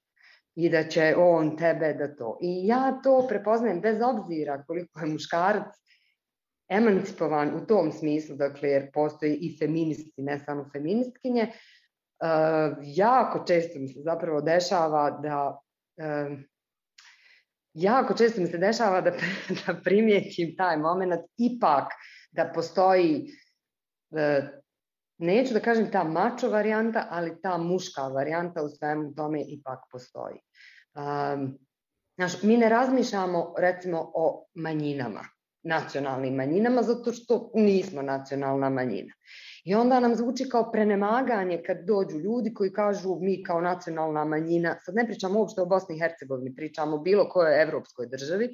[0.56, 2.38] i da će on tebe da to.
[2.42, 5.76] I ja to prepoznajem bez obzira koliko je muškarac
[6.70, 13.80] emancipovan u tom smislu, dakle, jer postoji i feministi, ne samo feministkinje, uh, jako često
[13.80, 15.60] mi se zapravo dešava da
[15.98, 16.40] uh,
[17.74, 19.12] jako često mi se dešava da,
[19.68, 21.92] da primijetim taj moment ipak
[22.32, 23.32] da postoji
[24.10, 24.59] uh,
[25.20, 30.40] neću da kažem ta mačo varijanta, ali ta muška varijanta u svemu tome ipak postoji.
[30.96, 31.58] Um,
[32.16, 35.22] znaš, mi ne razmišljamo recimo o manjinama,
[35.64, 39.14] nacionalnim manjinama, zato što nismo nacionalna manjina.
[39.66, 44.76] I onda nam zvuči kao prenemaganje kad dođu ljudi koji kažu mi kao nacionalna manjina,
[44.86, 48.50] sad ne pričamo uopšte o Bosni i Hercegovini, pričamo o bilo kojoj evropskoj državi,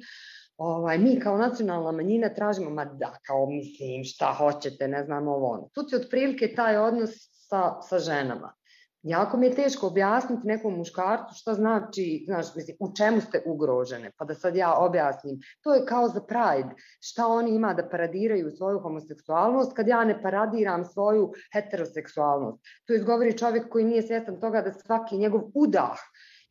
[0.56, 5.50] ovaj, mi kao nacionalna manjina tražimo, ma da, kao mislim, šta hoćete, ne znam ovo
[5.50, 5.68] ono.
[5.74, 7.10] Tu ti otprilike taj odnos
[7.48, 8.54] sa, sa ženama.
[9.02, 14.10] Jako mi je teško objasniti nekom muškarcu šta znači, znaš, mislim, u čemu ste ugrožene,
[14.18, 15.38] pa da sad ja objasnim.
[15.62, 20.22] To je kao za Pride, šta oni ima da paradiraju svoju homoseksualnost kad ja ne
[20.22, 22.58] paradiram svoju heteroseksualnost.
[22.86, 25.98] To izgovori čovjek koji nije svjestan toga da svaki njegov udah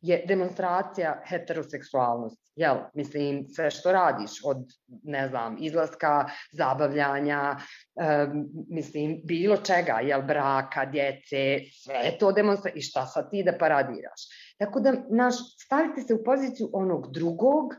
[0.00, 2.52] je demonstracija heteroseksualnosti.
[2.56, 4.56] Jel, mislim, sve što radiš od,
[5.02, 7.56] ne znam, izlaska, zabavljanja,
[8.00, 8.26] e,
[8.68, 12.78] mislim, bilo čega, jel, braka, djece, sve je to demonstracija.
[12.78, 14.22] I šta sad ti da paradiraš?
[14.58, 15.34] Tako da, naš,
[15.64, 17.74] stavite se u poziciju onog drugog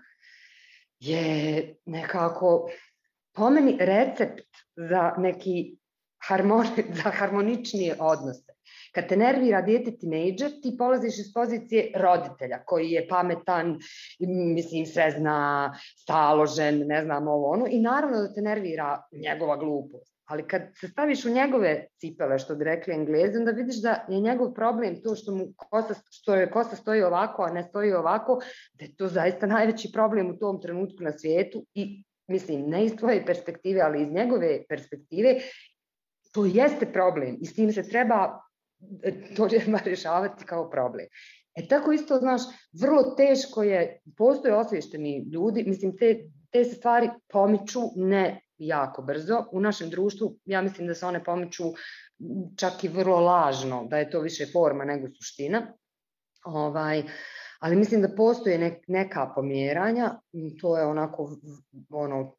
[0.99, 2.70] je nekako,
[3.36, 5.78] po meni, recept za neki
[6.28, 8.47] harmoni, za harmoničnije odnose.
[8.98, 13.76] Kad te nervira dijete tinejdžer, ti polaziš iz pozicije roditelja koji je pametan,
[14.56, 20.16] mislim sve zna, staložen, ne znam ovo ono, i naravno da te nervira njegova glupost.
[20.26, 24.20] Ali kad se staviš u njegove cipele, što bi rekli englezi, onda vidiš da je
[24.20, 28.39] njegov problem to što, mu kosa, što je kosa stoji ovako, a ne stoji ovako,
[28.74, 32.95] da je to zaista najveći problem u tom trenutku na svijetu i mislim, ne iz
[32.95, 35.36] tvoje perspektive, ali iz njegove perspektive,
[36.34, 38.47] to jeste problem i s tim se treba
[39.36, 41.05] to treba rešavati kao problem.
[41.55, 42.41] E tako isto, znaš,
[42.82, 49.45] vrlo teško je, postoje osvješteni ljudi, mislim, te, te se stvari pomiču ne jako brzo.
[49.51, 51.63] U našem društvu, ja mislim da se one pomiču
[52.57, 55.73] čak i vrlo lažno, da je to više forma nego suština.
[56.45, 57.03] Ovaj,
[57.59, 60.19] ali mislim da postoje nek, neka pomjeranja,
[60.61, 61.38] to je onako
[61.89, 62.36] ono,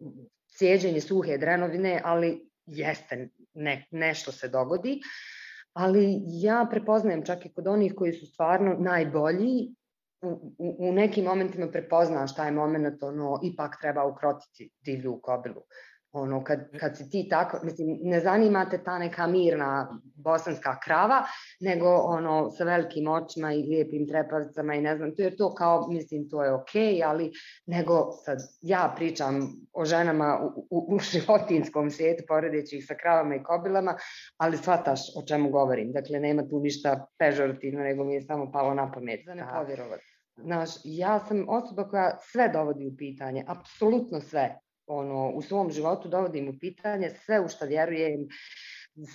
[0.47, 4.93] cijeđenje suhe drenovine, ali jeste, ne, nešto se dogodi.
[4.93, 5.38] Uh,
[5.79, 9.75] ali ja prepoznajem čak i kod onih koji su stvarno najbolji,
[10.23, 15.63] u, u, u nekim momentima prepoznaš taj moment, ono, ipak treba ukrotiti divlju kobilu.
[16.13, 21.23] Ono, kad, kad si ti tako, mislim, ne zanimate ta neka mirna bosanska krava,
[21.61, 25.89] nego ono, sa velikim očima i lijepim trepavicama i ne znam, to je to kao,
[25.89, 27.33] mislim, to je okej, okay, ali
[27.67, 33.35] nego sad ja pričam o ženama u, u, u životinskom svijetu, poredeći ih sa kravama
[33.35, 33.97] i kobilama,
[34.37, 35.93] ali shvataš o čemu govorim.
[35.93, 39.21] Dakle, nema tu ništa pežorativno, nego mi je samo palo na pamet.
[39.27, 40.05] Za ne povjerovati.
[40.37, 46.09] Znaš, ja sam osoba koja sve dovodi u pitanje, apsolutno sve ono, u svom životu
[46.09, 48.29] dovodim u pitanje sve u što vjerujem,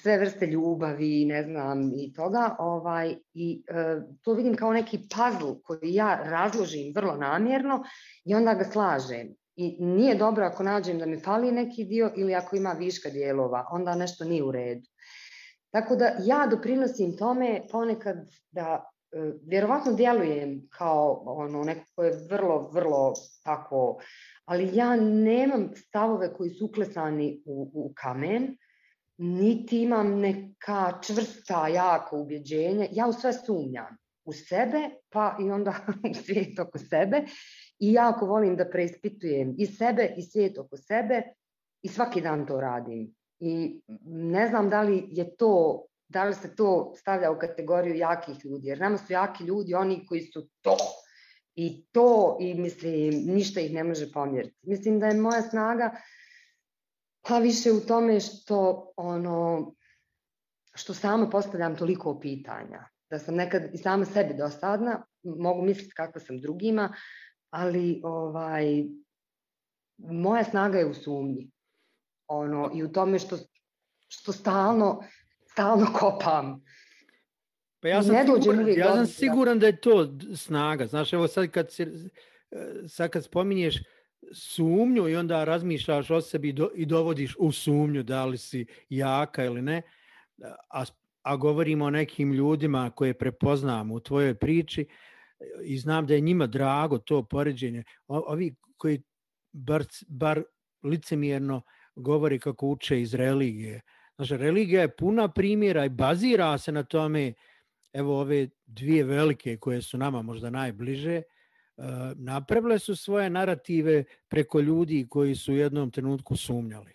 [0.01, 5.55] sve vrste ljubavi, ne znam, i toga, ovaj, i e, to vidim kao neki puzzle
[5.63, 7.83] koji ja razložim vrlo namjerno
[8.25, 9.35] i onda ga slažem.
[9.55, 13.65] I nije dobro ako nađem da mi fali neki dio ili ako ima viška dijelova,
[13.71, 14.89] onda nešto nije u redu.
[15.71, 18.17] Tako da ja doprinosim tome ponekad
[18.51, 19.17] da e,
[19.47, 23.13] vjerovatno djelujem kao ono neko ko je vrlo, vrlo
[23.43, 23.99] tako
[24.45, 28.57] ali ja nemam stavove koji su uklesani u, u kamen,
[29.17, 32.87] niti imam neka čvrsta, jaka ubjeđenja.
[32.91, 33.97] Ja u sve sumnjam.
[34.25, 35.75] U sebe, pa i onda
[36.11, 37.23] u svijet oko sebe.
[37.79, 41.21] I jako volim da preispitujem i sebe i svijet oko sebe
[41.81, 43.15] i svaki dan to radim.
[43.39, 48.45] I ne znam da li je to, da li se to stavlja u kategoriju jakih
[48.45, 50.77] ljudi, jer nama su jaki ljudi oni koji su to
[51.55, 54.57] i to i mislim ništa ih ne može pomjeriti.
[54.61, 55.91] Mislim da je moja snaga
[57.27, 59.73] pa više u tome što ono
[60.75, 66.21] što samo postavljam toliko pitanja, da sam nekad i sama sebi dosadna, mogu misliti kakva
[66.21, 66.93] sam drugima,
[67.49, 68.83] ali ovaj
[69.97, 71.51] moja snaga je u sumnji.
[72.27, 73.37] Ono i u tome što
[74.07, 75.03] što stalno
[75.51, 76.63] stalno kopam
[77.83, 80.85] Pa ja sam, siguran, ja sam siguran da je to snaga.
[80.87, 81.87] Znaš, evo sad kad, se,
[82.87, 83.75] sad kad spominješ
[84.31, 88.65] sumnju i onda razmišljaš o sebi i, do, i dovodiš u sumnju da li si
[88.89, 89.81] jaka ili ne,
[90.69, 90.83] a,
[91.21, 94.85] a govorimo o nekim ljudima koje prepoznam u tvojoj priči
[95.63, 97.83] i znam da je njima drago to poređenje.
[98.07, 99.01] O, ovi koji
[99.51, 100.43] bar, bar
[100.83, 101.61] licemjerno
[101.95, 103.81] govori kako uče iz religije.
[104.15, 107.52] Znači, religija je puna primjera i bazira se na tome uh,
[107.93, 111.23] evo ove dvije velike koje su nama možda najbliže, e,
[112.15, 116.93] napravile su svoje narative preko ljudi koji su u jednom trenutku sumnjali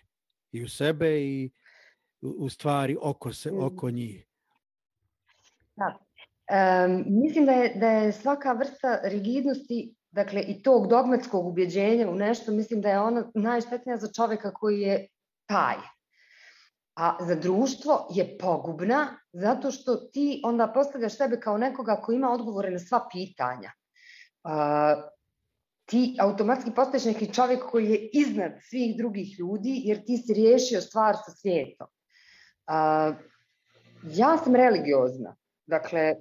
[0.51, 1.49] i u sebe i
[2.21, 3.63] u stvari oko, se, mm.
[3.63, 4.25] oko njih.
[5.75, 5.97] Da.
[6.47, 12.15] E, mislim da je, da je svaka vrsta rigidnosti dakle i tog dogmatskog ubjeđenja u
[12.15, 15.07] nešto, mislim da je ona najštetnija za čoveka koji je
[15.45, 15.75] taj
[16.99, 22.31] a za društvo je pogubna zato što ti onda postavljaš sebe kao nekoga ko ima
[22.31, 23.71] odgovore na sva pitanja.
[24.43, 24.51] Uh,
[25.85, 30.81] ti automatski postaješ neki čovjek koji je iznad svih drugih ljudi jer ti si riješio
[30.81, 31.87] stvar sa svijetom.
[31.87, 33.15] Uh,
[34.03, 35.35] ja sam religiozna,
[35.65, 36.15] dakle,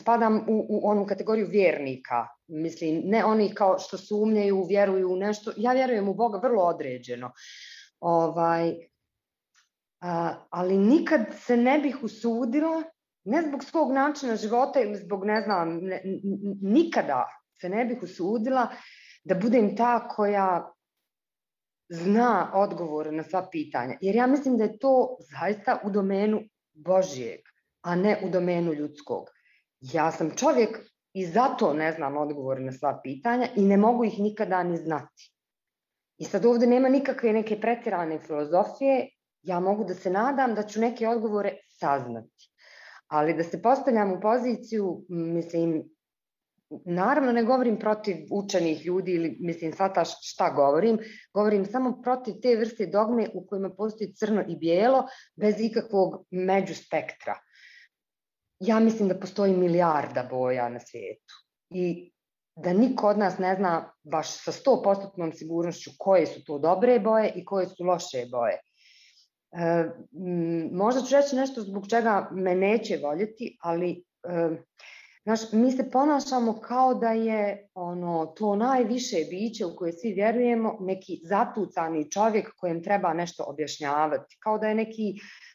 [0.00, 5.52] spadam u, u onu kategoriju vjernika, mislim, ne oni kao što sumnjaju, vjeruju u nešto,
[5.56, 7.32] ja vjerujem u Boga vrlo određeno.
[8.00, 8.91] Ovaj,
[10.02, 12.82] a, ali nikad se ne bih usudila,
[13.24, 16.02] ne zbog svog načina života ili zbog, ne znam, ne,
[16.62, 17.26] nikada
[17.60, 18.68] se ne bih usudila
[19.24, 20.72] da budem ta koja
[21.88, 23.96] zna odgovor na sva pitanja.
[24.00, 26.40] Jer ja mislim da je to zaista u domenu
[26.72, 27.40] Božijeg,
[27.82, 29.30] a ne u domenu ljudskog.
[29.80, 30.78] Ja sam čovjek
[31.12, 35.32] i zato ne znam odgovor na sva pitanja i ne mogu ih nikada ni znati.
[36.18, 39.08] I sad ovde nema nikakve neke pretirane filozofije,
[39.42, 42.50] ja mogu da se nadam da ću neke odgovore saznati.
[43.06, 45.82] Ali da se postavljam u poziciju, mislim,
[46.84, 50.98] naravno ne govorim protiv učenih ljudi ili mislim svata šta govorim,
[51.34, 55.04] govorim samo protiv te vrste dogme u kojima postoji crno i bijelo
[55.36, 57.38] bez ikakvog međuspektra.
[58.60, 61.34] Ja mislim da postoji milijarda boja na svijetu
[61.70, 62.12] i
[62.56, 67.32] da niko od nas ne zna baš sa 100% sigurnošću koje su to dobre boje
[67.34, 68.60] i koje su loše boje.
[69.52, 69.90] E,
[70.72, 74.48] možda ću reći nešto zbog čega me neće voljeti, ali e,
[75.24, 80.76] znaš, mi se ponašamo kao da je ono to najviše biće u koje svi vjerujemo
[80.80, 85.14] neki zatucani čovjek kojem treba nešto objašnjavati, kao da je neki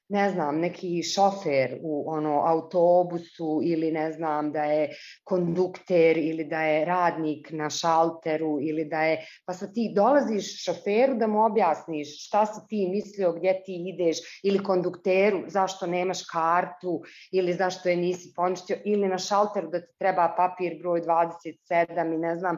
[0.10, 4.90] ne znam, neki šofer u ono autobusu ili ne znam da je
[5.24, 11.16] kondukter ili da je radnik na šalteru ili da je, pa sad ti dolaziš šoferu
[11.16, 17.02] da mu objasniš šta si ti mislio, gdje ti ideš ili kondukteru zašto nemaš kartu
[17.32, 22.18] ili zašto je nisi poništio ili na šalteru da ti treba papir broj 27 i
[22.18, 22.58] ne znam,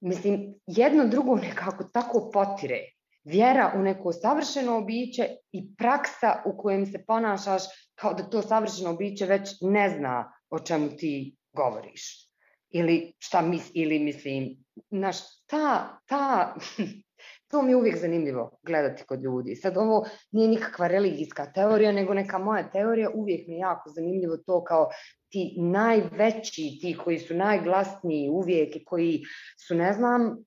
[0.00, 6.86] mislim, jedno drugo nekako tako potire vjera u neko savršeno biće i praksa u kojem
[6.86, 7.62] se ponašaš
[7.94, 12.30] kao da to savršeno biće već ne zna o čemu ti govoriš.
[12.70, 15.16] Ili šta mis, ili mislim, naš,
[15.46, 16.54] ta, ta,
[17.50, 19.56] to mi je uvijek zanimljivo gledati kod ljudi.
[19.56, 24.36] Sad ovo nije nikakva religijska teorija, nego neka moja teorija, uvijek mi je jako zanimljivo
[24.36, 24.88] to kao
[25.28, 29.22] ti najveći, ti koji su najglasniji uvijek i koji
[29.66, 30.44] su, ne znam,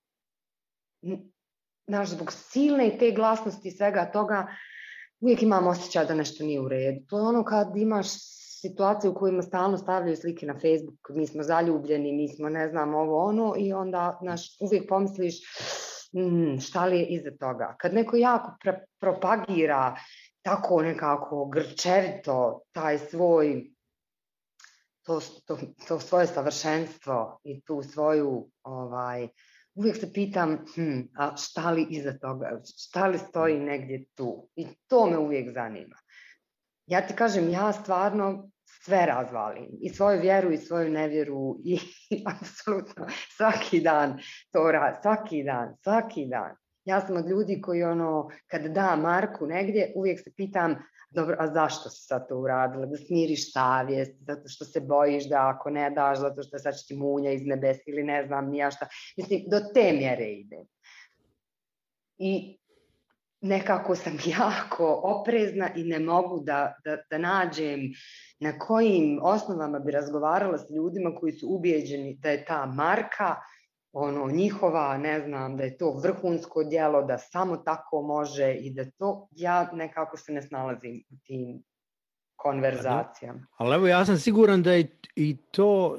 [1.87, 4.47] znaš, zbog silne i te glasnosti i svega toga,
[5.19, 7.05] uvijek imam osjećaj da nešto nije u redu.
[7.07, 8.07] To je ono kad imaš
[8.61, 12.95] situacije u kojima stalno stavljaju slike na Facebook, mi smo zaljubljeni, mi smo ne znam
[12.95, 15.35] ovo ono i onda znaš, uvijek pomisliš
[16.15, 17.75] mm, šta li je iza toga.
[17.79, 18.57] Kad neko jako
[18.99, 19.95] propagira
[20.41, 23.73] tako nekako grčevito taj svoj
[25.05, 25.57] to, to,
[25.87, 29.27] to svoje savršenstvo i tu svoju ovaj
[29.75, 34.49] uvijek se pitam, hm, a šta li iza toga, šta li stoji negdje tu?
[34.55, 35.95] I to me uvijek zanima.
[36.85, 38.49] Ja ti kažem, ja stvarno
[38.83, 39.69] sve razvalim.
[39.81, 43.07] I svoju vjeru i svoju nevjeru i, i apsolutno
[43.37, 44.19] svaki dan
[44.51, 46.55] to rad, svaki dan, svaki dan.
[46.85, 50.75] Ja sam od ljudi koji ono, kad da Marku negdje, uvijek se pitam,
[51.13, 52.85] dobro, a zašto si sad to uradila?
[52.85, 56.87] Da smiriš savjest, zato što se bojiš da ako ne daš, zato što sad će
[56.87, 58.87] ti munja iz nebesa ili ne znam nija šta.
[59.17, 60.65] Mislim, do te mjere ide.
[62.17, 62.57] I
[63.41, 67.79] nekako sam jako oprezna i ne mogu da, da, da nađem
[68.39, 73.35] na kojim osnovama bi razgovarala s ljudima koji su ubijeđeni da je ta marka
[73.93, 78.91] ono njihova, ne znam, da je to vrhunsko djelo, da samo tako može i da
[78.91, 81.63] to, ja nekako se ne snalazim u tim
[82.35, 83.47] konverzacijama.
[83.57, 85.97] Ali evo ja sam siguran da je i to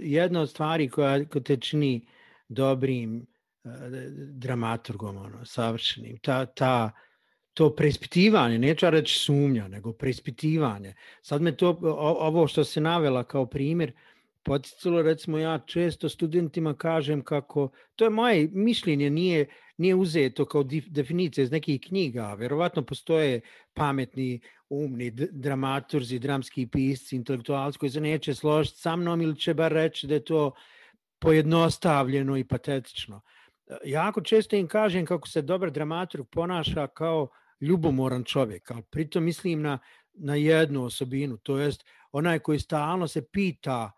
[0.00, 2.06] jedna od stvari koja, koja te čini
[2.48, 3.26] dobrim
[4.32, 6.18] dramaturgom, ono, savršenim.
[6.18, 6.90] Ta, ta,
[7.54, 10.94] to preispitivanje, neću reći sumnja, nego preispitivanje.
[11.22, 11.78] Sad me to,
[12.18, 13.92] ovo što se navela kao primjer,
[14.42, 20.64] poticalo, recimo ja često studentima kažem kako, to je moje mišljenje, nije, nije uzeto kao
[20.86, 23.40] definicija iz nekih knjiga, verovatno postoje
[23.74, 29.72] pametni, umni dramaturzi, dramski pisci, intelektualci koji se neće složiti sa mnom ili će bar
[29.72, 30.52] reći da je to
[31.18, 33.20] pojednostavljeno i patetično.
[33.84, 37.28] Jako često im kažem kako se dobar dramaturg ponaša kao
[37.60, 39.78] ljubomoran čovjek, ali pritom mislim na,
[40.14, 43.92] na jednu osobinu, to jest onaj koji stalno se pita,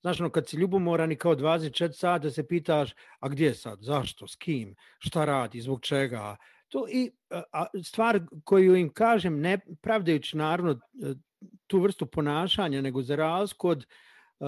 [0.00, 4.28] znaš, ono, kad si ljubomoran i kao 24 sata se pitaš, a gdje sad, zašto,
[4.28, 6.36] s kim, šta radi, zbog čega,
[6.68, 11.14] to i a, stvar koju im kažem, ne pravdajući naravno e,
[11.66, 13.86] tu vrstu ponašanja, nego za razliku od
[14.38, 14.46] uh,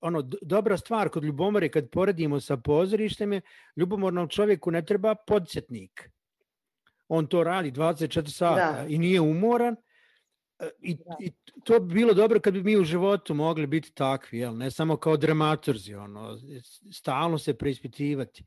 [0.00, 3.40] ono dobra stvar kod ljubomore kad poredimo sa pozorištem je
[3.76, 6.10] ljubomornom čovjeku ne treba podsjetnik.
[7.08, 8.86] On to radi 24 sata da.
[8.88, 9.76] i nije umoran.
[10.58, 11.16] E, I, da.
[11.20, 11.30] I
[11.64, 14.56] to bi bilo dobro kad bi mi u životu mogli biti takvi, jel?
[14.56, 16.38] ne samo kao dramaturzi, ono,
[16.92, 18.44] stalno se preispitivati.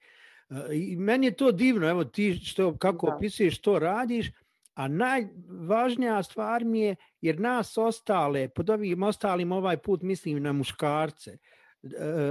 [0.49, 3.15] E, I meni je to divno, evo ti što, kako da.
[3.15, 4.31] opisuješ, što radiš,
[4.73, 10.53] a najvažnija stvar mi je, jer nas ostale, pod ovim ostalim ovaj put mislim na
[10.53, 11.37] muškarce, e,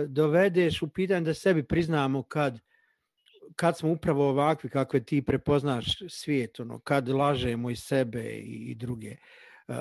[0.08, 2.58] dovedeš u pitanje da sebi priznamo kad,
[3.56, 8.74] kad smo upravo ovakvi kakve ti prepoznaš svijet, ono, kad lažemo i sebe i, i
[8.74, 9.08] druge.
[9.08, 9.16] E,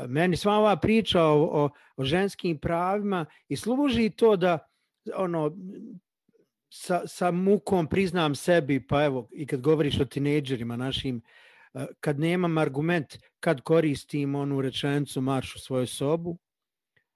[0.07, 4.57] meni sva ova priča o, o, o ženskim pravima i služi to da
[5.15, 5.51] ono,
[6.69, 11.21] sa, sa mukom priznam sebi, pa evo, i kad govoriš o tinejdžerima našim,
[11.99, 16.37] kad nemam argument, kad koristim onu rečenicu marš u svoju sobu,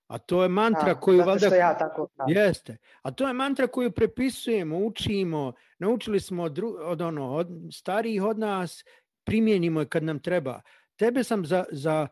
[0.08, 1.56] a to je mantra da, koju valjda...
[1.56, 2.78] ja tako Jeste.
[3.02, 8.40] A to je mantra koju prepisujemo, učimo, naučili smo od, od, ono, od starijih od
[8.40, 8.84] nas,
[9.24, 10.62] primjenimo je kad nam treba.
[10.96, 12.08] Tebe sam za, za,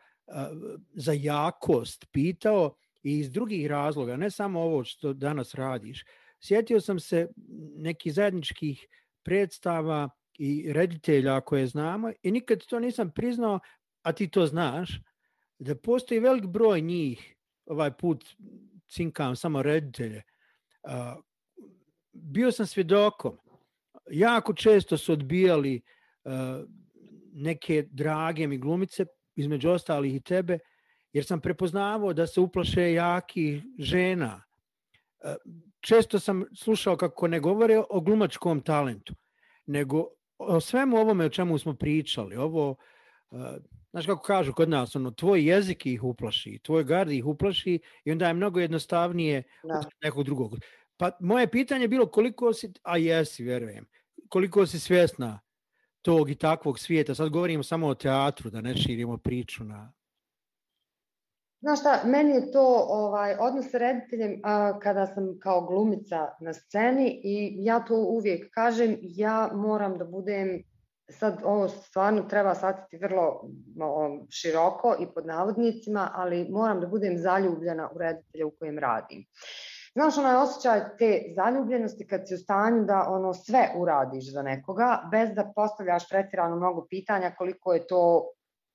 [0.94, 6.06] za jakost pitao i iz drugih razloga, ne samo ovo što danas radiš.
[6.40, 7.28] Sjetio sam se
[7.76, 8.88] nekih zajedničkih
[9.24, 13.60] predstava i reditelja koje znamo i nikad to nisam priznao,
[14.02, 15.02] a ti to znaš,
[15.60, 18.26] da postoji velik broj njih, ovaj put
[18.90, 20.24] cinkam samo reditelje,
[22.12, 23.38] bio sam svjedokom,
[24.12, 25.82] jako često su odbijali
[27.34, 29.06] neke drage mi glumice,
[29.38, 30.60] između ostalih i tebe,
[31.14, 34.44] jer sam prepoznavao da se uplaše jaki žena.
[35.80, 39.14] Često sam slušao kako ne govore o glumačkom talentu,
[39.66, 40.06] nego
[40.38, 42.76] o svemu ovome o čemu smo pričali, ovo,
[43.30, 43.40] uh,
[43.92, 48.12] znaš kako kažu kod nas, ono, tvoj jezik ih uplaši, tvoj gard ih uplaši i
[48.12, 49.78] onda je mnogo jednostavnije da.
[49.78, 50.56] od nekog drugog.
[50.98, 53.86] Pa moje pitanje je bilo koliko si, a jesi, verujem,
[54.30, 55.40] koliko si svjesna
[56.08, 59.92] tog i takvog svijeta, sad govorimo samo o teatru, da ne širimo priču na,
[61.62, 66.54] Znaš šta, meni je to ovaj, odnos sa rediteljem a, kada sam kao glumica na
[66.54, 70.64] sceni i ja to uvijek kažem, ja moram da budem,
[71.10, 73.50] sad ovo stvarno treba shvatiti vrlo
[73.82, 79.26] o, široko i pod navodnicima, ali moram da budem zaljubljena u reditelja u kojem radim.
[79.98, 85.10] Znaš, onaj osjećaj te zaljubljenosti kad si u stanju da ono sve uradiš za nekoga,
[85.12, 88.28] bez da postavljaš pretirano mnogo pitanja koliko je to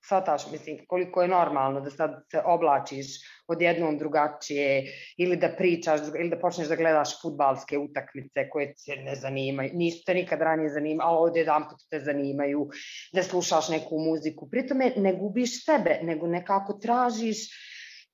[0.04, 3.06] Svataš, mislim, koliko je normalno da sad se oblačiš
[3.48, 4.84] odjednom drugačije
[5.18, 10.02] ili da pričaš ili da počneš da gledaš futbalske utakmice koje te ne zanimaju, nisu
[10.06, 12.68] te nikad ranije zanimaju, ali ovdje jedan put te zanimaju,
[13.12, 14.50] da slušaš neku muziku.
[14.50, 17.46] Pritome ne gubiš sebe, nego nekako tražiš,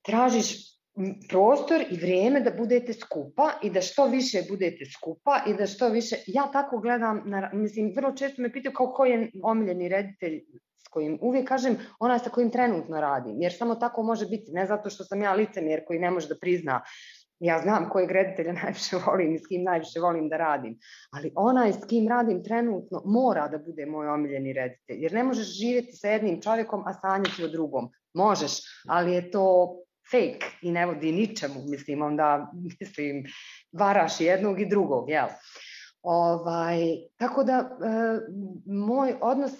[0.03, 0.78] tražiš
[1.29, 5.89] prostor i vrijeme da budete skupa i da što više budete skupa i da što
[5.89, 10.41] više, ja tako gledam, na, mislim, vrlo često me pitaju kao ko je omiljeni reditelj
[10.77, 14.67] s kojim uvijek kažem onaj sa kojim trenutno radim, jer samo tako može biti, ne
[14.67, 16.83] zato što sam ja licemjer koji ne može da prizna
[17.41, 20.79] ja znam kojeg reditelja najviše volim i s kim najviše volim da radim,
[21.11, 25.47] ali onaj s kim radim trenutno mora da bude moj omiljeni reditelj, jer ne možeš
[25.47, 27.91] živjeti sa jednim čovjekom, a sanjati o drugom.
[28.15, 28.53] Možeš,
[28.89, 29.77] ali je to
[30.11, 33.25] fake i ne vodi ničemu, mislim, onda, mislim,
[33.73, 35.29] varaš jednog i drugog, jel?
[36.03, 36.79] Ovaj,
[37.17, 38.21] tako da, e,
[38.67, 39.53] moj odnos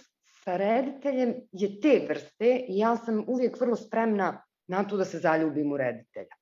[0.45, 5.19] sa rediteljem je te vrste i ja sam uvijek vrlo spremna na to da se
[5.19, 6.35] zaljubim u reditelja.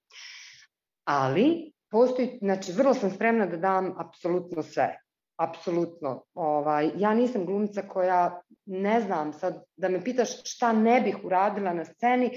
[1.04, 5.00] Ali, postoji, znači, vrlo sam spremna da dam apsolutno sve.
[5.36, 6.24] Apsolutno.
[6.34, 11.74] Ovaj, ja nisam glumica koja, ne znam, sad da me pitaš šta ne bih uradila
[11.74, 12.30] na sceni,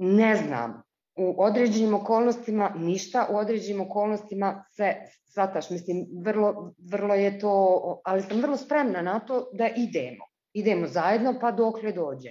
[0.00, 0.82] ne znam.
[1.16, 8.22] U određenim okolnostima ništa, u određenim okolnostima sve, svataš, mislim, vrlo, vrlo je to, ali
[8.22, 10.24] sam vrlo spremna na to da idemo.
[10.52, 12.30] Idemo zajedno pa dokle dođe.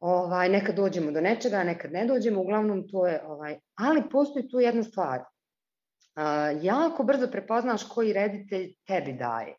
[0.00, 4.60] Ovaj, nekad dođemo do nečega, nekad ne dođemo, uglavnom to je, ovaj, ali postoji tu
[4.60, 5.20] jedna stvar.
[6.14, 9.56] A, jako brzo prepoznaš koji reditelj tebi daje,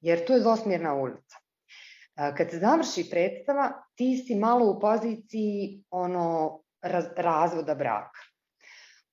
[0.00, 1.41] jer to je dvosmjerna ulica.
[2.14, 8.20] Kad se završi predstava, ti si malo u poziciji ono, raz, razvoda braka,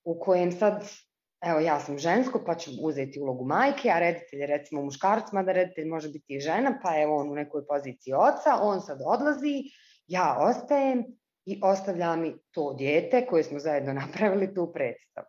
[0.04, 0.84] u kojem sad
[1.40, 5.52] evo ja sam žensko pa ću uzeti ulogu majke, a reditelj je recimo muškarac, mada
[5.52, 9.62] reditelj može biti i žena, pa evo on u nekoj poziciji oca, on sad odlazi,
[10.06, 11.04] ja ostajem
[11.44, 15.26] i ostavlja mi to dijete koje smo zajedno napravili tu predstavu.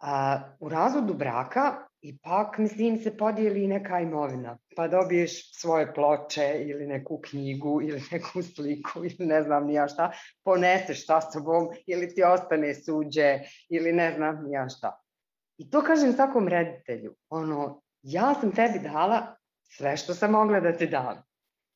[0.00, 6.86] A, u razvodu braka ipak, mislim, se podijeli neka imovina, pa dobiješ svoje ploče ili
[6.86, 10.12] neku knjigu ili neku sliku ili ne znam nija šta,
[10.44, 13.38] poneseš sa sobom ili ti ostane suđe
[13.68, 14.98] ili ne znam nija šta.
[15.58, 20.76] I to kažem svakom reditelju, ono, ja sam tebi dala sve što sam mogla da
[20.76, 21.22] ti dam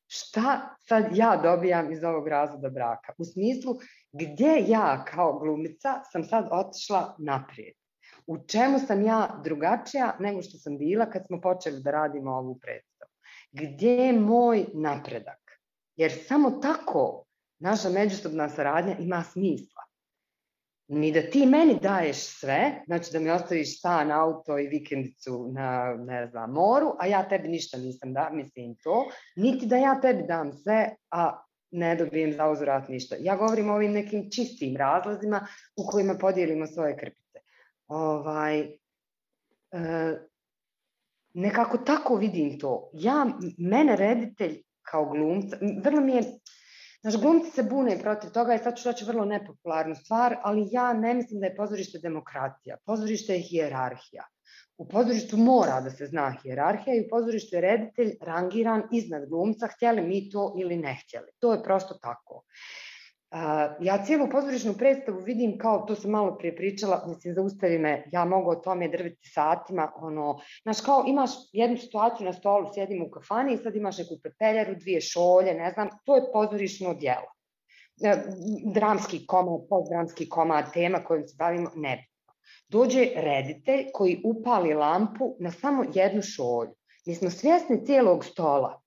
[0.07, 3.13] šta sad ja dobijam iz ovog razvoda braka?
[3.17, 3.75] U smislu,
[4.11, 7.73] gdje ja kao glumica sam sad otišla naprijed?
[8.27, 12.59] U čemu sam ja drugačija nego što sam bila kad smo počeli da radimo ovu
[12.59, 13.11] predstavu?
[13.51, 15.61] Gdje je moj napredak?
[15.95, 17.25] Jer samo tako
[17.59, 19.87] naša međusobna saradnja ima smisla
[20.87, 25.95] ni da ti meni daješ sve, znači da mi ostaviš stan, auto i vikendicu na,
[25.99, 30.23] ne znam, moru, a ja tebi ništa nisam da, mislim to, niti da ja tebi
[30.27, 33.15] dam sve, a ne dobijem za uzvrat ništa.
[33.19, 37.26] Ja govorim o ovim nekim čistim razlazima u kojima podijelimo svoje krpice.
[37.87, 38.69] Ovaj, e,
[41.33, 42.89] nekako tako vidim to.
[42.93, 43.25] Ja,
[43.57, 46.23] mene reditelj kao glumca, vrlo mi je,
[47.01, 50.93] Znaš, glumci se bune protiv toga i sad ću reći vrlo nepopularnu stvar, ali ja
[50.93, 52.77] ne mislim da je pozorište demokratija.
[52.85, 54.23] Pozorište je hijerarhija.
[54.77, 59.67] U pozorištu mora da se zna hijerarhija i u pozorištu je reditelj rangiran iznad glumca,
[59.67, 61.31] htjeli mi to ili ne htjeli.
[61.39, 62.43] To je prosto tako
[63.79, 68.25] ja cijelu pozorišnu predstavu vidim kao, to sam malo prije pričala, mislim, zaustavi me, ja
[68.25, 73.11] mogu o tome drviti satima, ono, znaš, kao imaš jednu situaciju na stolu, sjedimo u
[73.11, 77.31] kafani i sad imaš neku pepeljaru, dvije šolje, ne znam, to je pozorišno djelo.
[78.03, 78.15] E,
[78.73, 82.07] dramski komad, postdramski komad, tema kojom se bavimo, ne
[82.69, 86.71] Dođe reditelj koji upali lampu na samo jednu šolju.
[87.05, 88.81] Mi smo svjesni cijelog stola,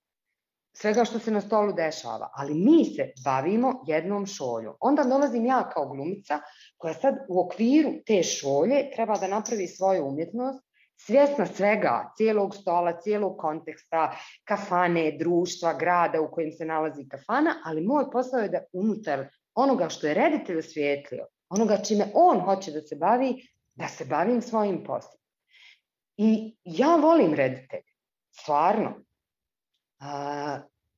[0.72, 4.74] svega što se na stolu dešava, ali mi se bavimo jednom šoljom.
[4.80, 6.40] Onda dolazim ja kao glumica
[6.76, 10.64] koja sad u okviru te šolje treba da napravi svoju umjetnost,
[11.06, 17.86] svjesna svega, cijelog stola, cijelog konteksta, kafane, društva, grada u kojem se nalazi kafana, ali
[17.86, 22.80] moj posao je da unutar onoga što je reditelj osvijetlio, onoga čime on hoće da
[22.80, 23.34] se bavi,
[23.74, 25.20] da se bavim svojim poslom.
[26.16, 27.92] I ja volim reditelje,
[28.30, 28.94] stvarno,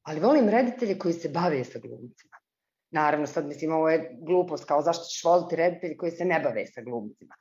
[0.03, 2.37] ali volim reditelje koji se bave sa glumcima.
[2.91, 6.67] Naravno, sad mislim, ovo je glupost, kao zašto ćeš voliti reditelji koji se ne bave
[6.67, 7.35] sa glumcima.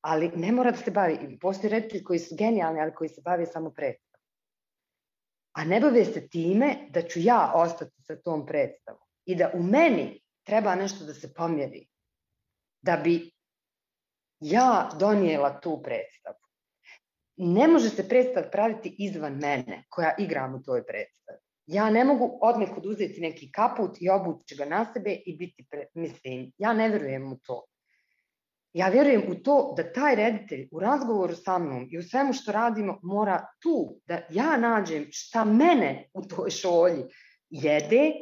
[0.00, 1.38] Ali ne mora da se bavi.
[1.40, 4.24] Postoji reditelji koji su genijalni, ali koji se bave samo predstavom.
[5.52, 9.02] A ne bave se time da ću ja ostati sa tom predstavom.
[9.24, 11.86] I da u meni treba nešto da se pomjeri.
[12.82, 13.30] Da bi
[14.40, 16.40] ja donijela tu predstavu
[17.42, 21.38] ne može se predstav praviti izvan mene koja igram u toj predstavi.
[21.72, 25.86] Ja ne mogu odmah oduzeti neki kaput i obući ga na sebe i biti, pre,
[25.94, 27.64] mislim, ja ne verujem u to.
[28.72, 32.52] Ja vjerujem u to da taj reditelj u razgovoru sa mnom i u svemu što
[32.52, 37.04] radimo mora tu da ja nađem šta mene u toj šolji
[37.50, 38.12] jede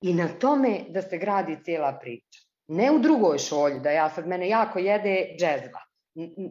[0.00, 2.40] i na tome da se gradi cijela priča.
[2.68, 5.85] Ne u drugoj šolji, da ja sad mene jako jede džezva.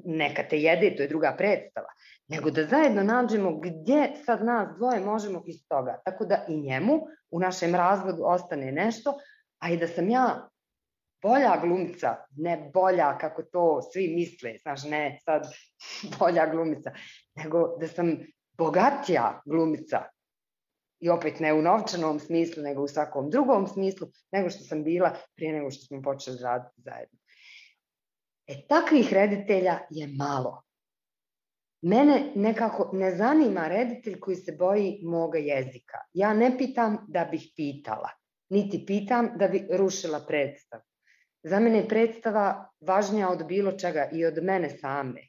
[0.05, 1.87] Neka te jede, to je druga predstava.
[2.27, 6.01] Nego da zajedno nađemo gdje sad nas dvoje možemo iz toga.
[6.05, 6.99] Tako da i njemu
[7.31, 9.13] u našem razvodu ostane nešto,
[9.59, 10.49] a i da sam ja
[11.21, 15.47] bolja glumica, ne bolja kako to svi misle, znaš, ne sad
[16.19, 16.91] bolja glumica,
[17.35, 18.17] nego da sam
[18.57, 20.03] bogatija glumica
[20.99, 25.15] i opet ne u novčanom smislu, nego u svakom drugom smislu, nego što sam bila
[25.35, 27.19] prije nego što smo počeli raditi zajedno.
[28.47, 30.61] E, takvih reditelja je malo.
[31.81, 35.97] Mene nekako ne zanima reditelj koji se boji moga jezika.
[36.13, 38.09] Ja ne pitam da bih pitala,
[38.49, 40.83] niti pitam da bi rušila predstavu.
[41.43, 45.27] Za mene je predstava važnija od bilo čega i od mene same.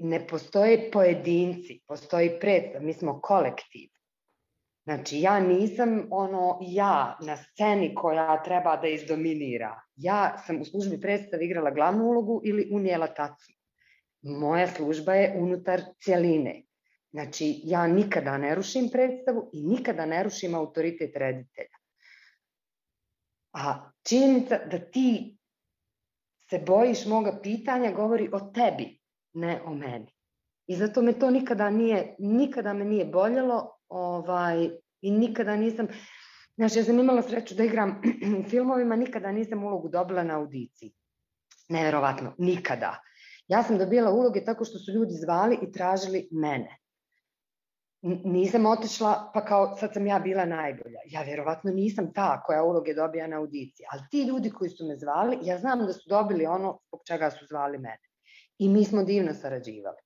[0.00, 3.91] Ne postoje pojedinci, postoji predstav, mi smo kolektiv.
[4.84, 9.80] Znači, ja nisam ono ja na sceni koja treba da izdominira.
[9.96, 13.52] Ja sam u službi predstava igrala glavnu ulogu ili unijela tacu.
[14.22, 16.62] Moja služba je unutar cijeline.
[17.10, 21.76] Znači, ja nikada ne rušim predstavu i nikada ne rušim autoritet reditelja.
[23.52, 25.38] A činjenica da ti
[26.50, 28.98] se bojiš moga pitanja govori o tebi,
[29.32, 30.14] ne o meni.
[30.66, 34.70] I zato me to nikada nije, nikada me nije boljelo ovaj,
[35.00, 35.86] i nikada nisam,
[36.56, 38.02] znači ja sam imala sreću da igram
[38.40, 40.92] u filmovima, nikada nisam ulogu dobila na audiciji.
[41.68, 42.98] Neverovatno, nikada.
[43.48, 46.82] Ja sam dobila uloge tako što su ljudi zvali i tražili mene
[48.24, 50.98] nisam otišla pa kao sad sam ja bila najbolja.
[51.06, 54.96] Ja vjerovatno nisam ta koja uloge dobija na audiciji, ali ti ljudi koji su me
[54.96, 58.02] zvali, ja znam da su dobili ono zbog čega su zvali mene.
[58.58, 59.96] I mi smo divno sarađivali.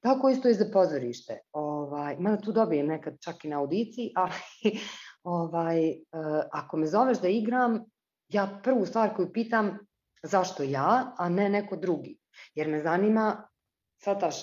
[0.00, 1.38] Tako isto i za pozorište.
[1.52, 4.78] Ovaj, mada tu dobijem nekad čak i na audiciji, ali
[5.22, 7.84] ovaj, uh, ako me zoveš da igram,
[8.28, 9.78] ja prvu stvar koju pitam
[10.22, 12.18] zašto ja, a ne neko drugi.
[12.54, 13.48] Jer me zanima,
[14.02, 14.36] sataš,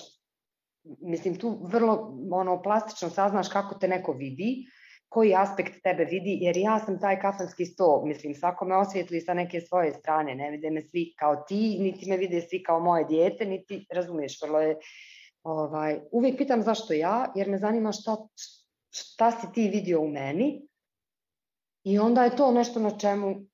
[1.00, 4.66] mislim tu vrlo ono plastično saznaš kako te neko vidi,
[5.14, 9.34] koji aspekt tebe vidi, jer ja sam taj kafanski sto, mislim, svako me osvijetli sa
[9.34, 13.04] neke svoje strane, ne vide me svi kao ti, niti me vide svi kao moje
[13.04, 14.76] dijete, niti, razumiješ, vrlo je,
[15.44, 18.16] ovaj, uvijek pitam zašto ja, jer me zanima šta,
[18.90, 20.68] šta si ti vidio u meni
[21.84, 23.46] i onda je to nešto na čemu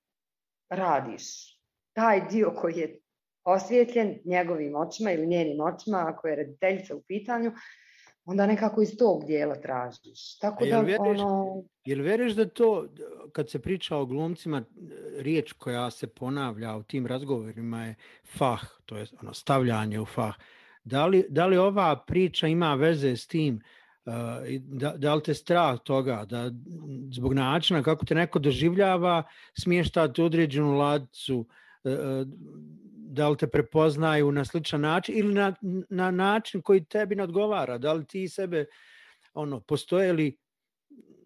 [0.68, 1.56] radiš.
[1.92, 3.00] Taj dio koji je
[3.44, 7.52] osvjetljen njegovim očima ili njenim očima, ako je rediteljica u pitanju,
[8.24, 10.38] onda nekako iz tog dijela tražiš.
[10.38, 11.62] Tako da, veriš, ono...
[11.84, 12.88] Jel veriš da to,
[13.32, 14.62] kad se priča o glumcima,
[15.16, 17.94] riječ koja se ponavlja u tim razgovorima je
[18.36, 20.34] fah, to je ono, stavljanje u fah.
[20.85, 23.61] Da li, da li ova priča ima veze s tim,
[24.61, 26.51] da, da li te strah toga, da
[27.12, 29.23] zbog načina kako te neko doživljava,
[29.59, 31.47] smještate određenu ladicu,
[32.94, 35.55] da li te prepoznaju na sličan način ili na,
[35.90, 38.65] na način koji tebi ne odgovara, da li ti sebe,
[39.35, 40.36] ono, postoje li,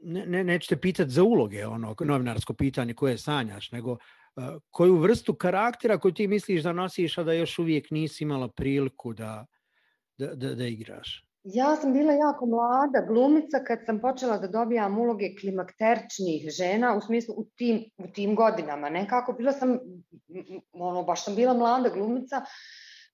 [0.03, 3.97] ne, ne, nećete pitati za uloge, ono, novinarsko pitanje koje sanjaš, nego
[4.70, 9.12] koju vrstu karaktera koju ti misliš da nosiš, a da još uvijek nisi imala priliku
[9.12, 9.47] da,
[10.19, 11.24] da, da, da igraš?
[11.44, 17.01] Ja sam bila jako mlada glumica kad sam počela da dobijam uloge klimakteričnih žena, u
[17.01, 18.90] smislu u tim, u tim godinama.
[18.90, 19.78] Nekako bila sam,
[20.73, 22.43] ono, baš sam bila mlada glumica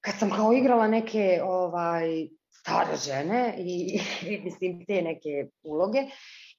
[0.01, 5.99] kad sam kao igrala neke ovaj, stare žene i, i mislim te neke uloge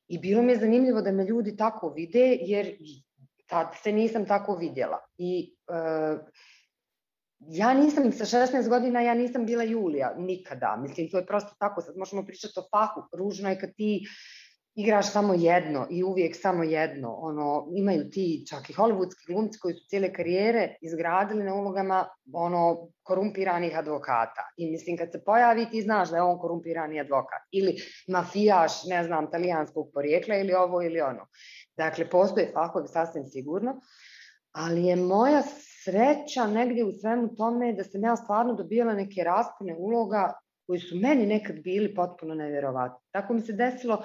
[0.07, 2.75] i bilo mi je zanimljivo da me ljudi tako vide jer
[3.51, 4.99] tad se nisam tako vidjela.
[5.17, 6.19] I uh,
[7.39, 10.75] ja nisam sa 16 godina, ja nisam bila Julija, nikada.
[10.81, 13.01] Mislim, to je prosto tako, sad možemo pričati o fahu.
[13.17, 14.07] Ružno je kad ti
[14.75, 17.13] igraš samo jedno i uvijek samo jedno.
[17.13, 22.87] Ono, imaju ti čak i hollywoodski glumci koji su cijele karijere izgradili na ulogama ono,
[23.03, 24.49] korumpiranih advokata.
[24.57, 27.41] I mislim, kad se pojavi, ti znaš da je on korumpirani advokat.
[27.51, 27.75] Ili
[28.07, 31.27] mafijaš, ne znam, talijanskog porijekla ili ovo ili ono.
[31.77, 33.81] Dakle, postoje fahovi sasvim sigurno.
[34.51, 35.41] Ali je moja
[35.83, 40.33] sreća negdje u svemu tome da sam ja stvarno dobijala neke raspune uloga
[40.67, 43.07] koji su meni nekad bili potpuno nevjerovatni.
[43.11, 44.03] Tako mi se desilo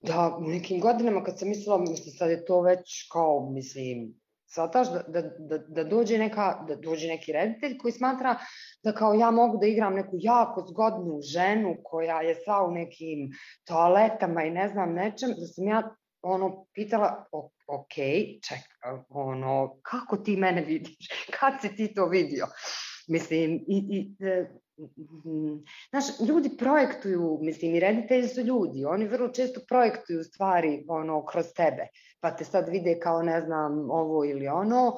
[0.00, 4.14] da u nekim godinama kad sam mislila, mislim sad je to već kao, mislim,
[4.46, 8.36] svataš da, da, da, da, dođe neka, da dođe neki reditelj koji smatra
[8.84, 13.30] da kao ja mogu da igram neku jako zgodnu ženu koja je sva u nekim
[13.64, 15.82] toaletama i ne znam nečem, da sam ja
[16.22, 17.24] ono pitala,
[17.66, 17.94] ok,
[18.48, 18.58] ček,
[19.08, 21.08] ono, kako ti mene vidiš?
[21.40, 22.46] Kad si ti to vidio?
[23.08, 24.46] Mislim, i, i e,
[25.90, 31.46] Znaš, ljudi projektuju, mislim, i reditelji su ljudi, oni vrlo često projektuju stvari ono, kroz
[31.56, 31.86] tebe,
[32.20, 34.96] pa te sad vide kao, ne znam, ovo ili ono.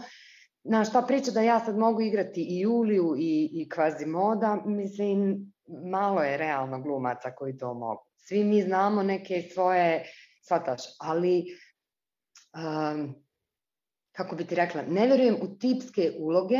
[0.65, 5.53] Znaš, ta priča da ja sad mogu igrati i Juliju i, i Kvazimoda, mislim,
[5.91, 8.03] malo je realno glumaca koji to mogu.
[8.17, 10.05] Svi mi znamo neke svoje,
[10.47, 11.45] shvataš, ali
[12.55, 13.15] um,
[14.13, 16.59] kako bi ti rekla, ne verujem u tipske uloge.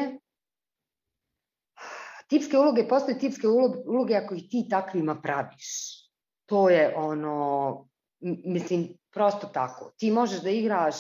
[2.29, 3.49] Tipske uloge, postoje tipske
[3.87, 5.69] uloge ako ih ti takvima praviš.
[6.47, 7.89] To je ono,
[8.45, 9.93] mislim, prosto tako.
[9.99, 10.95] Ti možeš da igraš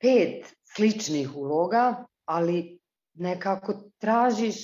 [0.00, 2.78] pet sličnih uloga, ali
[3.14, 4.56] nekako tražiš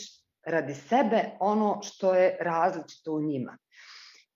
[0.47, 3.59] radi sebe ono što je različito u njima.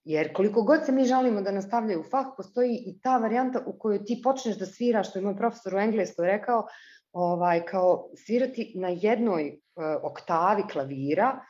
[0.06, 4.04] Jer koliko god se mi žalimo da nastavljaju fah, postoji i ta varijanta u kojoj
[4.04, 6.66] ti počneš da sviraš, što je moj profesor u engleskoj rekao,
[7.12, 11.40] ovaj, kao svirati na jednoj uh, oktavi klavira,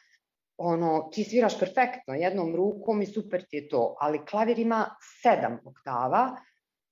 [0.57, 4.87] ono, ti sviraš perfektno jednom rukom i super ti je to, ali klavir ima
[5.23, 6.37] sedam oktava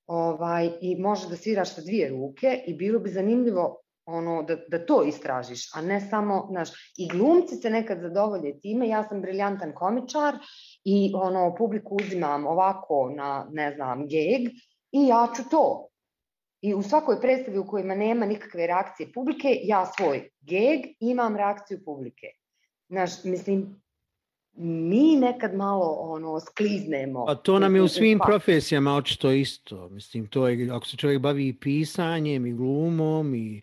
[0.07, 4.85] ovaj, i može da sviraš sa dvije ruke i bilo bi zanimljivo ono, da, da
[4.85, 9.73] to istražiš, a ne samo, znaš, i glumci se nekad zadovolje time, ja sam briljantan
[9.73, 10.35] komičar
[10.83, 14.41] i ono, publiku uzimam ovako na, ne znam, geg
[14.91, 15.87] i ja ću to.
[16.61, 21.79] I u svakoj predstavi u kojima nema nikakve reakcije publike, ja svoj geg imam reakciju
[21.85, 22.27] publike.
[22.89, 23.81] Znaš, mislim,
[24.57, 27.25] mi nekad malo ono skliznemo.
[27.27, 29.89] A to nam je u svim profesijama očito isto.
[29.89, 33.61] Mislim, to je, ako se čovjek bavi i pisanjem i glumom i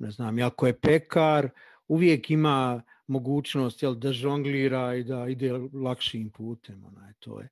[0.00, 1.48] ne znam, ako je pekar,
[1.88, 6.84] uvijek ima mogućnost jel, da žonglira i da ide lakšim putem.
[6.84, 7.48] Onaj, to je.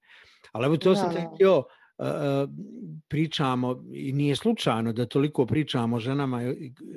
[0.52, 1.30] Ali evo to da, sam da.
[1.34, 1.64] htio,
[3.08, 6.42] pričamo i nije slučajno da toliko pričamo o ženama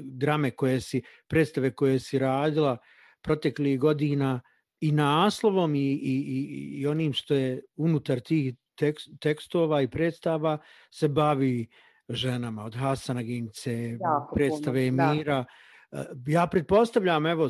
[0.04, 2.78] drame koje si, predstave koje si radila
[3.22, 4.42] proteklih godina
[4.80, 10.58] i naslovom i, i, i, i onim što je unutar tih tekst, tekstova i predstava
[10.92, 11.68] se bavi
[12.14, 15.14] ženama od Hasana Gince, jako predstave puno.
[15.14, 15.46] Emira.
[15.92, 16.06] Da.
[16.28, 17.50] Ja pretpostavljam, evo,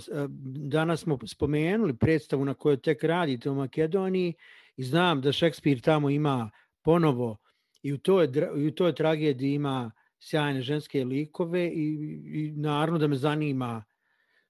[0.69, 4.33] danas smo spomenuli predstavu na kojoj tek radite u Makedoniji
[4.75, 6.51] i znam da Šekspir tamo ima
[6.81, 7.37] ponovo
[7.83, 13.07] i u toj, i u toj tragediji ima sjajne ženske likove i, i naravno da
[13.07, 13.83] me zanima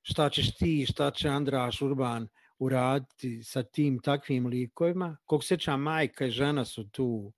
[0.02, 2.28] šta ćeš ti, šta će Andraš Urban
[2.60, 5.18] uraditi sa tim takvim likovima.
[5.26, 7.34] Kog seća majka i žena su tu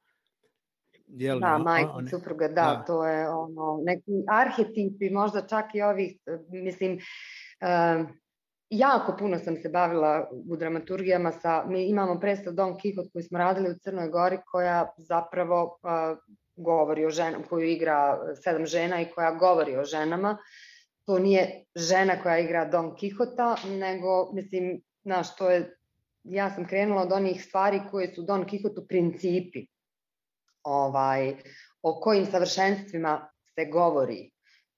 [1.15, 5.81] Jel, da, majka one, supruga, da, da, to je ono, neki arhetipi, možda čak i
[5.81, 6.17] ovih,
[6.49, 6.97] mislim,
[7.61, 8.09] uh,
[8.69, 13.37] jako puno sam se bavila u dramaturgijama sa, mi imamo predstav Don Quixote koju smo
[13.37, 16.17] radili u Crnoj Gori koja zapravo uh,
[16.55, 20.37] govori o ženama, koju igra sedam žena i koja govori o ženama.
[21.05, 25.77] To nije žena koja igra Don Quixota, nego, mislim, znaš, to je,
[26.23, 29.72] ja sam krenula od onih stvari koje su Don Quixote principi,
[30.63, 31.35] ovaj,
[31.81, 34.33] o kojim savršenstvima se govori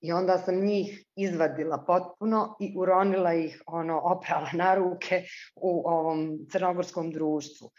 [0.05, 5.23] I onda sam njih izvadila potpuno i uronila ih, ono, oprala na ruke
[5.55, 7.71] u ovom crnogorskom društvu.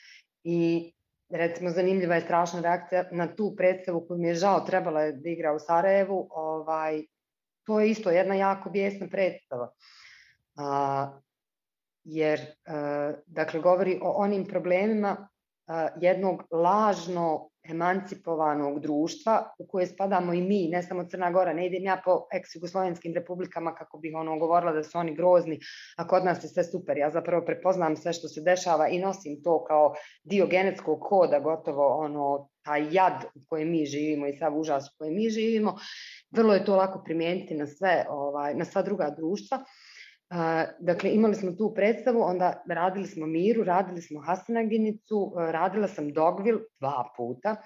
[0.45, 0.93] I
[1.31, 5.29] recimo zanimljiva je strašna reakcija na tu predstavu koju mi je žao trebala je da
[5.31, 7.03] igra u Sarajevu, ovaj,
[7.67, 9.71] to je isto jedna jako bijesna predstava.
[10.57, 11.21] A,
[12.05, 15.29] jer, a, dakle, govori o onim problemima
[16.01, 21.85] jednog lažno emancipovanog društva u koje spadamo i mi, ne samo Crna Gora, ne idem
[21.85, 25.59] ja po ex-jugoslovenskim republikama kako bih ono govorila da su oni grozni,
[25.97, 26.99] a kod nas je sve super.
[26.99, 29.95] Ja zapravo prepoznam sve što se dešava i nosim to kao
[30.25, 34.95] dio genetskog koda, gotovo ono taj jad u kojem mi živimo i sav užas u
[34.99, 35.77] kojem mi živimo.
[36.31, 39.65] Vrlo je to lako primijeniti na sve, ovaj, na sva druga društva.
[40.81, 46.59] Dakle, imali smo tu predstavu, onda radili smo Miru, radili smo Hasanaginicu, radila sam Dogvil
[46.81, 47.57] dva puta,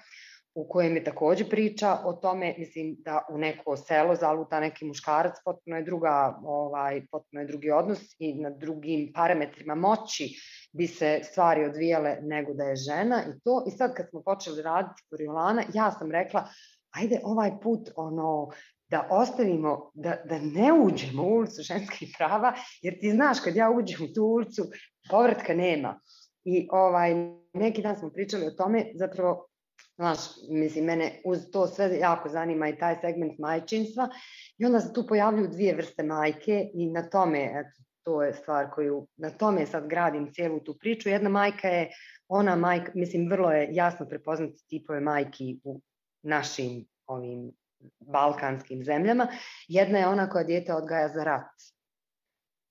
[0.55, 5.35] u kojem je takođe priča o tome, mislim da u neko selo zaluta neki muškarac,
[5.45, 10.29] potpuno je druga, ovaj, potpuno je drugi odnos i na drugim parametrima moći
[10.71, 13.63] bi se stvari odvijale nego da je žena i to.
[13.67, 16.47] I sad kad smo počeli raditi Koriolana, ja sam rekla,
[16.91, 18.49] ajde ovaj put ono
[18.91, 23.69] da ostavimo, da, da ne uđemo u ulicu ženskih prava, jer ti znaš kad ja
[23.69, 24.63] uđem u tu ulicu,
[25.09, 25.99] povratka nema.
[26.43, 27.13] I ovaj,
[27.53, 29.47] neki dan smo pričali o tome, zapravo,
[29.95, 30.19] znaš,
[30.49, 34.09] mislim, mene uz to sve jako zanima i taj segment majčinstva
[34.57, 38.69] i onda se tu pojavljuju dvije vrste majke i na tome, eto, to je stvar
[38.71, 41.09] koju, na tome sad gradim cijelu tu priču.
[41.09, 41.89] Jedna majka je
[42.27, 45.81] ona majka, mislim, vrlo je jasno prepoznati tipove majki u
[46.23, 47.51] našim ovim
[47.99, 49.27] balkanskim zemljama.
[49.67, 51.51] Jedna je ona koja dijete odgaja za rat.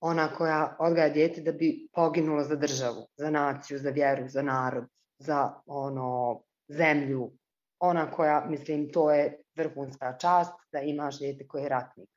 [0.03, 4.85] ona koja odgaja djete da bi poginulo za državu, za naciju, za vjeru, za narod,
[5.19, 7.31] za ono zemlju,
[7.79, 12.09] ona koja, mislim, to je vrhunska čast da imaš djete koje je ratnik.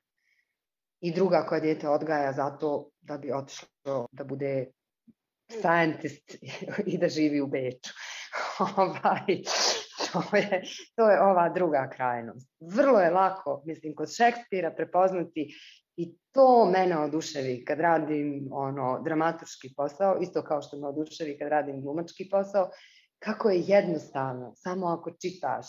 [1.00, 4.66] I druga koja djete odgaja zato da bi otišlo da bude
[5.50, 6.34] scientist
[6.92, 7.92] i da živi u Beču.
[8.76, 9.42] ovaj,
[10.30, 10.62] to, je,
[10.96, 12.48] to je ova druga krajnost.
[12.60, 15.54] Vrlo je lako, mislim, kod Šekspira prepoznati
[15.96, 21.48] i to mene oduševi kad radim ono dramaturški posao, isto kao što me oduševi kad
[21.48, 22.70] radim glumački posao,
[23.18, 25.66] kako je jednostavno, samo ako čitaš,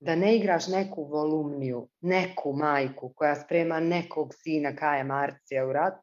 [0.00, 5.94] da ne igraš neku volumniju, neku majku koja sprema nekog sina Kaja Marcija u rat,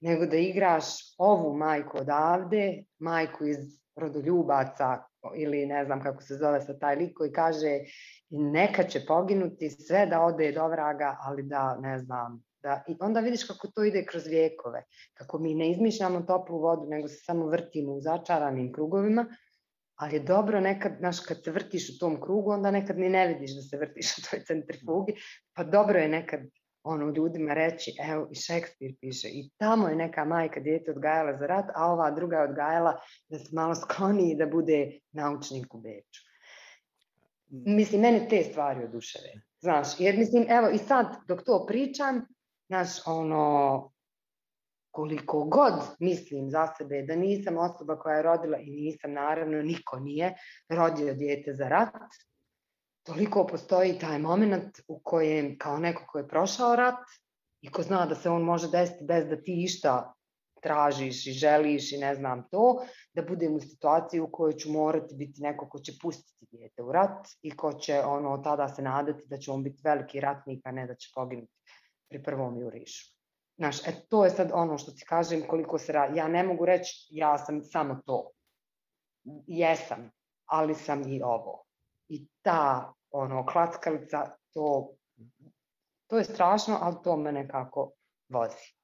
[0.00, 0.84] nego da igraš
[1.18, 3.58] ovu majku odavde, majku iz
[3.96, 7.78] rodoljubaca ili ne znam kako se zove sa taj lik koji kaže
[8.30, 13.20] neka će poginuti sve da ode do vraga, ali da ne znam, da, i onda
[13.20, 14.82] vidiš kako to ide kroz vijekove,
[15.14, 19.26] kako mi ne izmišljamo toplu vodu, nego se samo vrtimo u začaranim krugovima,
[19.94, 23.28] ali je dobro nekad, znaš, kad se vrtiš u tom krugu, onda nekad ni ne
[23.28, 25.14] vidiš da se vrtiš u toj centrifugi,
[25.54, 26.40] pa dobro je nekad
[26.88, 31.46] ono ljudima reći, evo i Šekspir piše, i tamo je neka majka djete odgajala za
[31.46, 35.80] rat, a ova druga je odgajala da se malo skloni i da bude naučnik u
[35.80, 36.22] Beču.
[37.50, 39.40] Mislim, mene te stvari oduševe.
[39.60, 42.26] Znaš, jer mislim, evo i sad dok to pričam,
[42.66, 43.90] znaš, ono,
[44.90, 49.98] koliko god mislim za sebe da nisam osoba koja je rodila i nisam naravno, niko
[49.98, 50.34] nije
[50.68, 51.94] rodio dijete za rat,
[53.08, 57.04] toliko postoji taj moment u kojem kao neko ko je prošao rat
[57.60, 60.12] i ko zna da se on može desiti bez da ti išta
[60.62, 65.14] tražiš i želiš i ne znam to, da budem u situaciji u kojoj ću morati
[65.14, 69.26] biti neko ko će pustiti dijete u rat i ko će ono tada se nadati
[69.26, 71.52] da će on biti veliki ratnik, a ne da će poginuti
[72.10, 73.14] pri prvom jurišu.
[73.56, 76.18] Znaš, e, to je sad ono što ti kažem koliko se radi.
[76.18, 78.30] Ja ne mogu reći ja sam samo to.
[79.46, 80.10] Jesam,
[80.46, 81.64] ali sam i ovo.
[82.08, 84.90] I ta ono, klackalica, to,
[86.06, 87.92] to je strašno, ali to me nekako
[88.28, 88.74] vozi.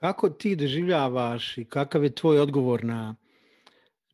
[0.00, 3.16] Kako ti doživljavaš i kakav je tvoj odgovor na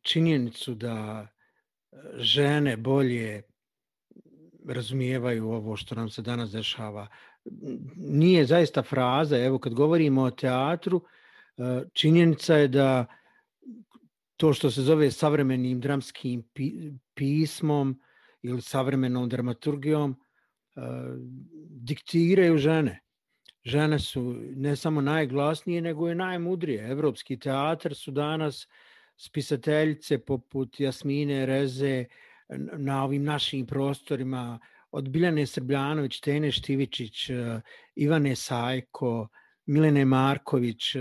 [0.01, 3.41] činjenicu da e, žene bolje
[4.67, 7.07] razumijevaju ovo što nam se danas dešava?
[7.95, 11.01] Nije zaista fraza, evo kad govorimo o teatru,
[11.57, 13.05] e, činjenica je da
[14.37, 16.43] to što se zove savremenim dramskim
[17.13, 18.01] pismom
[18.43, 20.83] ili savremenom dramaturgijom uh,
[21.69, 22.99] diktiraju žene.
[23.63, 26.91] Žene su ne samo najglasnije, nego i najmudrije.
[26.91, 28.67] Evropski teatar su danas
[29.17, 32.05] spisateljice poput Jasmine Reze
[32.77, 34.59] na ovim našim prostorima,
[34.91, 37.29] od Biljane Srbljanović, Tene Štivičić,
[37.95, 39.27] Ivane Sajko,
[39.65, 40.95] Milene Marković,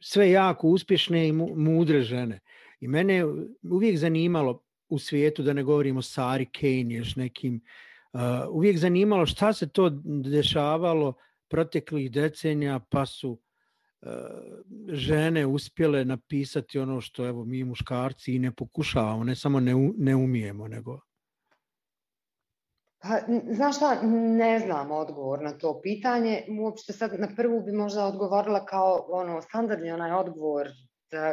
[0.00, 2.40] sve jako uspješne i mudre žene.
[2.80, 3.24] I mene
[3.62, 7.60] uvijek zanimalo, u svijetu, da ne govorimo Sari Kane, još nekim,
[8.12, 11.12] uh, uvijek zanimalo šta se to dešavalo
[11.48, 14.08] proteklih decenija, pa su uh,
[14.88, 20.16] žene uspjele napisati ono što evo mi muškarci i ne pokušavamo, ne samo ne, ne
[20.16, 21.00] umijemo, nego
[23.02, 23.18] Pa,
[23.50, 24.02] znaš šta,
[24.38, 26.44] ne znam odgovor na to pitanje.
[26.60, 30.68] Uopšte sad na prvu bi možda odgovorila kao ono standardni onaj odgovor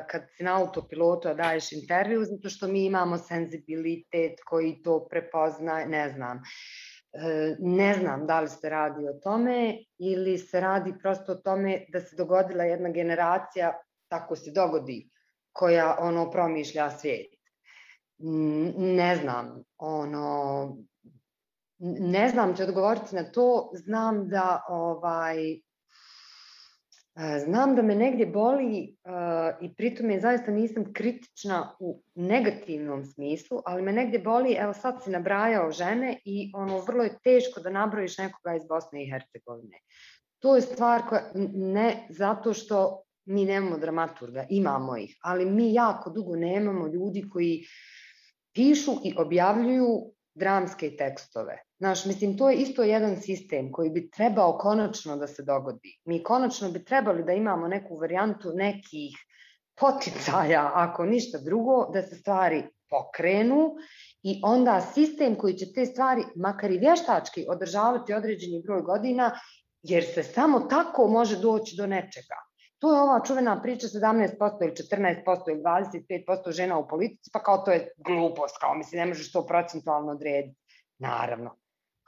[0.09, 6.09] kad si na autopilotu daješ intervju, zato što mi imamo senzibilitet koji to prepozna, ne
[6.09, 6.41] znam.
[7.13, 11.85] E, ne znam da li se radi o tome ili se radi prosto o tome
[11.89, 13.73] da se dogodila jedna generacija,
[14.07, 15.09] tako se dogodi,
[15.51, 17.33] koja ono promišlja svijet.
[18.77, 20.77] Ne znam, ono,
[21.99, 25.37] ne znam će odgovoriti na to, znam da ovaj,
[27.45, 28.97] Znam da me negdje boli
[29.61, 35.03] i pritom je zaista nisam kritična u negativnom smislu, ali me negdje boli, evo sad
[35.03, 39.77] si nabrajao žene i ono vrlo je teško da nabrojiš nekoga iz Bosne i Hercegovine.
[40.39, 46.09] To je stvar koja ne zato što mi nemamo dramaturga, imamo ih, ali mi jako
[46.09, 47.65] dugo nemamo ljudi koji
[48.53, 51.57] pišu i objavljuju dramske tekstove.
[51.79, 55.97] Znaš, mislim, to je isto jedan sistem koji bi trebao konačno da se dogodi.
[56.05, 59.17] Mi konačno bi trebali da imamo neku varijantu nekih
[59.79, 63.75] poticaja, ako ništa drugo, da se stvari pokrenu
[64.23, 69.31] i onda sistem koji će te stvari, makar i vještački, održavati određeni broj godina,
[69.83, 72.46] jer se samo tako može doći do nečega.
[72.79, 77.57] To je ova čuvena priča 17% ili 14% ili 25% žena u politici, pa kao
[77.57, 80.59] to je glupost, kao mislim ne možeš to procentualno odrediti.
[80.99, 81.55] Naravno,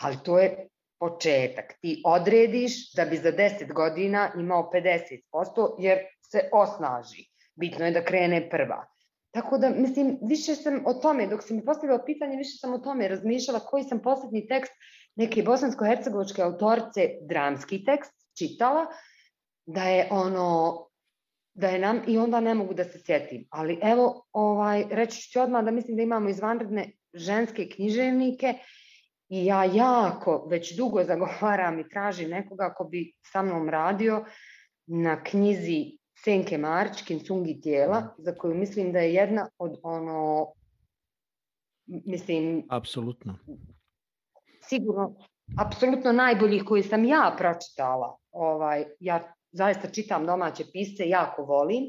[0.01, 0.67] ali to je
[0.99, 1.73] početak.
[1.81, 5.99] Ti odrediš da bi za 10 godina imao 50%, jer
[6.31, 7.25] se osnaži.
[7.55, 8.85] Bitno je da krene prva.
[9.31, 12.77] Tako da, mislim, više sam o tome, dok si mi postavila pitanje, više sam o
[12.77, 14.71] tome razmišljala koji sam poslednji tekst
[15.15, 18.85] neke bosansko-hercegovačke autorice, dramski tekst, čitala,
[19.69, 20.79] da je ono,
[21.53, 23.45] da je nam, i onda ne mogu da se sjetim.
[23.49, 28.53] Ali evo, ovaj, reći ću odmah da mislim da imamo izvanredne ženske književnike
[29.29, 34.25] i ja jako već dugo zagovaram i tražim nekoga ko bi sa mnom radio
[34.87, 40.47] na knjizi Senke Marć, Kinsungi tijela, za koju mislim da je jedna od ono,
[41.85, 42.65] mislim...
[42.69, 43.37] Apsolutno.
[44.61, 45.15] Sigurno,
[45.57, 48.17] apsolutno najboljih koji sam ja pročitala.
[48.31, 51.83] Ovaj, ja zaista čitam domaće pisce, jako volim,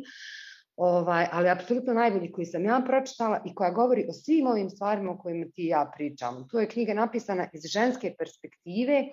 [0.76, 5.12] ovaj, ali apsolutno najbolji koji sam ja pročitala i koja govori o svim ovim stvarima
[5.12, 6.48] o kojima ti ja pričam.
[6.48, 9.04] To je knjiga napisana iz ženske perspektive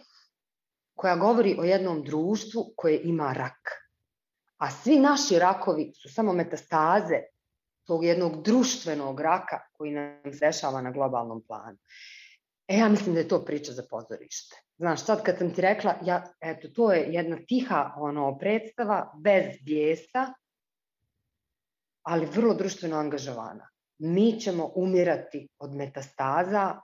[0.96, 3.88] koja govori o jednom društvu koje ima rak
[4.58, 7.22] a svi naši rakovi su samo metastaze
[7.88, 11.78] tog jednog društvenog raka koji nam se dešava na globalnom planu.
[12.68, 14.56] E, ja mislim da je to priča za pozorište.
[14.78, 19.46] Znaš, sad kad sam ti rekla, ja, eto, to je jedna tiha ono, predstava, bez
[19.62, 20.34] bijesa,
[22.04, 23.70] ali vrlo društveno angažovana.
[23.98, 26.82] Mi ćemo umirati od metastaza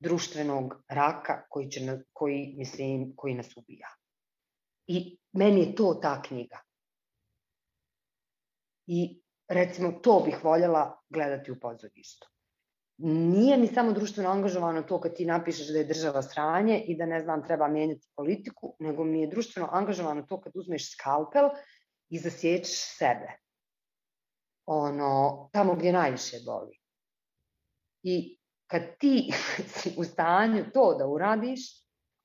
[0.00, 3.88] društvenog raka koji, će, koji, mislim, koji nas ubija.
[4.86, 6.60] I meni je to ta knjiga.
[8.86, 12.28] I recimo to bih voljela gledati u pozorištu.
[13.00, 17.06] Nije mi samo društveno angažovano to kad ti napišeš da je država sranje i da
[17.06, 21.48] ne znam treba mijenjati politiku, nego mi je društveno angažovano to kad uzmeš skalpel
[22.08, 23.38] i zasjećeš sebe.
[24.66, 26.78] Ono, tamo gdje najviše boli.
[28.02, 29.32] I kad ti
[29.76, 31.60] si u stanju to da uradiš,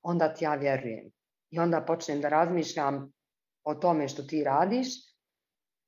[0.02, 1.10] onda ti ja vjerujem.
[1.50, 3.12] I onda počnem da razmišljam
[3.64, 4.88] o tome što ti radiš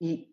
[0.01, 0.33] i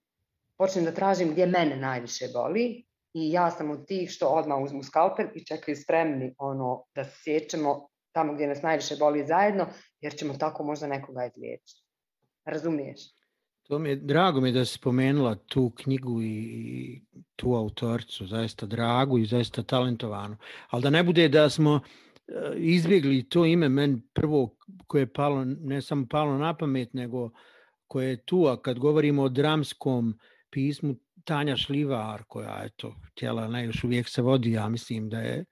[0.58, 4.84] počnem da tražim gdje mene najviše boli i ja sam od tih što odmah uzmu
[4.84, 9.68] skalpel i čekaju spremni ono, da se sjećamo tamo gdje nas najviše boli zajedno,
[10.02, 11.84] jer ćemo tako možda nekoga izliječiti.
[12.45, 12.99] Razumiješ?
[13.64, 17.02] To mi je, drago mi je da si spomenula tu knjigu i
[17.35, 20.38] tu autorcu, zaista dragu i zaista talentovanu.
[20.69, 21.80] Ali da ne bude da smo
[22.27, 24.56] e, izbjegli to ime, meni prvo
[24.88, 27.30] koje je palo, ne samo palo na pamet, nego
[27.88, 30.19] koje je tu, a kad govorimo o dramskom
[30.49, 35.45] pismu Tanja Šlivar, koja eto, htjela, ne, još uvijek se vodi, ja mislim da je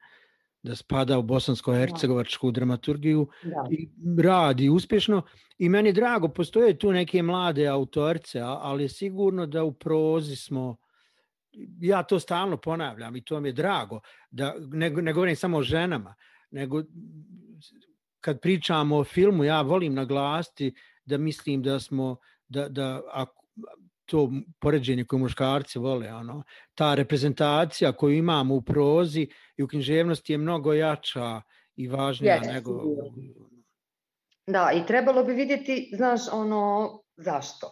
[0.64, 3.68] da spada u bosansko-hercegovačku dramaturgiju da.
[3.72, 3.90] i
[4.24, 5.22] radi uspješno.
[5.58, 10.78] I meni drago, postoje tu neke mlade autorce, ali je sigurno da u prozi smo,
[11.80, 14.00] ja to stalno ponavljam i to mi je drago,
[14.32, 16.16] da ne, ne govorim samo o ženama,
[16.52, 16.84] nego
[18.20, 20.74] kad pričamo o filmu, ja volim naglasiti
[21.06, 22.18] da mislim da smo,
[22.48, 23.46] da, da ako,
[24.12, 24.30] to
[24.60, 26.44] poređenje koje muškarci vole, ono,
[26.76, 29.28] ta reprezentacija koju imamo u prozi
[29.58, 31.42] i u književnosti je mnogo jača
[31.76, 32.82] i važnija yes, nego...
[34.48, 37.72] Da, i trebalo bi vidjeti, znaš, ono, zašto?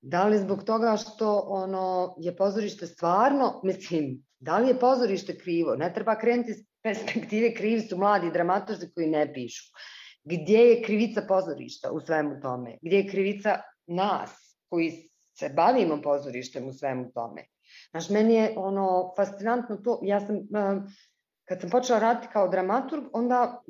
[0.00, 5.76] Da li zbog toga što ono je pozorište stvarno, mislim, da li je pozorište krivo?
[5.76, 9.72] Ne treba krenuti s perspektive krivi su mladi dramaturzi koji ne pišu.
[10.24, 12.78] Gdje je krivica pozorišta u svemu tome?
[12.82, 17.44] Gdje je krivica nas koji se bavimo pozorištem u svemu tome.
[17.90, 20.36] Znaš, meni je ono fascinantno to, ja sam,
[21.44, 23.62] kad sam počela raditi kao dramaturg, onda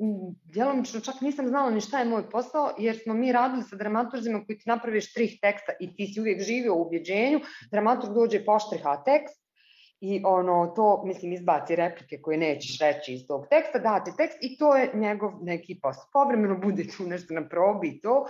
[0.43, 4.45] djelomično čak nisam znala ni šta je moj posao, jer smo mi radili sa dramaturzima
[4.45, 7.39] koji ti napraviš trih teksta i ti si uvijek živio u ubjeđenju,
[7.71, 9.47] dramaturg dođe poštriha tekst,
[9.99, 14.57] i ono to mislim izbaci replike koje nećeš reći iz tog teksta, dati tekst i
[14.57, 16.09] to je njegov neki posao.
[16.13, 18.25] Povremeno bude tu nešto na probi i to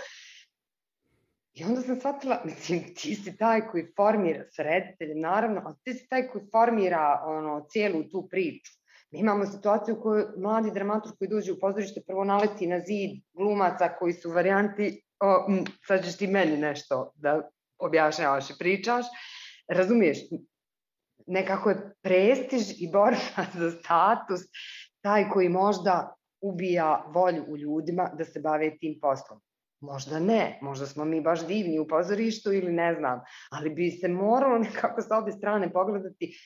[1.59, 5.93] I onda sam shvatila, mislim, ti si taj koji formira s rediteljem, naravno, ali ti
[5.93, 8.71] si taj koji formira ono, cijelu tu priču.
[9.11, 13.23] Mi imamo situaciju u kojoj mladi dramatur koji dođe u pozorište prvo naleti na zid
[13.33, 19.05] glumaca koji su varijanti, o, m, sad ćeš ti meni nešto da objašnjavaš i pričaš,
[19.67, 20.17] razumiješ,
[21.27, 24.41] nekako je prestiž i borba za status
[25.01, 29.39] taj koji možda ubija volju u ljudima da se bave tim poslom.
[29.79, 33.21] Možda ne, možda smo mi baš divni u pozorištu ili ne znam,
[33.51, 36.37] ali bi se moralo nekako sa obje strane pogledati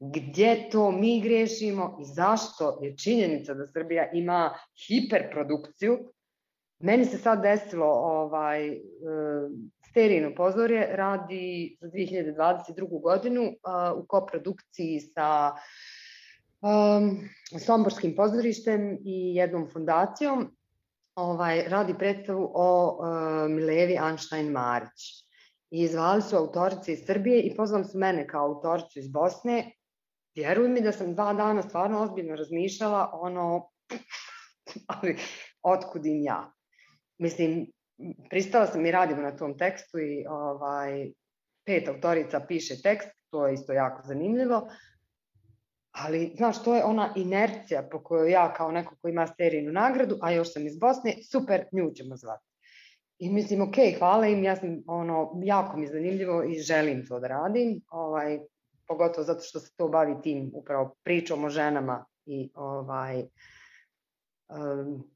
[0.00, 4.54] gdje to mi grešimo i zašto je činjenica da Srbija ima
[4.86, 5.98] hiperprodukciju.
[6.78, 8.78] Meni se sad desilo ovaj, e,
[9.90, 13.02] Sterijino pozorje radi za 2022.
[13.02, 13.42] godinu
[13.96, 15.52] u koprodukciji sa
[16.60, 17.18] um,
[17.66, 20.56] Somborskim pozorištem i jednom fundacijom
[21.20, 25.24] ovaj, radi predstavu o uh, Milevi Anštajn Marić.
[25.70, 29.72] I zvali su autorice iz Srbije i pozvali su mene kao autoricu iz Bosne.
[30.34, 33.70] Vjeruj mi da sam dva dana stvarno ozbiljno razmišljala ono,
[34.92, 35.16] ali
[35.62, 36.52] otkud im ja.
[37.18, 37.66] Mislim,
[38.30, 41.10] pristala sam i radimo na tom tekstu i ovaj,
[41.66, 44.68] pet autorica piše tekst, to je isto jako zanimljivo,
[45.92, 50.18] ali znaš, to je ona inercija po kojoj ja kao neko ko ima sterijnu nagradu,
[50.22, 52.46] a još sam iz Bosne, super, nju ćemo zvati.
[53.18, 57.28] I mislim, ok, hvala im, ja sam, ono, jako mi zanimljivo i želim to da
[57.28, 58.38] radim, ovaj,
[58.88, 63.24] pogotovo zato što se to bavi tim upravo pričom o ženama i ovaj,
[64.48, 65.10] um,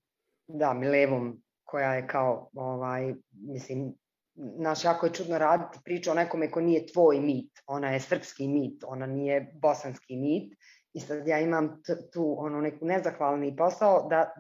[0.46, 3.94] da, Milevom koja je kao, ovaj, mislim,
[4.36, 8.48] naš jako je čudno raditi priču o nekome ko nije tvoj mit, ona je srpski
[8.48, 10.54] mit, ona nije bosanski mit
[10.92, 11.82] i sad ja imam
[12.12, 14.34] tu ono neku nezahvalni posao da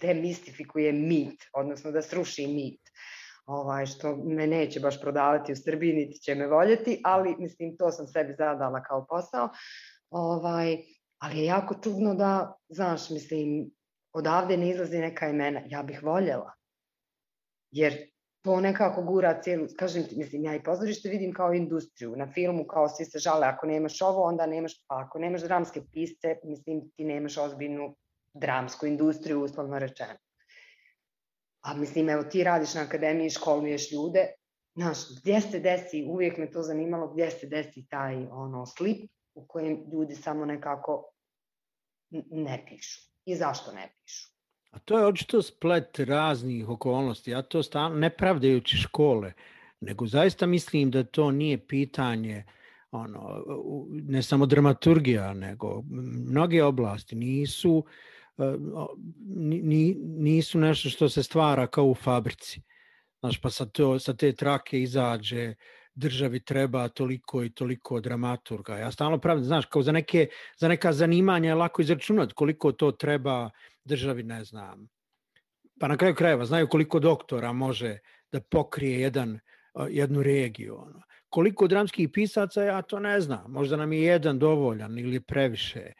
[0.00, 2.80] demistifikuje mit, odnosno da sruši mit
[3.46, 7.90] ovaj, što me neće baš prodavati u Srbiji, niti će me voljeti, ali mislim to
[7.90, 9.48] sam sebi zadala kao posao.
[10.10, 10.78] Ovaj,
[11.18, 13.70] ali je jako čudno da, znaš, mislim,
[14.12, 15.60] odavde ne izlazi neka imena.
[15.66, 16.52] Ja bih voljela.
[17.70, 18.13] Jer
[18.44, 22.16] to nekako gura cijelu, kažem ti, mislim, ja i pozorište vidim kao industriju.
[22.16, 25.80] Na filmu kao svi se žale, ako nemaš ovo, onda nemaš, pa ako nemaš dramske
[25.92, 27.94] pisce, mislim, ti nemaš ozbiljnu
[28.34, 30.14] dramsku industriju, uslovno rečeno.
[31.60, 34.26] A mislim, evo ti radiš na akademiji, školuješ ljude,
[34.76, 39.46] znaš, gdje se desi, uvijek me to zanimalo, gdje se desi taj ono slip u
[39.46, 41.10] kojem ljudi samo nekako
[42.30, 43.10] ne pišu.
[43.24, 44.33] I zašto ne pišu?
[44.74, 47.30] A to je očito splet raznih okolnosti.
[47.30, 49.32] Ja to stalno, ne pravdajući škole,
[49.80, 52.44] nego zaista mislim da to nije pitanje
[52.90, 53.44] ono,
[53.88, 55.82] ne samo dramaturgija, nego
[56.30, 57.84] mnoge oblasti nisu
[59.62, 62.62] ni, nisu nešto što se stvara kao u fabrici.
[63.20, 65.54] Znaš, pa sa, to, sa te trake izađe
[65.94, 68.76] državi treba toliko i toliko dramaturga.
[68.78, 70.28] Ja stalno pravim, znaš, kao za, neke,
[70.58, 73.50] za neka zanimanja je lako izračunati koliko to treba
[73.84, 74.88] državi, ne znam.
[75.80, 77.98] Pa na kraju krajeva znaju koliko doktora može
[78.32, 79.38] da pokrije jedan,
[79.88, 80.76] jednu regiju.
[80.76, 81.02] Ono.
[81.28, 83.50] Koliko dramskih pisaca, ja to ne znam.
[83.52, 85.92] Možda nam je jedan dovoljan ili previše.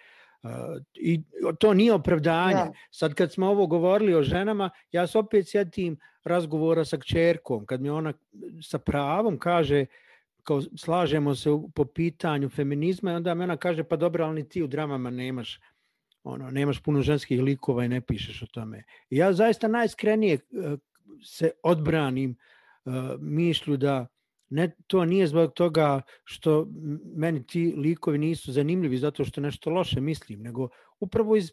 [0.94, 1.22] I
[1.58, 2.54] to nije opravdanje.
[2.54, 2.72] Da.
[2.90, 7.80] Sad kad smo ovo govorili o ženama, ja se opet sjetim razgovora sa kćerkom, kad
[7.80, 8.12] mi ona
[8.62, 9.86] sa pravom kaže
[10.42, 14.48] kao slažemo se po pitanju feminizma i onda mi ona kaže pa dobro, ali ni
[14.48, 15.60] ti u dramama nemaš
[16.24, 18.84] ono, nemaš puno ženskih likova i ne pišeš o tome.
[19.10, 20.38] Ja zaista najiskrenije
[21.24, 22.36] se odbranim
[23.20, 24.06] mišlju da
[24.48, 26.66] ne, to nije zbog toga što
[27.16, 30.68] meni ti likovi nisu zanimljivi zato što nešto loše mislim, nego
[31.00, 31.52] upravo iz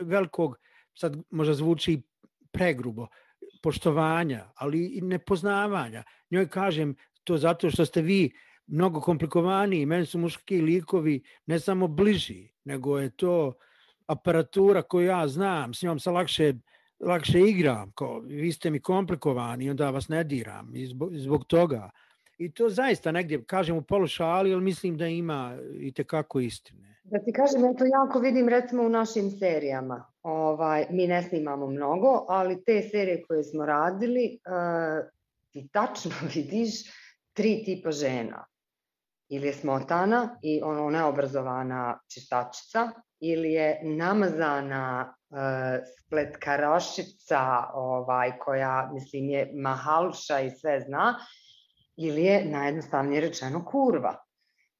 [0.00, 0.58] velikog,
[0.94, 2.02] sad možda zvuči
[2.52, 3.06] pregrubo,
[3.62, 6.02] poštovanja, ali i nepoznavanja.
[6.30, 6.94] Njoj kažem
[7.24, 8.30] to zato što ste vi
[8.66, 13.52] mnogo komplikovaniji, meni su muški likovi ne samo bliži, nego je to
[14.06, 16.54] aparatura koju ja znam, s njom se lakše
[17.00, 21.90] lakše igram, kao vi ste mi komplikovani onda vas ne diram i zbog, zbog toga.
[22.38, 26.94] I to zaista negdje, kažem u polušali, ali mislim da ima i tekako istine.
[27.04, 30.06] Da ti kažem, ja to jako vidim recimo u našim serijama.
[30.22, 35.10] Ovaj, mi ne snimamo mnogo, ali te serije koje smo radili, uh,
[35.50, 36.70] ti tačno vidiš
[37.32, 38.44] tri tipa žena.
[39.34, 42.90] Ili je smotana i ono neobrazovana čistačica,
[43.20, 45.14] ili je namazana
[45.98, 47.40] spletkarošica
[47.74, 51.14] ovaj, koja mislim je mahaluša i sve zna
[51.96, 54.24] ili je najjednostavnije rečeno kurva.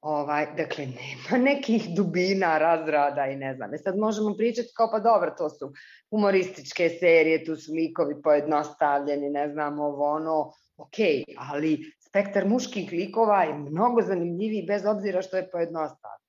[0.00, 3.74] Ovaj, dakle, nema nekih dubina, razrada i ne znam.
[3.74, 5.72] E sad možemo pričati kao pa dobro, to su
[6.10, 10.98] humorističke serije, tu su likovi pojednostavljeni, ne znam, ovo ono, ok,
[11.38, 16.20] ali spektar muških likova je mnogo zanimljiviji bez obzira što je pojednostavljen.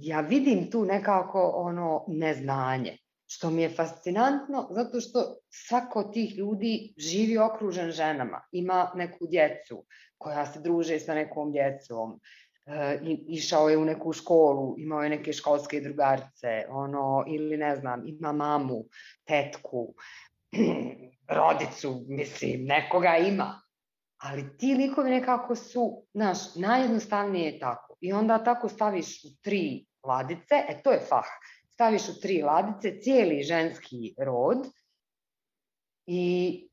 [0.00, 2.96] Ja vidim tu nekako ono neznanje,
[3.26, 9.26] što mi je fascinantno zato što svako od tih ljudi živi okružen ženama, ima neku
[9.26, 9.84] djecu
[10.18, 12.20] koja se druže sa nekom djecom,
[12.66, 12.98] e,
[13.28, 18.32] išao je u neku školu, imao je neke školske drugarice, ono, ili ne znam, ima
[18.32, 18.84] mamu,
[19.24, 19.94] tetku,
[21.28, 23.62] rodicu, mislim, nekoga ima.
[24.16, 29.86] Ali ti likovi nekako su, znaš, najjednostavnije je tako i onda tako staviš u tri
[30.04, 31.26] ladice, e to je fah,
[31.70, 34.58] staviš u tri ladice cijeli ženski rod
[36.06, 36.68] i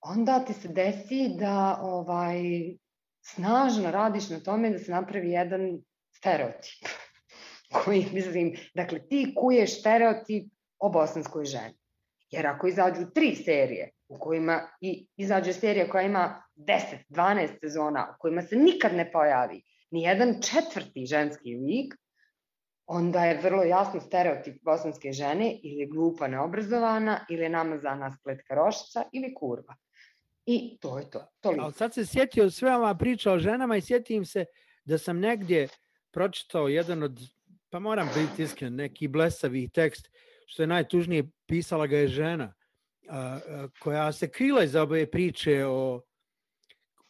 [0.00, 2.42] onda ti se desi da ovaj
[3.20, 6.88] snažno radiš na tome da se napravi jedan stereotip
[7.74, 11.78] koji, mislim, dakle, ti kuješ stereotip o bosanskoj ženi.
[12.30, 18.14] Jer ako izađu tri serije u kojima i izađe serija koja ima 10, 12 sezona,
[18.16, 21.94] u kojima se nikad ne pojavi ni jedan četvrti ženski lik,
[22.86, 29.04] onda je vrlo jasno stereotip bosanske žene ili glupa neobrazovana ili je namazana spletka rošica
[29.12, 29.76] ili kurva.
[30.46, 31.26] I to je to.
[31.40, 31.64] Toliko.
[31.64, 34.44] Ali sad se sjetio sve ova priča o ženama i sjetim se
[34.84, 35.68] da sam negdje
[36.10, 37.20] pročitao jedan od,
[37.70, 40.10] pa moram biti iskren, neki blesavi tekst,
[40.48, 42.54] što je najtužnije, pisala ga je žena,
[43.08, 46.00] a, a, koja se krila iz ove priče o,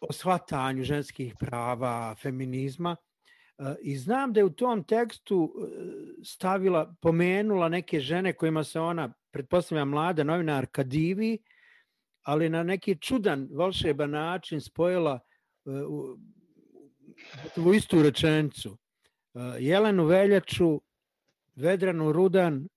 [0.01, 2.97] o shvatanju ženskih prava, feminizma,
[3.82, 5.55] I znam da je u tom tekstu
[6.24, 11.39] stavila, pomenula neke žene kojima se ona, pretpostavlja mlada novinarka divi,
[12.23, 15.20] ali na neki čudan, volšeban način spojila
[15.65, 16.16] u,
[17.56, 18.78] u istu rečenicu.
[19.59, 20.81] Jelenu Veljaču,
[21.56, 22.69] Vedranu Rudan,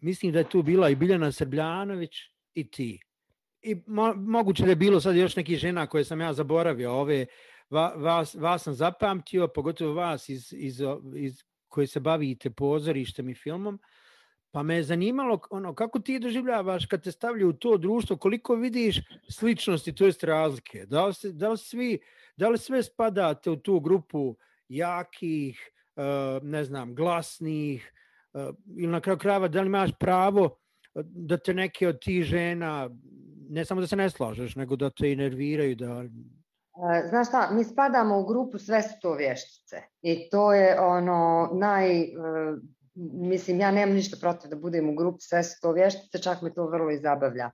[0.00, 2.16] mislim da je tu bila i Biljana Srbljanović
[2.54, 3.00] i ti.
[3.62, 7.26] I mo, moguće da je bilo sad još nekih žena koje sam ja zaboravio, ove
[7.70, 10.80] va, vas, vas sam zapamtio, pogotovo vas iz, iz,
[11.14, 13.80] iz koji se bavite pozorištem i filmom,
[14.50, 18.54] pa me je zanimalo ono, kako ti doživljavaš kad te stavljaju u to društvo, koliko
[18.54, 19.00] vidiš
[19.30, 21.98] sličnosti, to jest razlike, da li, se, da li, svi,
[22.36, 24.36] da li sve spadate u tu grupu
[24.68, 25.70] jakih,
[26.42, 27.92] ne znam, glasnih,
[28.76, 30.56] ili na kraju krajeva da li imaš pravo
[31.04, 32.90] da te neke od tih žena,
[33.50, 36.04] ne samo da se ne slažeš, nego da te i nerviraju, da
[36.78, 41.50] E, znaš šta, mi spadamo u grupu sve su to vještice i to je ono
[41.52, 42.08] naj,
[43.12, 46.54] mislim ja nemam ništa protiv da budem u grupi sve su to vještice, čak me
[46.54, 47.50] to vrlo i zabavlja.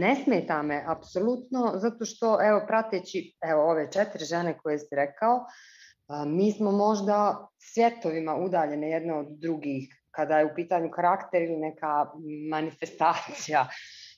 [0.00, 5.44] ne smeta me apsolutno zato što evo prateći evo ove četiri žene koje si rekao,
[6.26, 12.06] mi smo možda svjetovima udaljene jedne od drugih kada je u pitanju karakter ili neka
[12.50, 13.68] manifestacija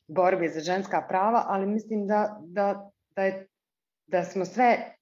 [0.08, 3.46] borbe za ženska prava, ali mislim da, da da, je,
[4.06, 4.94] da smo sve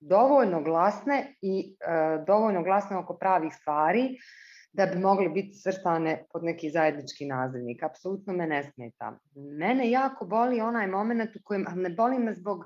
[0.00, 4.18] dovoljno glasne i e, dovoljno glasne oko pravih stvari
[4.72, 7.82] da bi mogli biti svrstane pod neki zajednički nazivnik.
[7.82, 9.18] Apsolutno me ne smeta.
[9.58, 12.64] Mene jako boli onaj moment u kojem, ne boli me zbog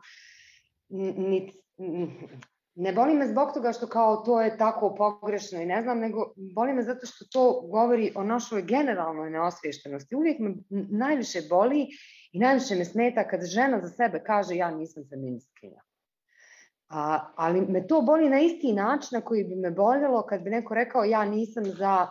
[2.75, 6.33] ne boli me zbog toga što kao to je tako pogrešno i ne znam, nego
[6.37, 10.17] boli me zato što to govori o našoj generalnoj neosviještenosti.
[10.17, 10.55] Uvijek me
[10.91, 11.87] najviše boli
[12.33, 15.81] i najviše me smeta kad žena za sebe kaže ja nisam feministkinja.
[16.89, 20.51] A, ali me to boli na isti način na koji bi me boljelo kad bi
[20.51, 22.07] neko rekao ja nisam za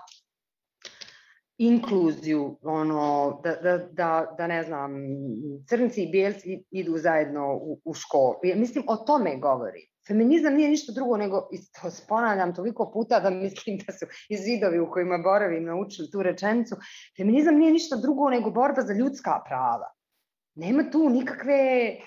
[1.57, 4.91] inkluziju, ono, da, da, da, da ne znam,
[5.69, 8.33] crnci i bijelci idu zajedno u, u školu.
[8.55, 9.92] Mislim, o tome govori.
[10.07, 11.49] Feminizam nije ništa drugo nego,
[11.81, 16.23] to ponavljam toliko puta da mislim da su iz zidovi u kojima boravim naučili tu
[16.23, 16.75] rečenicu,
[17.17, 19.93] feminizam nije ništa drugo nego borba za ljudska prava.
[20.55, 21.97] Nema tu nikakve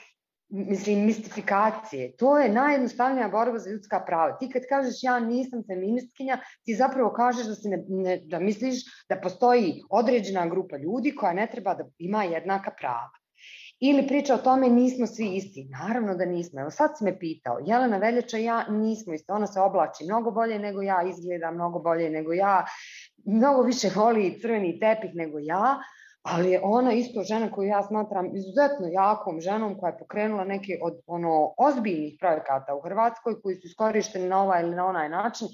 [0.48, 2.16] mislim, mistifikacije.
[2.16, 4.36] To je najjednostavnija borba za ljudska prava.
[4.38, 8.84] Ti kad kažeš ja nisam feministkinja, ti zapravo kažeš da, se ne, ne, da misliš
[9.08, 13.10] da postoji određena grupa ljudi koja ne treba da ima jednaka prava.
[13.80, 15.68] Ili priča o tome nismo svi isti.
[15.70, 16.60] Naravno da nismo.
[16.60, 19.32] Evo sad si me pitao, Jelena Veljača i ja nismo isti.
[19.32, 22.64] Ona se oblači mnogo bolje nego ja, izgleda mnogo bolje nego ja,
[23.24, 25.78] mnogo više voli crveni tepih nego ja,
[26.22, 30.78] ali je ona isto žena koju ja smatram izuzetno jakom ženom koja je pokrenula neke
[30.82, 35.48] od ono ozbiljnih projekata u Hrvatskoj koji su iskorišteni na ovaj ili na onaj način.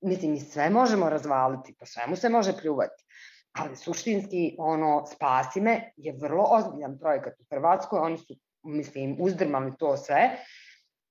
[0.00, 3.07] Mislim, mi sve možemo razvaliti, po svemu se može pljuvati
[3.52, 9.72] ali suštinski ono Spasi me je vrlo ozbiljan projekat u Hrvatskoj, oni su mislim uzdrmali
[9.78, 10.30] to sve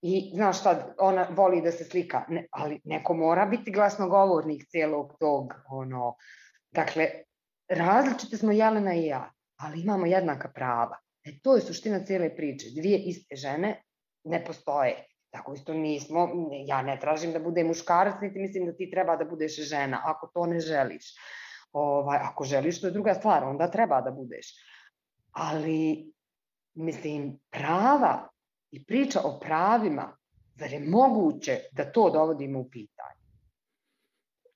[0.01, 5.13] i znaš šta, ona voli da se slika, ne, ali neko mora biti glasnogovornik celog
[5.19, 6.15] tog, ono,
[6.71, 7.09] dakle,
[7.69, 10.97] različite smo Jelena i ja, ali imamo jednaka prava.
[11.23, 12.67] E, to je suština cijele priče.
[12.75, 13.81] Dvije iste žene
[14.23, 15.05] ne postoje.
[15.29, 16.29] Tako isto nismo,
[16.65, 20.27] ja ne tražim da bude muškarac, niti mislim da ti treba da budeš žena, ako
[20.33, 21.05] to ne želiš.
[21.77, 24.47] Ovaj, ako želiš, to je druga stvar, onda treba da budeš.
[25.31, 26.11] Ali,
[26.73, 28.29] mislim, prava
[28.71, 30.17] i priča o pravima,
[30.55, 33.27] zar je moguće da to dovodimo u pitanje?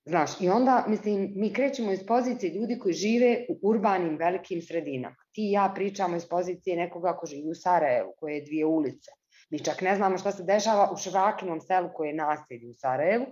[0.06, 5.15] Znaš, i onda, mislim, mi krećemo iz pozicije ljudi koji žive u urbanim velikim sredinama.
[5.31, 9.11] Ti i ja pričamo iz pozicije nekoga ko živi u Sarajevu, koje je dvije ulice.
[9.49, 13.26] Mi čak ne znamo šta se dešava u Švakinom selu koje je naselje u Sarajevu,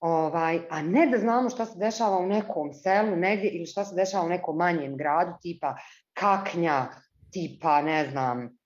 [0.00, 3.94] ovaj, a ne da znamo šta se dešava u nekom selu negdje ili šta se
[3.94, 5.76] dešava u nekom manjem gradu tipa
[6.12, 6.86] Kaknja,
[7.32, 8.58] tipa ne znam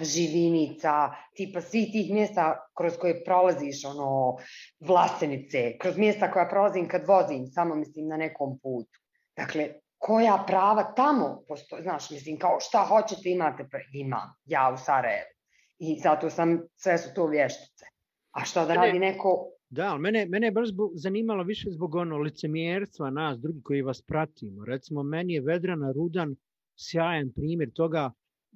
[0.00, 4.36] živinica, tipa svih tih mjesta kroz koje prolaziš, ono,
[4.80, 9.00] vlasenice, kroz mjesta koja prolazim kad vozim, samo mislim na nekom putu.
[9.36, 9.68] Dakle,
[9.98, 15.30] koja prava tamo postoje, znaš, mislim, kao šta hoćete imate, pa imam, ja u Sarajevu.
[15.78, 17.84] I zato sam, sve su to vještice.
[18.30, 21.94] A šta da radi neko Da, ali mene, mene je baš zbog, zanimalo više zbog
[21.94, 24.64] ono licemjerstva nas, drugi koji vas pratimo.
[24.64, 26.36] Recimo, meni je Vedrana Rudan
[26.76, 28.12] sjajan primjer toga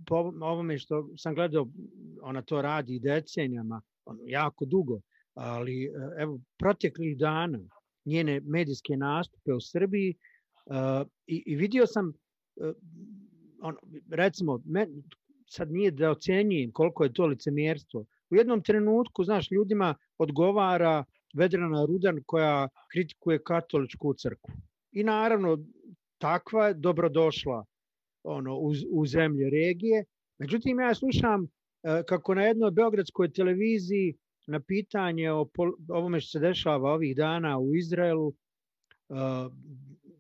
[0.07, 1.69] po ovome što sam gledao,
[2.23, 5.01] ona to radi decenijama, ono, jako dugo,
[5.35, 7.59] ali e, evo, proteklih dana
[8.05, 10.15] njene medijske nastupe u Srbiji
[10.67, 12.75] uh, i, i vidio sam, uh,
[13.61, 13.79] ono,
[14.11, 14.87] recimo, me,
[15.47, 21.05] sad nije da ocenjujem koliko je to licemjerstvo, u jednom trenutku, znaš, ljudima odgovara
[21.35, 24.55] Vedrana Rudan koja kritikuje katoličku crkvu.
[24.93, 25.59] I naravno,
[26.19, 27.65] takva je dobrodošla
[28.23, 30.05] ono, u, u zemlje regije.
[30.39, 34.15] Međutim, ja slušam e, kako na jednoj beogradskoj televiziji
[34.47, 39.15] na pitanje o pol, ovome što se dešava ovih dana u Izraelu, e,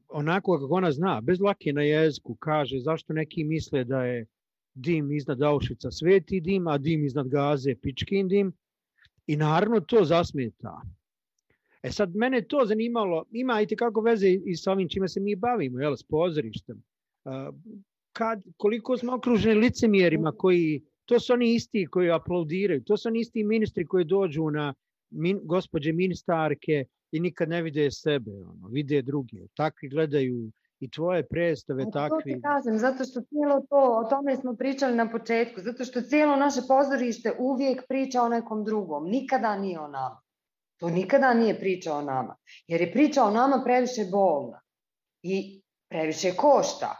[0.08, 4.26] onako kako ona zna, bez lake na jeziku, kaže zašto neki misle da je
[4.74, 8.52] dim iznad Auschwitza sveti dim, a dim iznad Gaze pičkin dim.
[9.26, 10.82] I naravno to zasmeta.
[11.82, 15.36] E sad, mene to zanimalo, ima i kako veze i sa ovim čime se mi
[15.36, 16.82] bavimo, jel, s pozorištem.
[18.12, 23.20] Kad, koliko smo okruženi licemjerima koji, to su oni isti koji aplaudiraju, to su oni
[23.20, 24.74] isti ministri koji dođu na
[25.10, 29.46] min, gospođe ministarke i nikad ne vide sebe, ono, vide druge.
[29.54, 30.50] Takvi gledaju
[30.80, 32.32] i tvoje predstave Eto, takvi.
[32.32, 36.00] To ti kažem, zato što cijelo to, o tome smo pričali na početku, zato što
[36.00, 40.20] cijelo naše pozorište uvijek priča o nekom drugom, nikada nije o nama.
[40.80, 42.36] To nikada nije priča o nama,
[42.66, 44.60] jer je priča o nama previše bolna
[45.22, 46.96] i previše košta.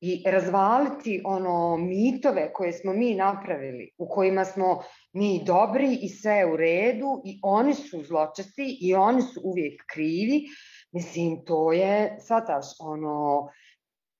[0.00, 4.82] I razvaliti ono mitove koje smo mi napravili, u kojima smo
[5.12, 10.42] mi dobri i sve u redu i oni su zločesti i oni su uvijek krivi,
[10.96, 13.48] Mislim, to je, svataš, ono,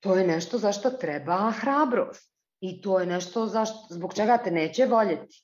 [0.01, 2.32] to je nešto za što treba hrabrost.
[2.61, 5.43] I to je nešto zašto, zbog čega te neće voljeti.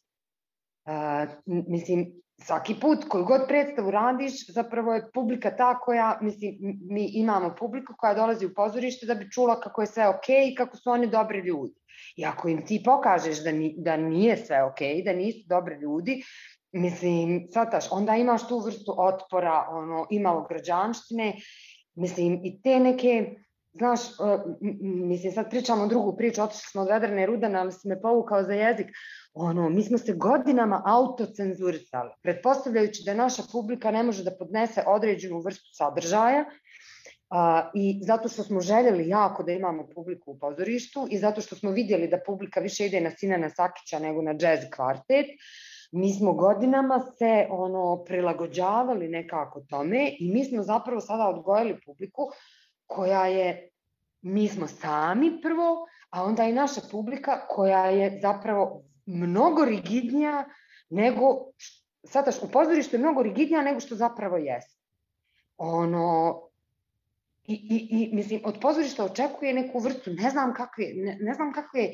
[0.84, 6.56] Uh, mislim, svaki put koju god predstavu radiš, zapravo je publika ta koja, mislim,
[6.90, 10.52] mi imamo publiku koja dolazi u pozorište da bi čula kako je sve okej okay
[10.52, 11.74] i kako su oni dobri ljudi.
[12.16, 15.74] I ako im ti pokažeš da, ni, da nije sve okej, okay, da nisu dobri
[15.74, 16.22] ljudi,
[16.73, 21.35] Mislim, sataš, onda imaš tu vrstu otpora, ono, imalo građanštine,
[21.94, 23.35] mislim, i te neke,
[23.73, 24.40] znaš, uh,
[25.09, 28.53] mislim, sad pričamo drugu priču, otišli smo od Vedrane Rudana, ali si me povukao za
[28.53, 28.86] jezik,
[29.35, 35.40] ono, mi smo se godinama autocenzurisali, pretpostavljajući da naša publika ne može da podnese određenu
[35.40, 36.44] vrstu sadržaja,
[37.32, 41.57] A, I zato što smo željeli jako da imamo publiku u pozorištu i zato što
[41.57, 45.27] smo vidjeli da publika više ide na Sinana Sakića nego na jazz kvartet,
[45.93, 52.31] mi smo godinama se ono prilagođavali nekako tome i mi smo zapravo sada odgojili publiku
[52.86, 53.70] koja je,
[54.23, 60.44] mi smo sami prvo, a onda i naša publika koja je zapravo mnogo rigidnija
[60.90, 61.24] nego,
[62.05, 64.81] sada u pozorištu je mnogo rigidnija nego što zapravo jeste.
[65.56, 66.40] Ono,
[67.44, 71.52] i, i, i mislim, od pozorišta očekuje neku vrstu, ne znam kakve, ne, ne znam
[71.52, 71.89] kakve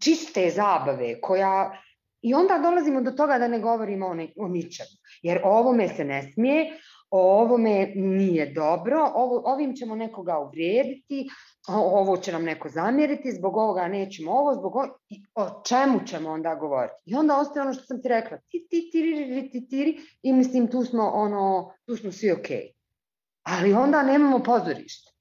[0.00, 1.82] čiste zabave koja
[2.22, 4.90] I onda dolazimo do toga da ne govorimo o, ne, o ničemu.
[5.22, 6.78] Jer o ovome se ne smije,
[7.10, 11.28] o ovome nije dobro, ovo, ovim ćemo nekoga uvrijediti,
[11.68, 14.98] ovo će nam neko zamjeriti, zbog ovoga nećemo ovo, zbog ovo,
[15.34, 17.02] o čemu ćemo onda govoriti.
[17.04, 20.70] I onda ostaje ono što sam ti rekla, ti, ti, ti, ti, ti, i mislim
[20.70, 22.56] tu smo, ono, tu smo svi okej.
[22.56, 22.72] Okay.
[23.42, 25.12] Ali onda nemamo pozorište.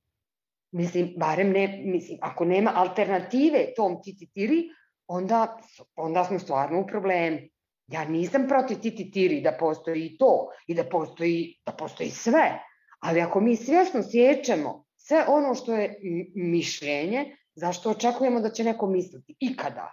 [0.72, 4.70] Mislim, barem ne, mislim, ako nema alternative tom tititiri,
[5.12, 5.58] onda,
[5.96, 7.40] onda smo stvarno u problemu.
[7.88, 12.60] Ja nisam protiv titiri da postoji i to i da postoji, da postoji sve,
[13.00, 16.00] ali ako mi svjesno sjećemo sve ono što je
[16.36, 19.36] mišljenje, zašto očekujemo da će neko misliti?
[19.40, 19.92] Ikada.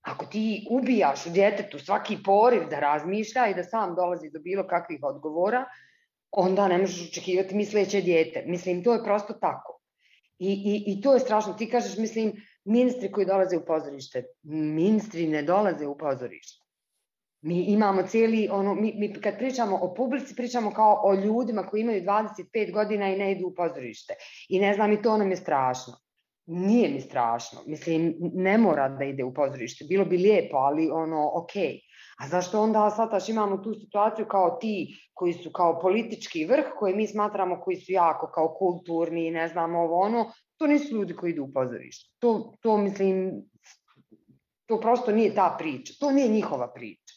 [0.00, 4.66] Ako ti ubijaš u djetetu svaki poriv da razmišlja i da sam dolazi do bilo
[4.66, 5.64] kakvih odgovora,
[6.30, 8.44] onda ne možeš očekivati misleće djete.
[8.46, 9.80] Mislim, to je prosto tako.
[10.38, 11.52] I, i, I to je strašno.
[11.52, 12.32] Ti kažeš, mislim,
[12.68, 14.24] ministri koji dolaze u pozorište.
[14.42, 16.64] Ministri ne dolaze u pozorište.
[17.40, 21.80] Mi imamo cijeli, ono, mi, mi kad pričamo o publici, pričamo kao o ljudima koji
[21.80, 24.14] imaju 25 godina i ne idu u pozorište.
[24.48, 25.94] I ne znam, i to nam je strašno.
[26.46, 27.60] Nije mi strašno.
[27.66, 29.84] Mislim, ne mora da ide u pozorište.
[29.88, 31.62] Bilo bi lijepo, ali ono, okej.
[31.62, 31.80] Okay.
[32.18, 36.96] A zašto onda sataš imamo tu situaciju kao ti koji su kao politički vrh, koje
[36.96, 41.30] mi smatramo koji su jako kao kulturni, ne znam ovo ono, to nisu ljudi koji
[41.30, 42.10] idu u pozorište.
[42.18, 43.42] To, to mislim,
[44.68, 45.94] To prosto nije ta priča.
[46.00, 47.14] To nije njihova priča.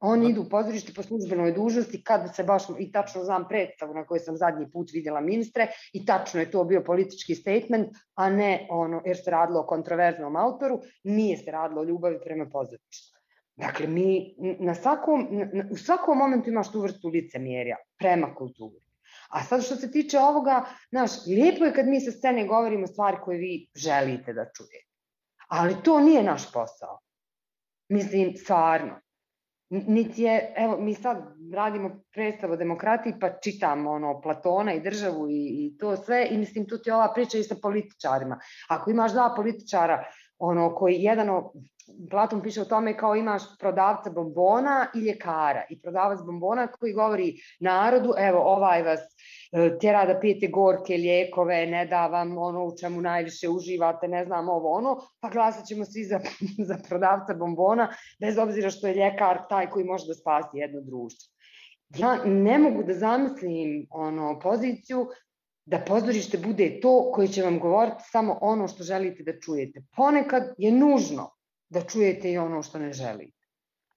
[0.00, 4.04] Oni idu u pozorište po službenoj dužnosti kada se baš, i tačno znam predstavu na
[4.06, 8.66] kojoj sam zadnji put vidjela ministre i tačno je to bio politički statement, a ne
[8.70, 13.20] ono, jer se radilo o kontroverznom autoru, nije se radilo o ljubavi prema pozorištu.
[13.56, 18.83] Dakle, mi na svakom, na, u svakom momentu imaš tu vrstu licemjerja prema kulturi.
[19.34, 23.16] A sad što se tiče ovoga, znaš, lijepo je kad mi sa scene govorimo stvari
[23.24, 24.86] koje vi želite da čujete.
[25.48, 27.00] Ali to nije naš posao.
[27.88, 29.00] Mislim, stvarno.
[29.70, 31.18] Niti je, evo, mi sad
[31.54, 36.38] radimo predstavu o demokratiji, pa čitamo ono, Platona i državu i, i to sve, i
[36.38, 38.40] mislim, tu ti je ova priča i sa političarima.
[38.68, 40.04] Ako imaš dva političara,
[40.38, 41.28] ono, koji jedan,
[42.10, 47.34] Platon piše o tome kao imaš prodavca bombona i ljekara i prodavac bombona koji govori
[47.60, 52.76] narodu, evo ovaj vas e, tjera da pijete gorke lijekove, ne da vam ono u
[52.80, 56.20] čemu najviše uživate, ne znam ovo ono, pa glasat ćemo svi za,
[56.68, 57.88] za prodavca bombona,
[58.20, 61.34] bez obzira što je ljekar taj koji može da spasi jedno društvo.
[61.98, 65.06] Ja ne mogu da zamislim ono poziciju
[65.66, 69.82] da pozorište bude to koje će vam govoriti samo ono što želite da čujete.
[69.96, 71.30] Ponekad je nužno
[71.68, 73.46] da čujete i ono što ne želite.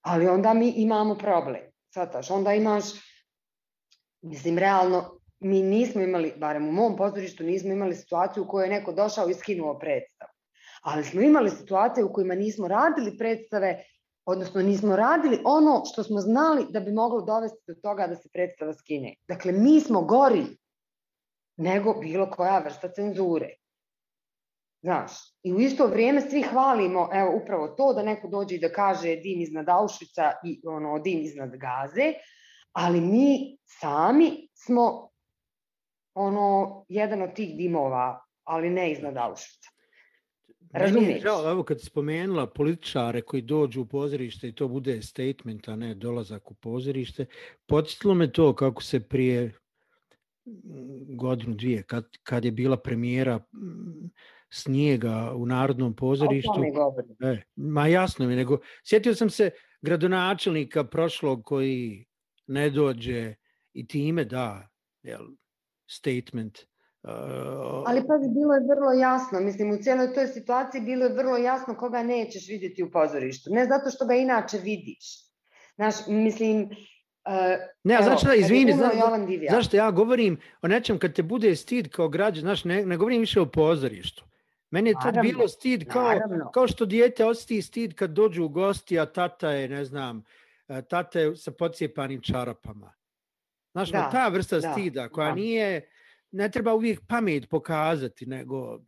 [0.02, 1.62] Ali onda mi imamo problem.
[1.94, 2.84] Svataš, onda imaš,
[4.22, 8.80] mislim, realno, mi nismo imali, barem u mom pozorištu, nismo imali situaciju u kojoj je
[8.80, 10.32] neko došao i skinuo predstavu.
[10.82, 13.84] Ali smo imali situacije u kojima nismo radili predstave,
[14.26, 18.30] odnosno nismo radili ono što smo znali da bi moglo dovesti do toga da se
[18.34, 19.16] predstava skine.
[19.28, 20.46] Dakle, mi smo gori
[21.58, 23.50] nego bilo koja vrsta cenzure.
[24.82, 25.12] Znaš,
[25.44, 29.16] i u isto vrijeme svi hvalimo, evo, upravo to da neko dođe i da kaže
[29.16, 32.14] dim iznad Auschwitza i ono, dim iznad Gaze,
[32.72, 35.10] ali mi sami smo
[36.14, 39.70] ono, jedan od tih dimova, ali ne iznad Auschwitza.
[40.72, 41.22] Razumiješ?
[41.22, 45.96] Žao, evo kad spomenula političare koji dođu u pozorište i to bude statement, a ne
[45.96, 47.26] dolazak u pozorište,
[47.66, 49.54] podsjetilo me to kako se prije
[51.16, 53.40] godinu, dvije, kad, kad je bila premijera
[54.50, 56.64] snijega u Narodnom pozorištu.
[57.22, 59.50] E, ma jasno mi, nego sjetio sam se
[59.82, 62.06] gradonačelnika prošlog koji
[62.48, 63.36] ne dođe
[63.74, 64.68] i time da
[65.04, 65.22] jel,
[65.88, 66.58] statement.
[67.04, 71.38] Uh, Ali pa bilo je vrlo jasno, mislim u cijeloj toj situaciji bilo je vrlo
[71.38, 73.50] jasno koga nećeš vidjeti u pozorištu.
[73.54, 75.06] Ne zato što ga inače vidiš.
[75.76, 76.70] Znaš, mislim,
[77.28, 77.34] Uh,
[77.84, 78.92] ne, evo, znači, da, izvini, zna,
[79.52, 83.20] zašto ja govorim o nečem kad te bude stid kao građan, znaš, ne, ne govorim
[83.20, 84.26] više o pozorištu.
[84.72, 86.52] Meni je to naravno, bilo stid kao, naravno.
[86.52, 90.24] kao što dijete osti stid kad dođu u gosti, a tata je, ne znam,
[90.88, 92.94] tata je sa pocijepanim čarapama.
[93.72, 95.36] Znaš, da, ta vrsta da, stida koja da.
[95.36, 95.90] nije,
[96.32, 98.80] ne treba uvijek pamet pokazati, nego...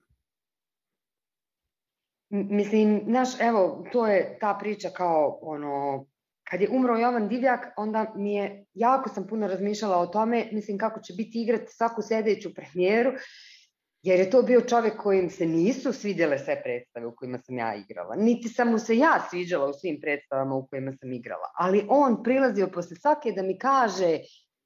[2.29, 6.05] Mislim, znaš, evo, to je ta priča kao, ono,
[6.43, 10.77] kad je umro Jovan Divjak, onda mi je, jako sam puno razmišljala o tome, mislim,
[10.77, 13.11] kako će biti igrati svaku sedeću premijeru,
[14.01, 17.75] jer je to bio čovek kojim se nisu svidjele sve predstave u kojima sam ja
[17.75, 18.15] igrala.
[18.15, 21.51] Niti sam mu se ja sviđala u svim predstavama u kojima sam igrala.
[21.55, 24.19] Ali on prilazio posle svake da mi kaže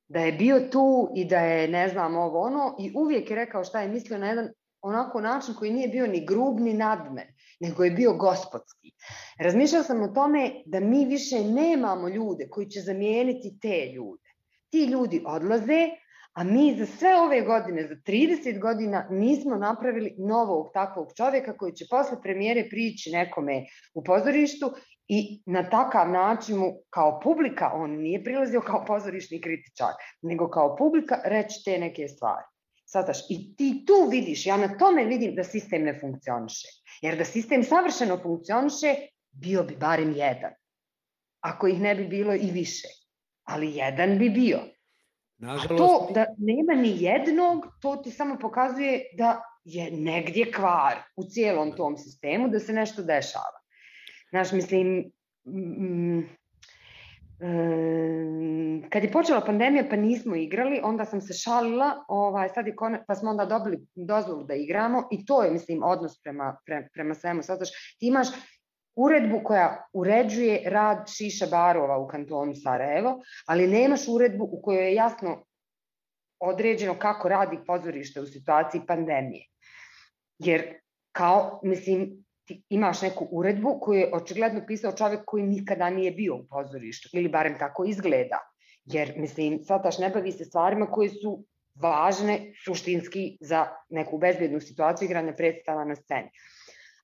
[0.08, 3.64] da je bio tu i da je ne znam ovo ono i uvijek je rekao
[3.64, 4.50] šta je mislio na jedan
[4.82, 7.28] onako način koji nije bio ni grub ni nadmen,
[7.60, 8.92] nego je bio gospodski.
[9.40, 14.30] Razmišljala sam o tome da mi više nemamo ljude koji će zamijeniti te ljude.
[14.70, 15.90] Ti ljudi odlaze,
[16.34, 21.74] a mi za sve ove godine, za 30 godina, nismo napravili novog takvog čovjeka koji
[21.74, 24.74] će posle premijere prići nekome u pozorištu
[25.08, 30.76] i na takav način mu kao publika, on nije prilazio kao pozorišni kritičar, nego kao
[30.76, 32.46] publika reći te neke stvari.
[32.86, 36.68] Sataš, i ti tu vidiš, ja na tome vidim da sistem ne funkcioniše.
[37.02, 38.96] Jer da sistem savršeno funkcioniše,
[39.32, 40.52] bio bi barem jedan.
[41.40, 42.88] Ako ih ne bi bilo i više.
[43.44, 44.60] Ali jedan bi bio.
[45.38, 45.72] Nažalost...
[45.72, 51.24] A to da nema ni jednog, to ti samo pokazuje da je negdje kvar u
[51.24, 51.76] cijelom da.
[51.76, 53.60] tom sistemu, da se nešto dešava.
[54.30, 55.12] Znaš, mislim,
[55.46, 56.44] mm, mm,
[58.90, 63.04] kad je počela pandemija pa nismo igrali, onda sam se šalila, ovaj, sad je kone,
[63.08, 67.14] pa smo onda dobili dozvolu da igramo i to je, mislim, odnos prema, pre, prema
[67.14, 67.44] svemu.
[67.44, 67.60] Sad,
[68.00, 68.28] ti imaš
[68.96, 74.94] uredbu koja uređuje rad šiša barova u kantonu Sarajevo, ali nemaš uredbu u kojoj je
[74.94, 75.44] jasno
[76.40, 79.48] određeno kako radi pozorište u situaciji pandemije.
[80.40, 80.74] Jer
[81.12, 86.36] kao, mislim, ti imaš neku uredbu koju je očigledno pisao čovjek koji nikada nije bio
[86.36, 88.40] u pozorištu, ili barem tako izgleda.
[88.86, 91.46] Jer, mislim, Sataš ne bavi se stvarima koje su
[91.76, 96.30] važne suštinski za neku bezbjednu situaciju igrane predstava na sceni.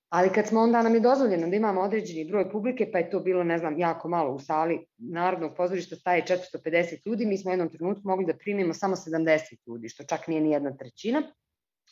[0.09, 3.19] Ali kad smo onda nam je dozvoljeno da imamo određeni broj publike, pa je to
[3.19, 6.23] bilo, ne znam, jako malo u sali Narodnog pozorišta staje
[6.63, 10.27] 450 ljudi, mi smo u jednom trenutku mogli da primimo samo 70 ljudi, što čak
[10.27, 11.21] nije ni jedna trećina.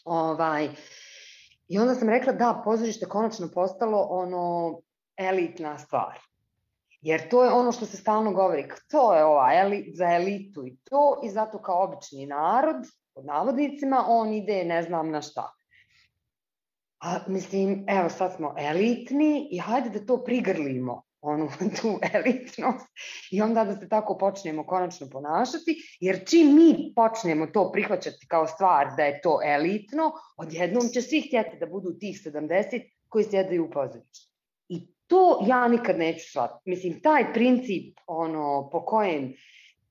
[0.06, 0.70] Ovaj,
[1.68, 4.80] I onda sam rekla da, pozorište konačno postalo ono
[5.18, 6.20] elitna stvar.
[7.02, 10.78] Jer to je ono što se stalno govori, to je ova elit, za elitu i
[10.84, 12.76] to, i zato kao obični narod,
[13.14, 15.57] pod navodnicima, on ide ne znam na šta.
[17.00, 21.50] A mislim, evo sad smo elitni i hajde da to prigrlimo, onu
[21.82, 22.88] tu elitnost
[23.32, 28.48] i onda da se tako počnemo konačno ponašati, jer čim mi počnemo to prihvaćati kao
[28.48, 33.66] stvar da je to elitno, odjednom će svi htjeti da budu tih 70 koji sjedaju
[33.66, 34.34] u pozorištu.
[34.70, 36.70] I to ja nikad neću shvatiti.
[36.70, 39.34] Mislim, taj princip ono, po kojem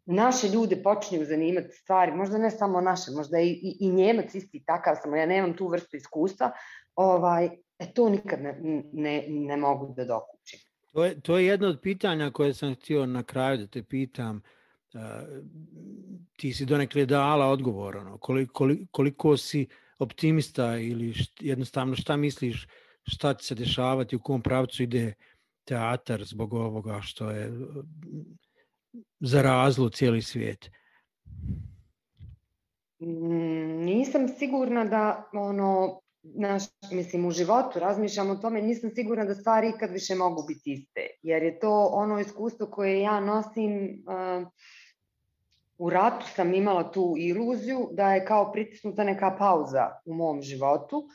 [0.07, 4.63] naše ljude počinju zanimati stvari, možda ne samo naše, možda i, i, i Njemac isti
[4.67, 6.53] takav, samo ja nemam tu vrstu iskustva,
[6.97, 7.49] ovaj,
[7.79, 8.61] e, to nikad ne,
[8.93, 10.61] ne, ne mogu da dokučim.
[10.93, 14.43] To je, to je jedno od pitanja koje sam htio na kraju da te pitam.
[14.95, 15.01] Uh,
[16.37, 19.67] ti si donekle dala odgovor, ono, koliko, koliko, koliko si
[19.99, 22.67] optimista ili št, jednostavno šta misliš
[23.07, 25.15] šta će se dešavati, u kom pravcu ide
[25.65, 27.53] teatar zbog ovoga što je
[29.21, 30.71] zarazlo cijeli svijet?
[33.01, 36.01] Mm, nisam sigurna da ono
[36.35, 36.63] naš,
[36.93, 41.07] mislim, u životu razmišljam o tome, nisam sigurna da stvari ikad više mogu biti iste,
[41.23, 44.49] jer je to ono iskustvo koje ja nosim, uh,
[45.79, 51.09] u ratu sam imala tu iluziju da je kao pritisnuta neka pauza u mom životu,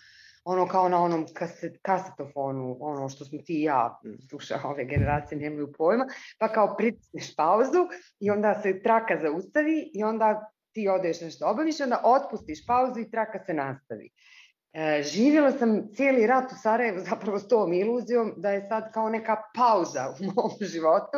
[0.43, 5.37] ono kao na onom kaset, kasetofonu, ono što smo ti i ja, sluša ove generacije
[5.39, 6.05] nemaju pojma,
[6.39, 7.87] pa kao pritisneš pauzu
[8.19, 13.11] i onda se traka zaustavi i onda ti odeš nešto obaviš onda otpustiš pauzu i
[13.11, 14.09] traka se nastavi.
[14.73, 19.09] E, živjela sam cijeli rat u Sarajevu zapravo s tom iluzijom da je sad kao
[19.09, 21.17] neka pauza u mom životu,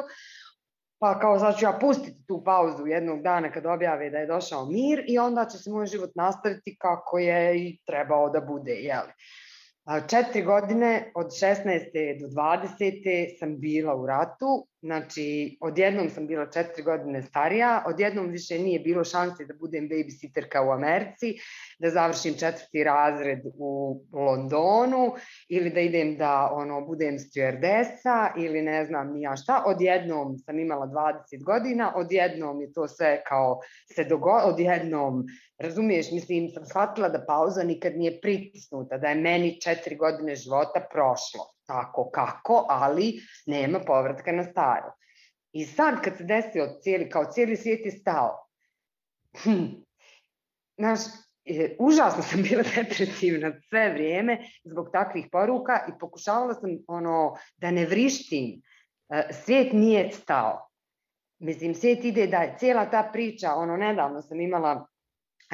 [1.00, 4.66] pa kao sad ću ja pustiti tu pauzu jednog dana kad objave da je došao
[4.66, 9.12] mir i onda će se moj život nastaviti kako je i trebao da bude, jeli.
[10.08, 12.22] Četiri godine, od 16.
[12.22, 13.40] do 20.
[13.40, 19.04] sam bila u ratu, znači odjednom sam bila četiri godine starija, odjednom više nije bilo
[19.04, 21.36] šanse da budem babysitterka u Americi,
[21.80, 25.14] da završim četvrti razred u Londonu
[25.50, 29.64] ili da idem da ono budem stewardesa ili ne znam ni ja šta.
[29.66, 33.60] Odjednom sam imala 20 godina, odjednom je to sve kao
[33.96, 35.24] se dogodilo, odjednom,
[35.60, 40.88] razumiješ, mislim, sam shvatila da pauza nikad nije pritisnuta, da je meni četiri godine života
[40.92, 41.54] prošlo.
[41.74, 44.94] Tako kako, ali nema povratka na staro.
[45.52, 48.48] I sad kad se desio cijeli, kao cijeli svijet je stao,
[49.44, 49.66] hm,
[50.78, 51.00] znaš,
[51.46, 57.72] e, užasno sam bila depresivna sve vrijeme zbog takvih poruka i pokušavala sam ono da
[57.72, 58.62] ne vrištim.
[59.10, 60.70] E, svijet nije stao.
[61.40, 64.88] Mislim, svijet ide da je cijela ta priča, ono, nedavno sam imala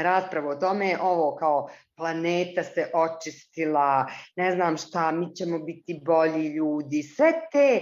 [0.04, 4.06] raspravu o tome, ovo kao planeta se očistila,
[4.36, 7.82] ne znam šta, mi ćemo biti bolji ljudi, sve te,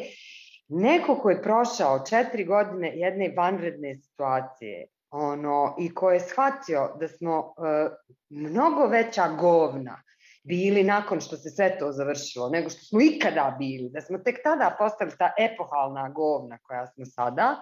[0.68, 7.08] neko ko je prošao četiri godine jedne vanredne situacije, ono, i ko je shvatio da
[7.08, 7.92] smo uh,
[8.30, 10.02] mnogo veća govna
[10.44, 14.44] bili nakon što se sve to završilo, nego što smo ikada bili, da smo tek
[14.44, 17.56] tada postali ta epohalna govna koja smo sada,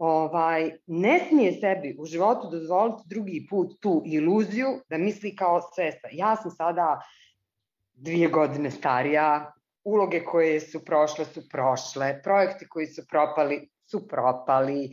[0.00, 6.08] ovaj, ne smije sebi u životu dozvoliti drugi put tu iluziju da misli kao svesta.
[6.12, 7.00] Ja sam sada
[7.92, 9.52] dvije godine starija,
[9.84, 14.90] uloge koje su prošle su prošle, projekti koji su propali su propali,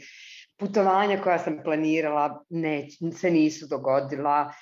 [0.58, 4.54] putovanja koja sam planirala ne, se nisu dogodila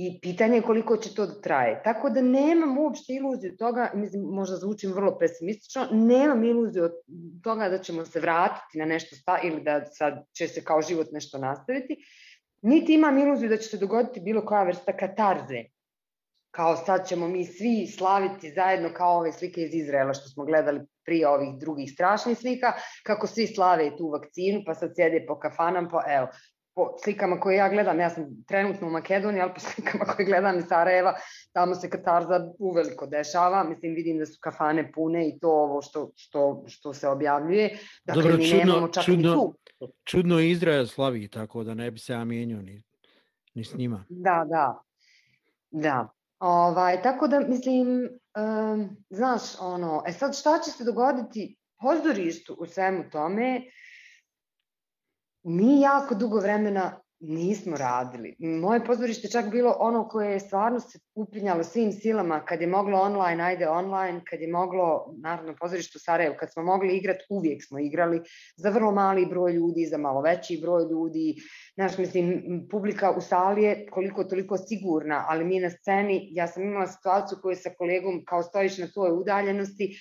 [0.00, 1.80] i pitanje je koliko će to da traje.
[1.84, 6.92] Tako da nemam uopšte iluziju toga, mislim, možda zvučim vrlo pesimistično, nemam iluziju od
[7.42, 11.06] toga da ćemo se vratiti na nešto sta, ili da sad će se kao život
[11.12, 11.96] nešto nastaviti,
[12.62, 15.64] niti imam iluziju da će se dogoditi bilo koja vrsta katarze
[16.50, 20.80] kao sad ćemo mi svi slaviti zajedno kao ove slike iz Izraela što smo gledali
[21.04, 22.72] prije ovih drugih strašnih slika,
[23.02, 26.28] kako svi slave tu vakcinu, pa sad sjede po kafanam, pa evo,
[26.78, 30.58] po slikama koje ja gledam, ja sam trenutno u Makedoniji, ali po slikama koje gledam
[30.58, 31.14] iz Sarajeva,
[31.52, 36.10] tamo se katarza uveliko dešava, mislim vidim da su kafane pune i to ovo što,
[36.16, 39.54] što, što se objavljuje, dakle Dobro, mi čudno, nemamo čak čudno, ni tu.
[40.04, 42.82] Čudno Izrael slavi, tako da ne bi se ja mijenio ni,
[43.54, 44.04] ni s njima.
[44.08, 44.82] Da, da,
[45.70, 46.08] da.
[46.38, 52.66] Ovaj, tako da, mislim, um, znaš, ono, e sad šta će se dogoditi pozorištu u
[52.66, 53.62] svemu tome,
[55.48, 58.36] mi jako dugo vremena nismo radili.
[58.38, 62.98] Moje pozorište čak bilo ono koje je stvarno se upinjalo svim silama, kad je moglo
[62.98, 67.64] online, ajde online, kad je moglo, naravno pozorište u Sarajevu, kad smo mogli igrati, uvijek
[67.66, 68.20] smo igrali
[68.56, 71.34] za vrlo mali broj ljudi, za malo veći broj ljudi.
[71.74, 76.62] Znaš, mislim, publika u sali je koliko toliko sigurna, ali mi na sceni, ja sam
[76.62, 79.98] imala situaciju koju sa kolegom kao stojiš na toj udaljenosti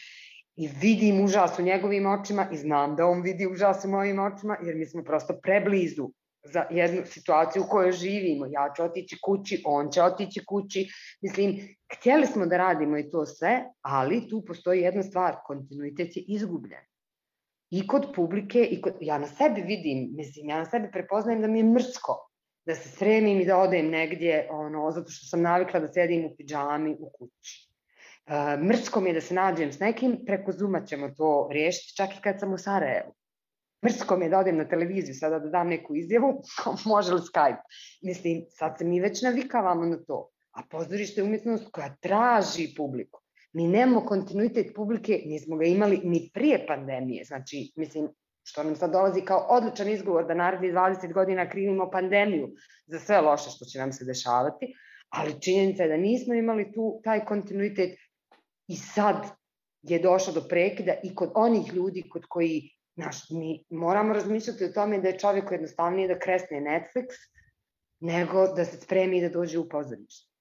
[0.58, 4.58] i vidim užas u njegovim očima i znam da on vidi užas u mojim očima,
[4.64, 6.10] jer mi smo prosto preblizu
[6.44, 8.46] za jednu situaciju u kojoj živimo.
[8.46, 10.88] Ja ću otići kući, on će otići kući.
[11.22, 16.24] Mislim, htjeli smo da radimo i to sve, ali tu postoji jedna stvar, kontinuitet je
[16.28, 16.82] izgubljen.
[17.70, 21.48] I kod publike, i kod, ja na sebi vidim, mislim, ja na sebi prepoznajem da
[21.48, 22.30] mi je mrsko
[22.66, 26.36] da se sremim i da odem negdje, ono, zato što sam navikla da sedim u
[26.38, 27.67] pidžami u kući.
[28.64, 32.22] Mrsko mi je da se nađem s nekim, preko Zuma ćemo to riješiti, čak i
[32.22, 33.14] kad sam u Sarajevu.
[33.86, 36.42] Mrsko mi je da odem na televiziju sada da dam neku izjavu,
[36.94, 37.62] može li Skype?
[38.02, 40.30] Mislim, sad se mi već navikavamo na to.
[40.52, 43.22] A pozorište je umjetnost koja traži publiku.
[43.54, 47.24] Mi nemamo kontinuitet publike, nismo ga imali ni prije pandemije.
[47.26, 48.10] Znači, mislim,
[48.44, 52.50] što nam sad dolazi kao odličan izgovor da naredni 20 godina krivimo pandemiju
[52.86, 54.74] za sve loše što će nam se dešavati,
[55.10, 57.98] ali činjenica je da nismo imali tu taj kontinuitet
[58.68, 59.16] i sad
[59.82, 64.72] je došlo do prekida i kod onih ljudi kod koji Znaš, mi moramo razmišljati o
[64.72, 67.06] tome da je čovjeku jednostavnije da kresne Netflix
[68.00, 70.32] nego da se spremi da dođe u pozorište.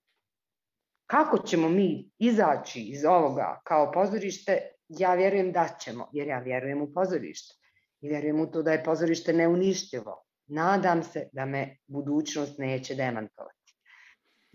[1.06, 4.58] Kako ćemo mi izaći iz ovoga kao pozorište?
[4.88, 7.54] Ja vjerujem da ćemo, jer ja vjerujem u pozorište.
[8.00, 10.24] I vjerujem u to da je pozorište neuništivo.
[10.46, 13.65] Nadam se da me budućnost neće demantovati.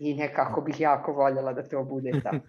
[0.02, 2.46] I nekako bih jako voljela da to bude tako.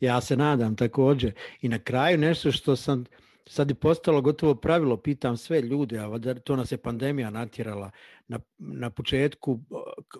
[0.00, 1.32] ja se nadam takođe.
[1.60, 3.04] I na kraju nešto što sam
[3.46, 7.90] sad je postalo gotovo pravilo, pitam sve ljude, a to nas je pandemija natjerala.
[8.28, 9.60] Na, na početku,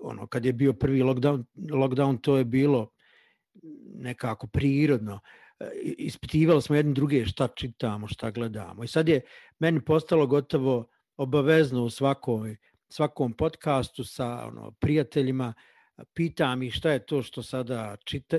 [0.02, 2.90] ono, kad je bio prvi lockdown, lockdown, to je bilo
[3.94, 5.20] nekako prirodno.
[5.60, 8.84] E, ispitivali smo jedni druge šta čitamo, šta gledamo.
[8.84, 9.20] I sad je
[9.58, 10.86] meni postalo gotovo
[11.16, 12.56] obavezno u svakoj,
[12.88, 15.54] svakom podcastu sa ono, prijateljima,
[16.14, 18.38] pitam ih šta je to što sada čita,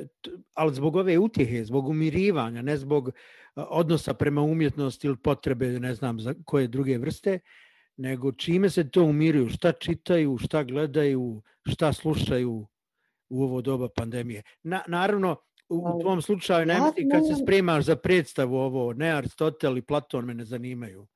[0.54, 3.12] ali zbog ove utjehe, zbog umirivanja, ne zbog
[3.56, 7.40] odnosa prema umjetnosti ili potrebe, ne znam za koje druge vrste,
[7.98, 12.68] nego čime se to umiruju, šta čitaju, šta gledaju, šta slušaju
[13.30, 14.44] u ovo doba pandemije.
[14.64, 15.36] Na, naravno,
[15.70, 19.82] u, u tvom slučaju, ne misli kad se spremaš za predstavu ovo, ne Aristotel i
[19.82, 21.08] Platon me ne zanimaju.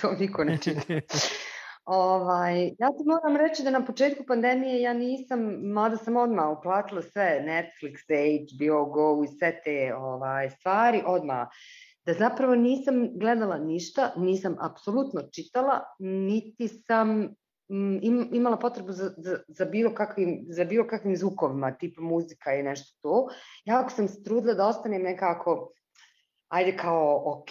[0.00, 0.80] To niko ne čita.
[1.88, 7.02] Ovaj, ja ti moram reći da na početku pandemije ja nisam, mada sam odmah uplatila
[7.02, 7.96] sve, Netflix,
[8.54, 11.48] HBO Go i sve te ovaj, stvari, odmah
[12.06, 17.34] da zapravo nisam gledala ništa, nisam apsolutno čitala, niti sam
[18.02, 22.62] im, imala potrebu za, za, za, bilo kakvim, za bilo kakvim zvukovima, tipa muzika i
[22.62, 23.28] nešto to.
[23.64, 25.72] Jako sam se trudila da ostanem nekako
[26.48, 27.50] ajde kao ok,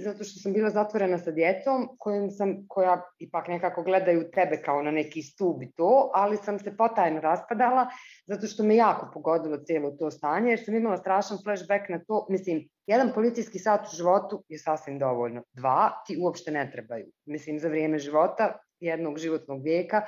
[0.00, 4.82] zato što sam bila zatvorena sa djecom kojim sam, koja ipak nekako gledaju tebe kao
[4.82, 7.86] na neki stub i to, ali sam se potajno raspadala
[8.26, 12.26] zato što me jako pogodilo cijelo to stanje jer sam imala strašan flashback na to,
[12.30, 17.58] mislim, jedan policijski sat u životu je sasvim dovoljno, dva ti uopšte ne trebaju, mislim,
[17.58, 20.02] za vrijeme života, jednog životnog vijeka.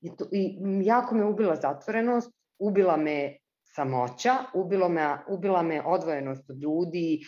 [0.00, 3.36] I, to, i jako me ubila zatvorenost, ubila me
[3.74, 7.20] samoća, ubilo me, ubila me odvojenost od ljudi,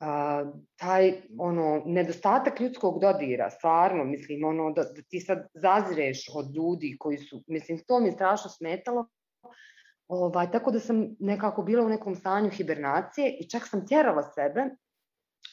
[0.00, 0.44] a,
[0.76, 6.96] taj ono nedostatak ljudskog dodira, stvarno, mislim, ono da, da ti sad zazireš od ljudi
[6.98, 9.06] koji su, mislim, to mi je strašno smetalo,
[10.08, 14.70] ovaj, tako da sam nekako bila u nekom stanju hibernacije i čak sam tjerala sebe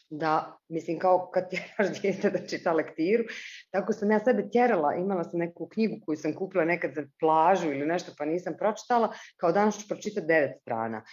[0.09, 3.23] da, mislim, kao kad tjeraš djete da čita lektiru,
[3.71, 7.71] tako sam ja sebe tjerala, imala sam neku knjigu koju sam kupila nekad za plažu
[7.71, 11.03] ili nešto pa nisam pročitala, kao danas ću pročitati devet strana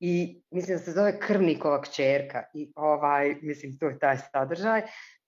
[0.00, 4.82] i mislim da se zove Krvnikova kćerka i ovaj, mislim to je taj sadržaj.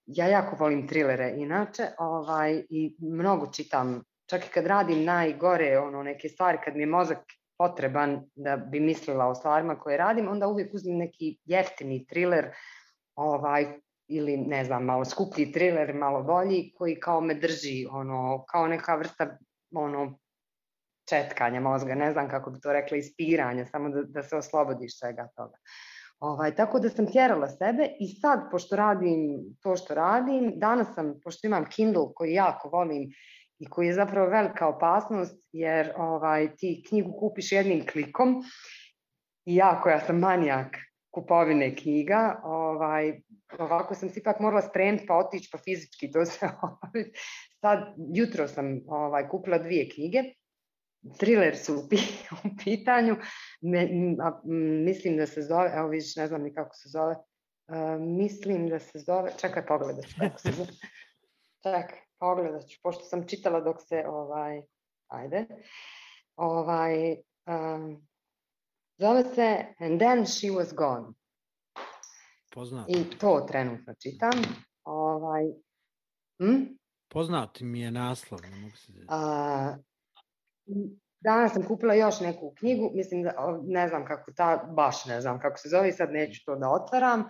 [0.07, 6.03] Ja jako volim trilere inače ovaj, i mnogo čitam, čak i kad radim najgore ono,
[6.03, 7.19] neke stvari, kad mi je mozak
[7.59, 12.51] potreban da bi mislila o stvarima koje radim, onda uvijek uzmem neki jeftini triler
[13.15, 13.67] ovaj,
[14.09, 18.97] ili ne znam, malo skuplji triler, malo bolji, koji kao me drži, ono, kao neka
[18.97, 19.39] vrsta
[19.75, 20.19] ono,
[21.09, 25.29] četkanja mozga, ne znam kako bi to rekla, ispiranja, samo da, da se oslobodiš svega
[25.37, 25.57] toga.
[26.21, 29.21] Ovaj, tako da sam tjerala sebe i sad, pošto radim
[29.63, 33.11] to što radim, danas sam, pošto imam Kindle koji jako volim
[33.59, 38.43] i koji je zapravo velika opasnost, jer ovaj, ti knjigu kupiš jednim klikom
[39.47, 40.77] i ja sam manijak
[41.11, 42.41] kupovine knjiga.
[42.45, 43.21] Ovaj,
[43.59, 47.05] ovako sam se ipak morala spremiti pa otići pa fizički to se ovaj,
[47.61, 50.23] sad jutro sam ovaj kupila dvije knjige.
[51.19, 51.79] Thriller su u,
[52.45, 53.17] u pitanju.
[53.61, 53.89] Me,
[54.23, 54.41] a,
[54.85, 57.15] mislim da se zove, evo vidiš, ne znam ni kako se zove.
[57.69, 60.71] Uh, mislim da se zove, čekaj pogledat ću kako se zove.
[61.65, 64.63] Čekaj, pogledat ću, pošto sam čitala dok se, ovaj,
[65.09, 65.47] ajde,
[66.37, 67.17] ovaj,
[67.47, 68.09] um,
[69.01, 71.15] Zove se And Then She Was Gone.
[72.55, 72.87] Poznat.
[72.89, 74.43] I to trenutno čitam.
[74.85, 75.45] Ovaj,
[76.39, 76.63] hm?
[77.09, 78.41] Poznat mi je naslov.
[78.43, 78.93] Ne, mogu se...
[79.09, 79.77] A,
[81.21, 85.41] danas sam kupila još neku knjigu, mislim da ne znam kako ta, baš ne znam
[85.41, 87.25] kako se zove, sad neću to da otvaram.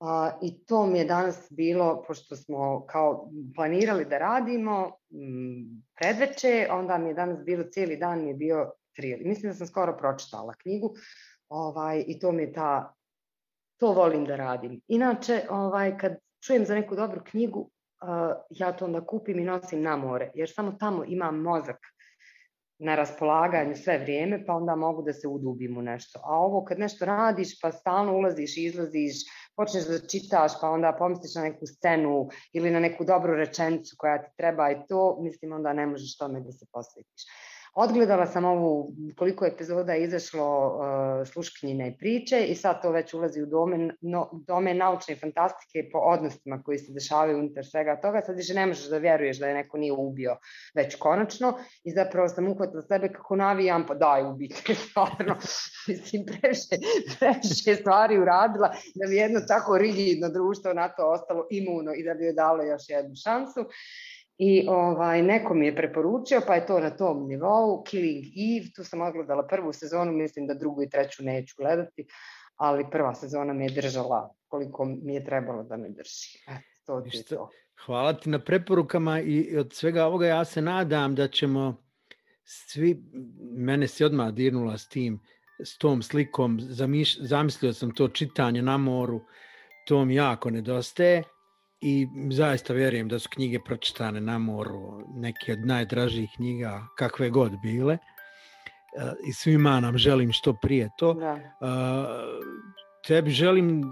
[0.00, 6.68] A, I to mi je danas bilo, pošto smo kao planirali da radimo m, predveče,
[6.70, 9.20] onda mi je danas bilo cijeli dan mi je bio thriller.
[9.24, 10.94] Mislim da sam skoro pročitala knjigu
[11.48, 12.94] ovaj, i to mi je ta,
[13.80, 14.80] to volim da radim.
[14.88, 16.16] Inače, ovaj, kad
[16.46, 20.50] čujem za neku dobru knjigu, uh, ja to onda kupim i nosim na more, jer
[20.54, 21.78] samo tamo imam mozak
[22.78, 26.20] na raspolaganju sve vrijeme, pa onda mogu da se udubim u nešto.
[26.24, 29.16] A ovo kad nešto radiš, pa stalno ulaziš izlaziš,
[29.56, 34.22] počneš da čitaš, pa onda pomisliš na neku scenu ili na neku dobru rečenicu koja
[34.22, 37.22] ti treba i to, mislim onda ne možeš tome da se posvetiš.
[37.78, 43.42] Odgledala sam ovu, koliko epizoda je izašlo uh, sluškinjine priče i sad to već ulazi
[43.42, 48.22] u domen, no, domen naučne fantastike po odnosima koji se dešavaju unutar svega toga.
[48.26, 50.36] Sad više ne možeš da vjeruješ da je neko nije ubio
[50.74, 55.36] već konačno i zapravo sam uhvatila sebe kako navijam, pa daj ubite, stvarno.
[55.88, 56.76] Mislim, previše,
[57.18, 62.14] previše stvari uradila da bi jedno tako rigidno društvo na to ostalo imuno i da
[62.14, 63.60] bi joj dalo još jednu šansu.
[64.38, 68.84] I ovaj, neko mi je preporučio, pa je to na tom nivou, Killing Eve, tu
[68.84, 72.06] sam odgledala prvu sezonu, mislim da drugu i treću neću gledati,
[72.56, 76.38] ali prva sezona me je držala koliko mi je trebalo da me drži.
[76.48, 77.50] Eto, to ti to.
[77.86, 81.82] Hvala ti na preporukama i od svega ovoga ja se nadam da ćemo
[82.44, 83.02] svi,
[83.56, 85.20] mene se odmah dirnula s tim,
[85.64, 89.20] s tom slikom, zamiš, zamislio sam to čitanje na moru,
[89.86, 91.22] to mi jako nedostaje
[91.80, 97.60] i zaista vjerujem da su knjige pročitane na moru, neke od najdražih knjiga, kakve god
[97.62, 97.94] bile.
[97.94, 97.98] E,
[99.28, 101.14] I svima nam želim što prije to.
[101.14, 101.32] Da.
[101.32, 101.42] E,
[103.06, 103.82] tebi želim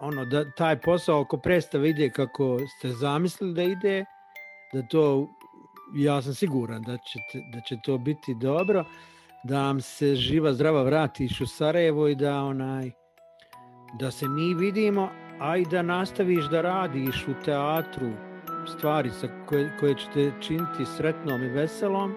[0.00, 4.04] ono da taj posao oko predstave ide kako ste zamislili da ide,
[4.72, 5.28] da to
[5.94, 7.18] ja sam siguran da će,
[7.52, 8.84] da će to biti dobro,
[9.44, 12.90] da vam se živa zdrava vratiš u Sarajevo i da onaj
[13.98, 18.10] da se mi vidimo, a i da nastaviš da radiš u teatru
[18.66, 22.14] stvari sa koje, koje će te činiti sretnom i veselom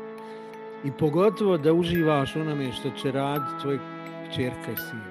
[0.84, 3.80] i pogotovo da uživaš onome što će raditi tvoj
[4.36, 5.02] čerka i sin.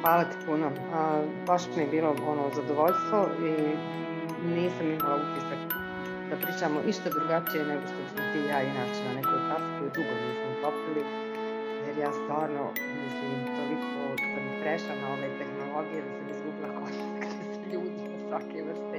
[0.00, 0.70] Hvala ti puno.
[0.94, 3.52] A, baš mi je bilo ono zadovoljstvo i
[4.54, 5.58] nisam imala utisak
[6.30, 10.12] da pričamo išta drugačije nego što smo ti ja inače na nekoj kasu koju dugo
[10.22, 11.31] nismo popili
[11.92, 12.64] jer ja stvarno
[13.02, 14.00] mislim toliko
[14.62, 18.91] prešla na ove tehnologije, da sam izgubila kontakt sa ljudima svake vrste.